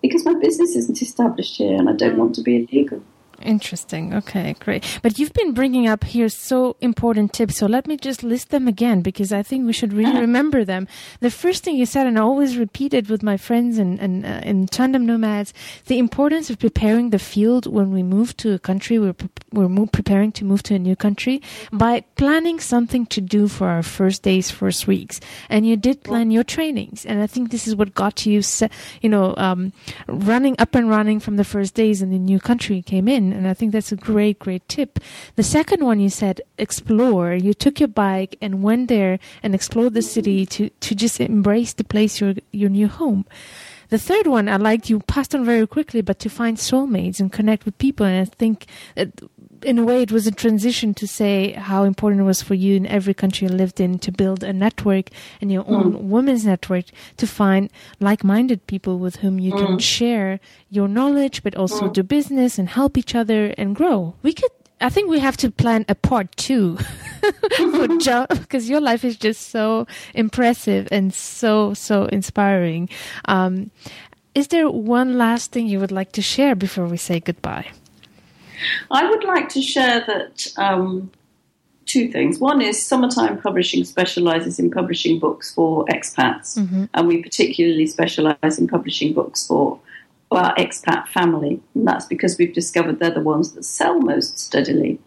Because 0.00 0.24
my 0.24 0.34
business 0.34 0.76
isn't 0.76 1.02
established 1.02 1.56
here 1.56 1.76
and 1.76 1.88
I 1.88 1.92
don't 1.92 2.16
want 2.16 2.34
to 2.36 2.42
be 2.42 2.56
illegal. 2.56 3.02
Interesting. 3.46 4.12
Okay, 4.12 4.56
great. 4.58 4.84
But 5.02 5.20
you've 5.20 5.32
been 5.32 5.54
bringing 5.54 5.86
up 5.86 6.02
here 6.02 6.28
so 6.28 6.76
important 6.80 7.32
tips. 7.32 7.56
So 7.56 7.66
let 7.66 7.86
me 7.86 7.96
just 7.96 8.24
list 8.24 8.50
them 8.50 8.66
again 8.66 9.02
because 9.02 9.32
I 9.32 9.44
think 9.44 9.66
we 9.66 9.72
should 9.72 9.92
really 9.92 10.10
uh-huh. 10.10 10.22
remember 10.22 10.64
them. 10.64 10.88
The 11.20 11.30
first 11.30 11.62
thing 11.62 11.76
you 11.76 11.86
said, 11.86 12.08
and 12.08 12.18
I 12.18 12.22
always 12.22 12.58
repeat 12.58 12.92
it 12.92 13.08
with 13.08 13.22
my 13.22 13.36
friends 13.36 13.78
and 13.78 14.00
and 14.00 14.26
uh, 14.26 14.40
in 14.42 14.66
tandem 14.66 15.06
nomads, 15.06 15.54
the 15.86 15.98
importance 15.98 16.50
of 16.50 16.58
preparing 16.58 17.10
the 17.10 17.20
field 17.20 17.66
when 17.66 17.92
we 17.92 18.02
move 18.02 18.36
to 18.38 18.52
a 18.52 18.58
country. 18.58 18.98
We're 18.98 19.14
we're 19.52 19.68
mo- 19.68 19.86
preparing 19.86 20.32
to 20.32 20.44
move 20.44 20.64
to 20.64 20.74
a 20.74 20.78
new 20.80 20.96
country 20.96 21.40
by 21.72 22.00
planning 22.16 22.58
something 22.58 23.06
to 23.06 23.20
do 23.20 23.46
for 23.46 23.68
our 23.68 23.84
first 23.84 24.22
days, 24.22 24.50
first 24.50 24.88
weeks. 24.88 25.20
And 25.48 25.64
you 25.64 25.76
did 25.76 26.02
plan 26.02 26.32
your 26.32 26.44
trainings, 26.44 27.06
and 27.06 27.22
I 27.22 27.28
think 27.28 27.52
this 27.52 27.68
is 27.68 27.76
what 27.76 27.94
got 27.94 28.26
you, 28.26 28.42
se- 28.42 28.70
you 29.02 29.08
know, 29.08 29.34
um, 29.36 29.72
running 30.08 30.56
up 30.58 30.74
and 30.74 30.90
running 30.90 31.20
from 31.20 31.36
the 31.36 31.44
first 31.44 31.74
days 31.74 32.02
in 32.02 32.10
the 32.10 32.18
new 32.18 32.40
country 32.40 32.82
came 32.82 33.06
in 33.06 33.35
and 33.36 33.46
I 33.46 33.54
think 33.54 33.72
that's 33.72 33.92
a 33.92 33.96
great, 33.96 34.38
great 34.38 34.66
tip. 34.68 34.98
The 35.36 35.42
second 35.42 35.84
one 35.84 36.00
you 36.00 36.08
said, 36.08 36.40
explore. 36.58 37.34
You 37.34 37.54
took 37.54 37.80
your 37.80 37.88
bike 37.88 38.36
and 38.40 38.62
went 38.62 38.88
there 38.88 39.18
and 39.42 39.54
explored 39.54 39.94
the 39.94 40.02
city 40.02 40.46
to, 40.46 40.70
to 40.70 40.94
just 40.94 41.20
embrace 41.20 41.72
the 41.74 41.84
place, 41.84 42.20
your, 42.20 42.34
your 42.52 42.70
new 42.70 42.88
home. 42.88 43.26
The 43.88 43.98
third 43.98 44.26
one 44.26 44.48
I 44.48 44.56
liked 44.56 44.90
you 44.90 45.00
passed 45.00 45.34
on 45.34 45.44
very 45.44 45.66
quickly, 45.66 46.00
but 46.00 46.18
to 46.20 46.28
find 46.28 46.56
soulmates 46.56 47.20
and 47.20 47.32
connect 47.32 47.64
with 47.64 47.78
people. 47.78 48.04
And 48.04 48.20
I 48.20 48.24
think 48.24 48.66
in 49.62 49.78
a 49.78 49.84
way, 49.84 50.02
it 50.02 50.12
was 50.12 50.26
a 50.26 50.30
transition 50.30 50.94
to 50.94 51.06
say 51.06 51.52
how 51.52 51.84
important 51.84 52.20
it 52.20 52.24
was 52.24 52.42
for 52.42 52.54
you 52.54 52.76
in 52.76 52.86
every 52.86 53.14
country 53.14 53.46
you 53.46 53.52
lived 53.52 53.80
in 53.80 53.98
to 54.00 54.12
build 54.12 54.42
a 54.42 54.52
network 54.52 55.10
and 55.40 55.50
your 55.52 55.64
own 55.66 55.92
mm. 55.92 56.00
women's 56.02 56.44
network 56.44 56.86
to 57.16 57.26
find 57.26 57.70
like-minded 58.00 58.66
people 58.66 58.98
with 58.98 59.16
whom 59.16 59.38
you 59.38 59.52
mm. 59.52 59.66
can 59.66 59.78
share 59.78 60.40
your 60.70 60.88
knowledge, 60.88 61.42
but 61.42 61.54
also 61.54 61.88
mm. 61.88 61.92
do 61.92 62.02
business 62.02 62.58
and 62.58 62.68
help 62.68 62.96
each 62.96 63.14
other 63.14 63.54
and 63.58 63.76
grow. 63.76 64.14
We 64.22 64.32
could 64.32 64.50
I 64.78 64.90
think 64.90 65.08
we 65.08 65.20
have 65.20 65.38
to 65.38 65.50
plan 65.50 65.86
a 65.88 65.94
part 65.94 66.36
two 66.36 66.76
for 67.56 67.88
Jo 67.98 68.26
because 68.28 68.68
your 68.68 68.80
life 68.80 69.04
is 69.04 69.16
just 69.16 69.48
so 69.48 69.86
impressive 70.12 70.86
and 70.90 71.14
so 71.14 71.72
so 71.72 72.04
inspiring. 72.06 72.88
Um, 73.24 73.70
is 74.34 74.48
there 74.48 74.68
one 74.68 75.16
last 75.16 75.52
thing 75.52 75.66
you 75.66 75.80
would 75.80 75.92
like 75.92 76.12
to 76.12 76.22
share 76.22 76.54
before 76.54 76.86
we 76.86 76.98
say 76.98 77.20
goodbye? 77.20 77.70
I 78.90 79.08
would 79.08 79.24
like 79.24 79.48
to 79.50 79.62
share 79.62 80.04
that 80.06 80.52
um, 80.56 81.10
two 81.86 82.10
things. 82.10 82.38
One 82.38 82.60
is 82.60 82.84
Summertime 82.84 83.40
Publishing 83.40 83.84
specialises 83.84 84.58
in 84.58 84.70
publishing 84.70 85.18
books 85.18 85.54
for 85.54 85.84
expats, 85.86 86.58
mm-hmm. 86.58 86.84
and 86.94 87.08
we 87.08 87.22
particularly 87.22 87.86
specialise 87.86 88.58
in 88.58 88.68
publishing 88.68 89.12
books 89.12 89.46
for 89.46 89.80
our 90.30 90.54
expat 90.56 91.06
family, 91.08 91.60
and 91.74 91.86
that's 91.86 92.06
because 92.06 92.36
we've 92.36 92.52
discovered 92.52 92.98
they're 92.98 93.10
the 93.10 93.20
ones 93.20 93.52
that 93.52 93.64
sell 93.64 94.00
most 94.00 94.38
steadily. 94.38 94.98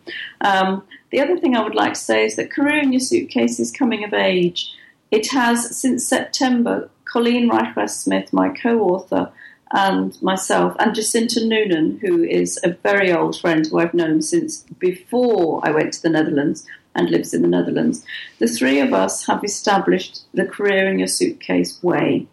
Um, 0.41 0.83
the 1.11 1.19
other 1.19 1.37
thing 1.37 1.55
I 1.55 1.63
would 1.63 1.75
like 1.75 1.93
to 1.93 1.99
say 1.99 2.25
is 2.25 2.35
that 2.37 2.51
Career 2.51 2.81
in 2.81 2.93
Your 2.93 3.01
Suitcase 3.01 3.59
is 3.59 3.71
coming 3.71 4.03
of 4.03 4.13
age. 4.13 4.73
It 5.11 5.29
has, 5.31 5.75
since 5.75 6.05
September, 6.05 6.89
Colleen 7.05 7.49
Reichrath-Smith, 7.49 8.31
my 8.31 8.49
co 8.49 8.79
author, 8.81 9.31
and 9.71 10.19
myself, 10.21 10.75
and 10.79 10.95
Jacinta 10.95 11.45
Noonan, 11.45 11.99
who 12.01 12.23
is 12.23 12.59
a 12.63 12.71
very 12.71 13.11
old 13.11 13.39
friend 13.39 13.67
who 13.67 13.79
I've 13.79 13.93
known 13.93 14.21
since 14.21 14.63
before 14.79 15.61
I 15.63 15.71
went 15.71 15.93
to 15.93 16.01
the 16.01 16.09
Netherlands 16.09 16.65
and 16.95 17.09
lives 17.09 17.33
in 17.33 17.43
the 17.43 17.47
Netherlands. 17.47 18.03
The 18.39 18.47
three 18.47 18.79
of 18.79 18.93
us 18.93 19.27
have 19.27 19.43
established 19.43 20.21
the 20.33 20.45
Career 20.45 20.89
in 20.89 20.97
Your 20.97 21.07
Suitcase 21.07 21.81
Way. 21.83 22.27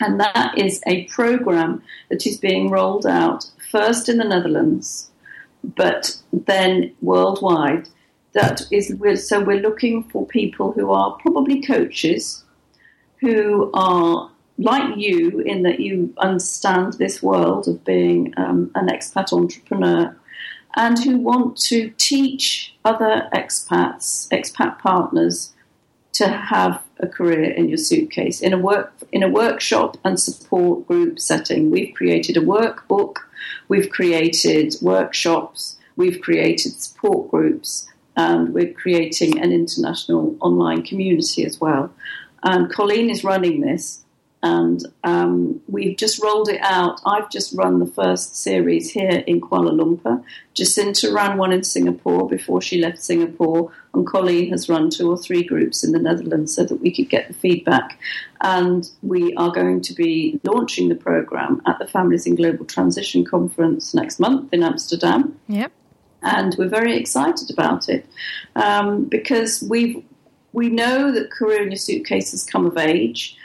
And 0.00 0.20
that 0.20 0.56
is 0.56 0.80
a 0.86 1.04
program 1.06 1.82
that 2.10 2.26
is 2.26 2.38
being 2.38 2.70
rolled 2.70 3.06
out 3.06 3.50
first 3.70 4.08
in 4.08 4.18
the 4.18 4.24
Netherlands, 4.24 5.10
but 5.62 6.16
then 6.32 6.92
worldwide. 7.00 7.88
That 8.32 8.62
is, 8.70 8.96
so 9.28 9.42
we're 9.42 9.60
looking 9.60 10.04
for 10.04 10.26
people 10.26 10.72
who 10.72 10.90
are 10.90 11.18
probably 11.18 11.60
coaches, 11.60 12.44
who 13.20 13.70
are 13.74 14.30
like 14.58 14.96
you 14.96 15.40
in 15.40 15.62
that 15.62 15.80
you 15.80 16.12
understand 16.18 16.94
this 16.94 17.22
world 17.22 17.68
of 17.68 17.84
being 17.84 18.34
um, 18.36 18.70
an 18.74 18.88
expat 18.88 19.32
entrepreneur 19.32 20.16
and 20.74 20.98
who 21.02 21.18
want 21.18 21.56
to 21.56 21.90
teach 21.98 22.74
other 22.84 23.28
expats, 23.34 24.28
expat 24.28 24.78
partners, 24.78 25.52
to 26.14 26.28
have 26.28 26.82
a 27.00 27.06
career 27.06 27.50
in 27.50 27.68
your 27.68 27.78
suitcase 27.78 28.40
in 28.40 28.52
a 28.52 28.58
work 28.58 28.92
in 29.10 29.22
a 29.22 29.28
workshop 29.28 29.96
and 30.04 30.20
support 30.20 30.86
group 30.86 31.18
setting. 31.18 31.70
We've 31.70 31.94
created 31.94 32.36
a 32.36 32.40
workbook, 32.40 33.16
we've 33.68 33.90
created 33.90 34.74
workshops, 34.82 35.76
we've 35.96 36.20
created 36.20 36.72
support 36.80 37.30
groups, 37.30 37.88
and 38.16 38.52
we're 38.52 38.72
creating 38.72 39.40
an 39.40 39.52
international 39.52 40.36
online 40.40 40.82
community 40.82 41.44
as 41.44 41.60
well. 41.60 41.92
And 42.42 42.70
Colleen 42.70 43.08
is 43.08 43.24
running 43.24 43.60
this, 43.60 44.01
and 44.42 44.84
um, 45.04 45.60
we've 45.68 45.96
just 45.96 46.20
rolled 46.22 46.48
it 46.48 46.60
out. 46.62 47.00
I've 47.06 47.30
just 47.30 47.54
run 47.54 47.78
the 47.78 47.86
first 47.86 48.34
series 48.34 48.90
here 48.90 49.22
in 49.26 49.40
Kuala 49.40 49.70
Lumpur. 49.70 50.22
Jacinta 50.54 51.12
ran 51.12 51.38
one 51.38 51.52
in 51.52 51.62
Singapore 51.62 52.28
before 52.28 52.60
she 52.60 52.80
left 52.80 52.98
Singapore, 52.98 53.72
and 53.94 54.04
Colleen 54.04 54.50
has 54.50 54.68
run 54.68 54.90
two 54.90 55.08
or 55.08 55.16
three 55.16 55.44
groups 55.44 55.84
in 55.84 55.92
the 55.92 56.00
Netherlands 56.00 56.54
so 56.54 56.64
that 56.64 56.80
we 56.80 56.92
could 56.92 57.08
get 57.08 57.28
the 57.28 57.34
feedback. 57.34 58.00
And 58.40 58.90
we 59.02 59.32
are 59.34 59.52
going 59.52 59.80
to 59.82 59.94
be 59.94 60.40
launching 60.42 60.88
the 60.88 60.96
program 60.96 61.62
at 61.66 61.78
the 61.78 61.86
Families 61.86 62.26
in 62.26 62.34
Global 62.34 62.64
Transition 62.64 63.24
Conference 63.24 63.94
next 63.94 64.18
month 64.18 64.52
in 64.52 64.64
Amsterdam. 64.64 65.38
Yep. 65.46 65.70
And 66.22 66.56
we're 66.58 66.68
very 66.68 66.96
excited 66.96 67.50
about 67.50 67.88
it 67.88 68.06
um, 68.56 69.04
because 69.04 69.62
we 69.62 70.04
we 70.52 70.68
know 70.68 71.12
that 71.12 71.30
Career 71.30 71.62
in 71.62 71.70
Your 71.70 71.78
Suitcase 71.78 72.32
has 72.32 72.44
come 72.44 72.66
of 72.66 72.76
age 72.76 73.36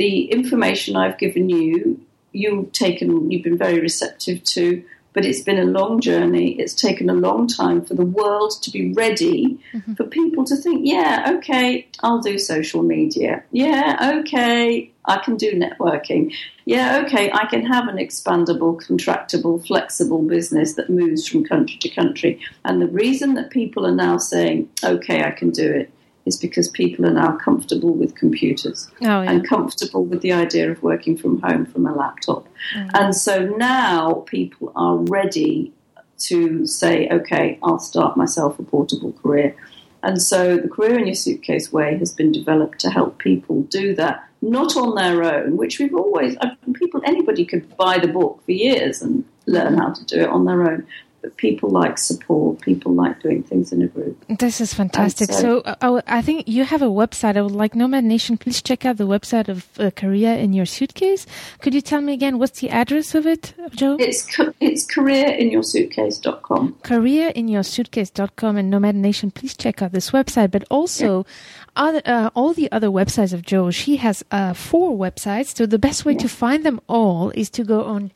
the 0.00 0.24
information 0.30 0.96
I've 0.96 1.18
given 1.18 1.50
you, 1.50 2.00
you've 2.32 2.72
taken, 2.72 3.30
you've 3.30 3.42
been 3.42 3.58
very 3.58 3.80
receptive 3.80 4.42
to, 4.44 4.82
but 5.12 5.26
it's 5.26 5.42
been 5.42 5.58
a 5.58 5.64
long 5.64 6.00
journey. 6.00 6.52
It's 6.52 6.72
taken 6.72 7.10
a 7.10 7.12
long 7.12 7.46
time 7.46 7.84
for 7.84 7.92
the 7.92 8.06
world 8.06 8.52
to 8.62 8.70
be 8.70 8.94
ready 8.94 9.58
mm-hmm. 9.74 9.92
for 9.92 10.04
people 10.04 10.46
to 10.46 10.56
think, 10.56 10.80
yeah, 10.84 11.34
okay, 11.36 11.86
I'll 12.02 12.22
do 12.22 12.38
social 12.38 12.82
media. 12.82 13.44
Yeah, 13.50 14.14
okay, 14.20 14.90
I 15.04 15.18
can 15.18 15.36
do 15.36 15.52
networking. 15.52 16.32
Yeah, 16.64 17.02
okay, 17.04 17.30
I 17.32 17.44
can 17.44 17.66
have 17.66 17.86
an 17.86 17.96
expandable, 17.96 18.80
contractable, 18.80 19.66
flexible 19.66 20.22
business 20.22 20.76
that 20.76 20.88
moves 20.88 21.28
from 21.28 21.44
country 21.44 21.76
to 21.76 21.90
country. 21.90 22.40
And 22.64 22.80
the 22.80 22.86
reason 22.86 23.34
that 23.34 23.50
people 23.50 23.86
are 23.86 23.94
now 24.06 24.16
saying, 24.16 24.70
okay, 24.82 25.24
I 25.24 25.32
can 25.32 25.50
do 25.50 25.70
it 25.70 25.92
is 26.26 26.36
because 26.36 26.68
people 26.68 27.06
are 27.06 27.12
now 27.12 27.36
comfortable 27.36 27.94
with 27.94 28.14
computers 28.14 28.90
oh, 29.02 29.22
yeah. 29.22 29.30
and 29.30 29.48
comfortable 29.48 30.04
with 30.04 30.20
the 30.20 30.32
idea 30.32 30.70
of 30.70 30.82
working 30.82 31.16
from 31.16 31.40
home 31.40 31.66
from 31.66 31.86
a 31.86 31.94
laptop. 31.94 32.46
Mm. 32.76 32.90
And 32.94 33.16
so 33.16 33.46
now 33.56 34.24
people 34.26 34.72
are 34.76 34.96
ready 34.96 35.72
to 36.18 36.66
say, 36.66 37.08
okay, 37.08 37.58
I'll 37.62 37.78
start 37.78 38.16
myself 38.16 38.58
a 38.58 38.62
portable 38.62 39.12
career. 39.12 39.56
And 40.02 40.20
so 40.20 40.56
the 40.56 40.68
Career 40.68 40.98
in 40.98 41.06
Your 41.06 41.14
Suitcase 41.14 41.72
Way 41.72 41.98
has 41.98 42.12
been 42.12 42.32
developed 42.32 42.78
to 42.80 42.90
help 42.90 43.18
people 43.18 43.62
do 43.62 43.94
that, 43.96 44.26
not 44.40 44.76
on 44.76 44.94
their 44.94 45.22
own, 45.22 45.56
which 45.56 45.78
we've 45.78 45.94
always, 45.94 46.36
people, 46.74 47.02
anybody 47.04 47.44
could 47.44 47.76
buy 47.76 47.98
the 47.98 48.08
book 48.08 48.42
for 48.44 48.52
years 48.52 49.02
and 49.02 49.24
learn 49.46 49.76
how 49.76 49.92
to 49.92 50.04
do 50.04 50.20
it 50.20 50.28
on 50.28 50.44
their 50.44 50.70
own 50.70 50.86
but 51.22 51.36
people 51.36 51.70
like 51.70 51.98
support. 51.98 52.60
People 52.60 52.92
like 52.92 53.20
doing 53.22 53.42
things 53.42 53.72
in 53.72 53.82
a 53.82 53.88
group. 53.88 54.22
This 54.28 54.60
is 54.60 54.74
fantastic. 54.74 55.30
So, 55.30 55.62
so 55.62 55.76
uh, 55.80 56.00
I 56.06 56.22
think 56.22 56.48
you 56.48 56.64
have 56.64 56.82
a 56.82 56.86
website. 56.86 57.36
I 57.36 57.42
would 57.42 57.52
like 57.52 57.74
Nomad 57.74 58.04
Nation. 58.04 58.36
Please 58.36 58.62
check 58.62 58.84
out 58.84 58.96
the 58.96 59.06
website 59.06 59.48
of 59.48 59.68
uh, 59.78 59.90
Career 59.90 60.34
in 60.34 60.52
Your 60.52 60.66
Suitcase. 60.66 61.26
Could 61.60 61.74
you 61.74 61.80
tell 61.80 62.00
me 62.00 62.12
again 62.12 62.38
what's 62.38 62.60
the 62.60 62.70
address 62.70 63.14
of 63.14 63.26
it, 63.26 63.54
Jo? 63.70 63.96
It's 63.98 64.26
it's 64.60 64.86
careerinyoursuitcase.com. 64.92 66.76
Careerinyoursuitcase.com 66.82 68.56
and 68.56 68.70
Nomad 68.70 68.94
Nation. 68.94 69.30
Please 69.30 69.56
check 69.56 69.82
out 69.82 69.92
this 69.92 70.10
website, 70.10 70.50
but 70.50 70.64
also. 70.70 71.18
Yeah 71.18 71.32
other, 71.76 72.02
uh, 72.04 72.30
all 72.34 72.52
the 72.52 72.70
other 72.72 72.88
websites 72.88 73.32
of 73.32 73.42
Jo, 73.42 73.70
she 73.70 73.96
has 73.96 74.24
uh, 74.30 74.52
four 74.54 74.96
websites. 74.96 75.56
So 75.56 75.66
the 75.66 75.78
best 75.78 76.04
way 76.04 76.14
to 76.14 76.28
find 76.28 76.64
them 76.64 76.80
all 76.88 77.30
is 77.30 77.50
to 77.50 77.64
go 77.64 77.84
on 77.84 78.10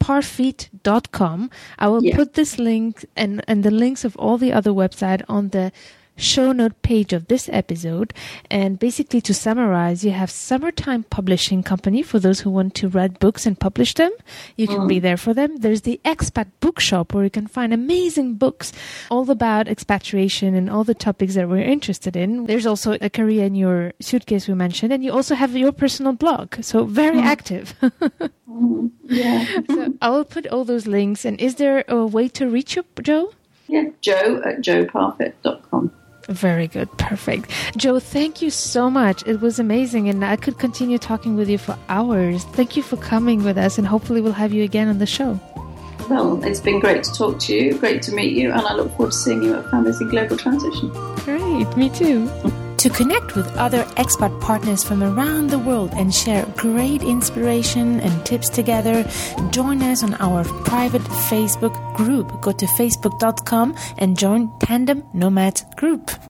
joparfitt.com. 0.00 1.50
I 1.78 1.88
will 1.88 2.04
yeah. 2.04 2.16
put 2.16 2.34
this 2.34 2.58
link 2.58 3.04
and, 3.16 3.44
and 3.46 3.64
the 3.64 3.70
links 3.70 4.04
of 4.04 4.16
all 4.16 4.38
the 4.38 4.52
other 4.52 4.70
websites 4.70 5.22
on 5.28 5.50
the 5.50 5.72
show 6.20 6.52
note 6.52 6.80
page 6.82 7.12
of 7.12 7.28
this 7.28 7.48
episode. 7.52 8.14
And 8.50 8.78
basically, 8.78 9.20
to 9.22 9.34
summarize, 9.34 10.04
you 10.04 10.12
have 10.12 10.30
Summertime 10.30 11.04
Publishing 11.04 11.62
Company 11.62 12.02
for 12.02 12.18
those 12.18 12.40
who 12.40 12.50
want 12.50 12.74
to 12.76 12.88
write 12.88 13.18
books 13.18 13.46
and 13.46 13.58
publish 13.58 13.94
them. 13.94 14.12
You 14.56 14.66
can 14.66 14.80
mm. 14.80 14.88
be 14.88 14.98
there 14.98 15.16
for 15.16 15.34
them. 15.34 15.56
There's 15.56 15.82
the 15.82 16.00
Expat 16.04 16.48
Bookshop 16.60 17.14
where 17.14 17.24
you 17.24 17.30
can 17.30 17.46
find 17.46 17.72
amazing 17.72 18.34
books 18.34 18.72
all 19.10 19.28
about 19.30 19.68
expatriation 19.68 20.54
and 20.54 20.70
all 20.70 20.84
the 20.84 20.94
topics 20.94 21.34
that 21.34 21.48
we're 21.48 21.62
interested 21.62 22.16
in. 22.16 22.46
There's 22.46 22.66
also 22.66 22.96
a 23.00 23.10
career 23.10 23.44
in 23.44 23.54
your 23.54 23.92
suitcase 24.00 24.48
we 24.48 24.54
mentioned, 24.54 24.92
and 24.92 25.02
you 25.02 25.12
also 25.12 25.34
have 25.34 25.56
your 25.56 25.72
personal 25.72 26.12
blog. 26.12 26.62
So 26.62 26.84
very 26.84 27.18
mm. 27.18 27.24
active. 27.24 27.74
mm. 27.82 28.90
Yeah. 29.04 29.44
so 29.70 29.94
I 30.00 30.10
will 30.10 30.24
put 30.24 30.46
all 30.48 30.64
those 30.64 30.86
links. 30.86 31.24
And 31.24 31.40
is 31.40 31.56
there 31.56 31.84
a 31.88 32.06
way 32.06 32.28
to 32.28 32.48
reach 32.48 32.76
you, 32.76 32.84
Jo? 33.02 33.32
Yeah, 33.68 33.84
jo 34.00 34.42
at 34.44 34.62
joparfitt.com. 34.62 35.92
Very 36.30 36.68
good. 36.68 36.90
Perfect. 36.96 37.50
Jo, 37.76 37.98
thank 37.98 38.40
you 38.40 38.50
so 38.50 38.88
much. 38.88 39.26
It 39.26 39.40
was 39.40 39.58
amazing, 39.58 40.08
and 40.08 40.24
I 40.24 40.36
could 40.36 40.58
continue 40.58 40.96
talking 40.96 41.34
with 41.36 41.48
you 41.48 41.58
for 41.58 41.76
hours. 41.88 42.44
Thank 42.44 42.76
you 42.76 42.84
for 42.84 42.96
coming 42.96 43.42
with 43.42 43.58
us, 43.58 43.78
and 43.78 43.86
hopefully, 43.86 44.20
we'll 44.20 44.32
have 44.32 44.52
you 44.52 44.62
again 44.62 44.88
on 44.88 44.98
the 44.98 45.06
show. 45.06 45.40
Well, 46.08 46.42
it's 46.44 46.60
been 46.60 46.78
great 46.78 47.02
to 47.04 47.12
talk 47.12 47.40
to 47.40 47.54
you, 47.54 47.76
great 47.78 48.00
to 48.02 48.12
meet 48.12 48.36
you, 48.36 48.52
and 48.52 48.60
I 48.60 48.74
look 48.74 48.90
forward 48.96 49.12
to 49.12 49.18
seeing 49.18 49.42
you 49.42 49.54
at 49.54 49.68
Families 49.70 50.00
in 50.00 50.08
Global 50.08 50.36
Transition. 50.36 50.90
Great. 51.24 51.76
Me 51.76 51.90
too. 51.90 52.28
To 52.80 52.88
connect 52.88 53.36
with 53.36 53.46
other 53.58 53.84
expat 53.98 54.40
partners 54.40 54.82
from 54.82 55.02
around 55.02 55.50
the 55.50 55.58
world 55.58 55.92
and 55.92 56.14
share 56.14 56.46
great 56.56 57.02
inspiration 57.02 58.00
and 58.00 58.24
tips 58.24 58.48
together, 58.48 59.04
join 59.50 59.82
us 59.82 60.02
on 60.02 60.14
our 60.14 60.44
private 60.64 61.02
Facebook 61.28 61.76
group. 61.94 62.40
Go 62.40 62.52
to 62.52 62.64
facebook.com 62.64 63.76
and 63.98 64.18
join 64.18 64.50
Tandem 64.60 65.04
Nomads 65.12 65.66
group. 65.76 66.10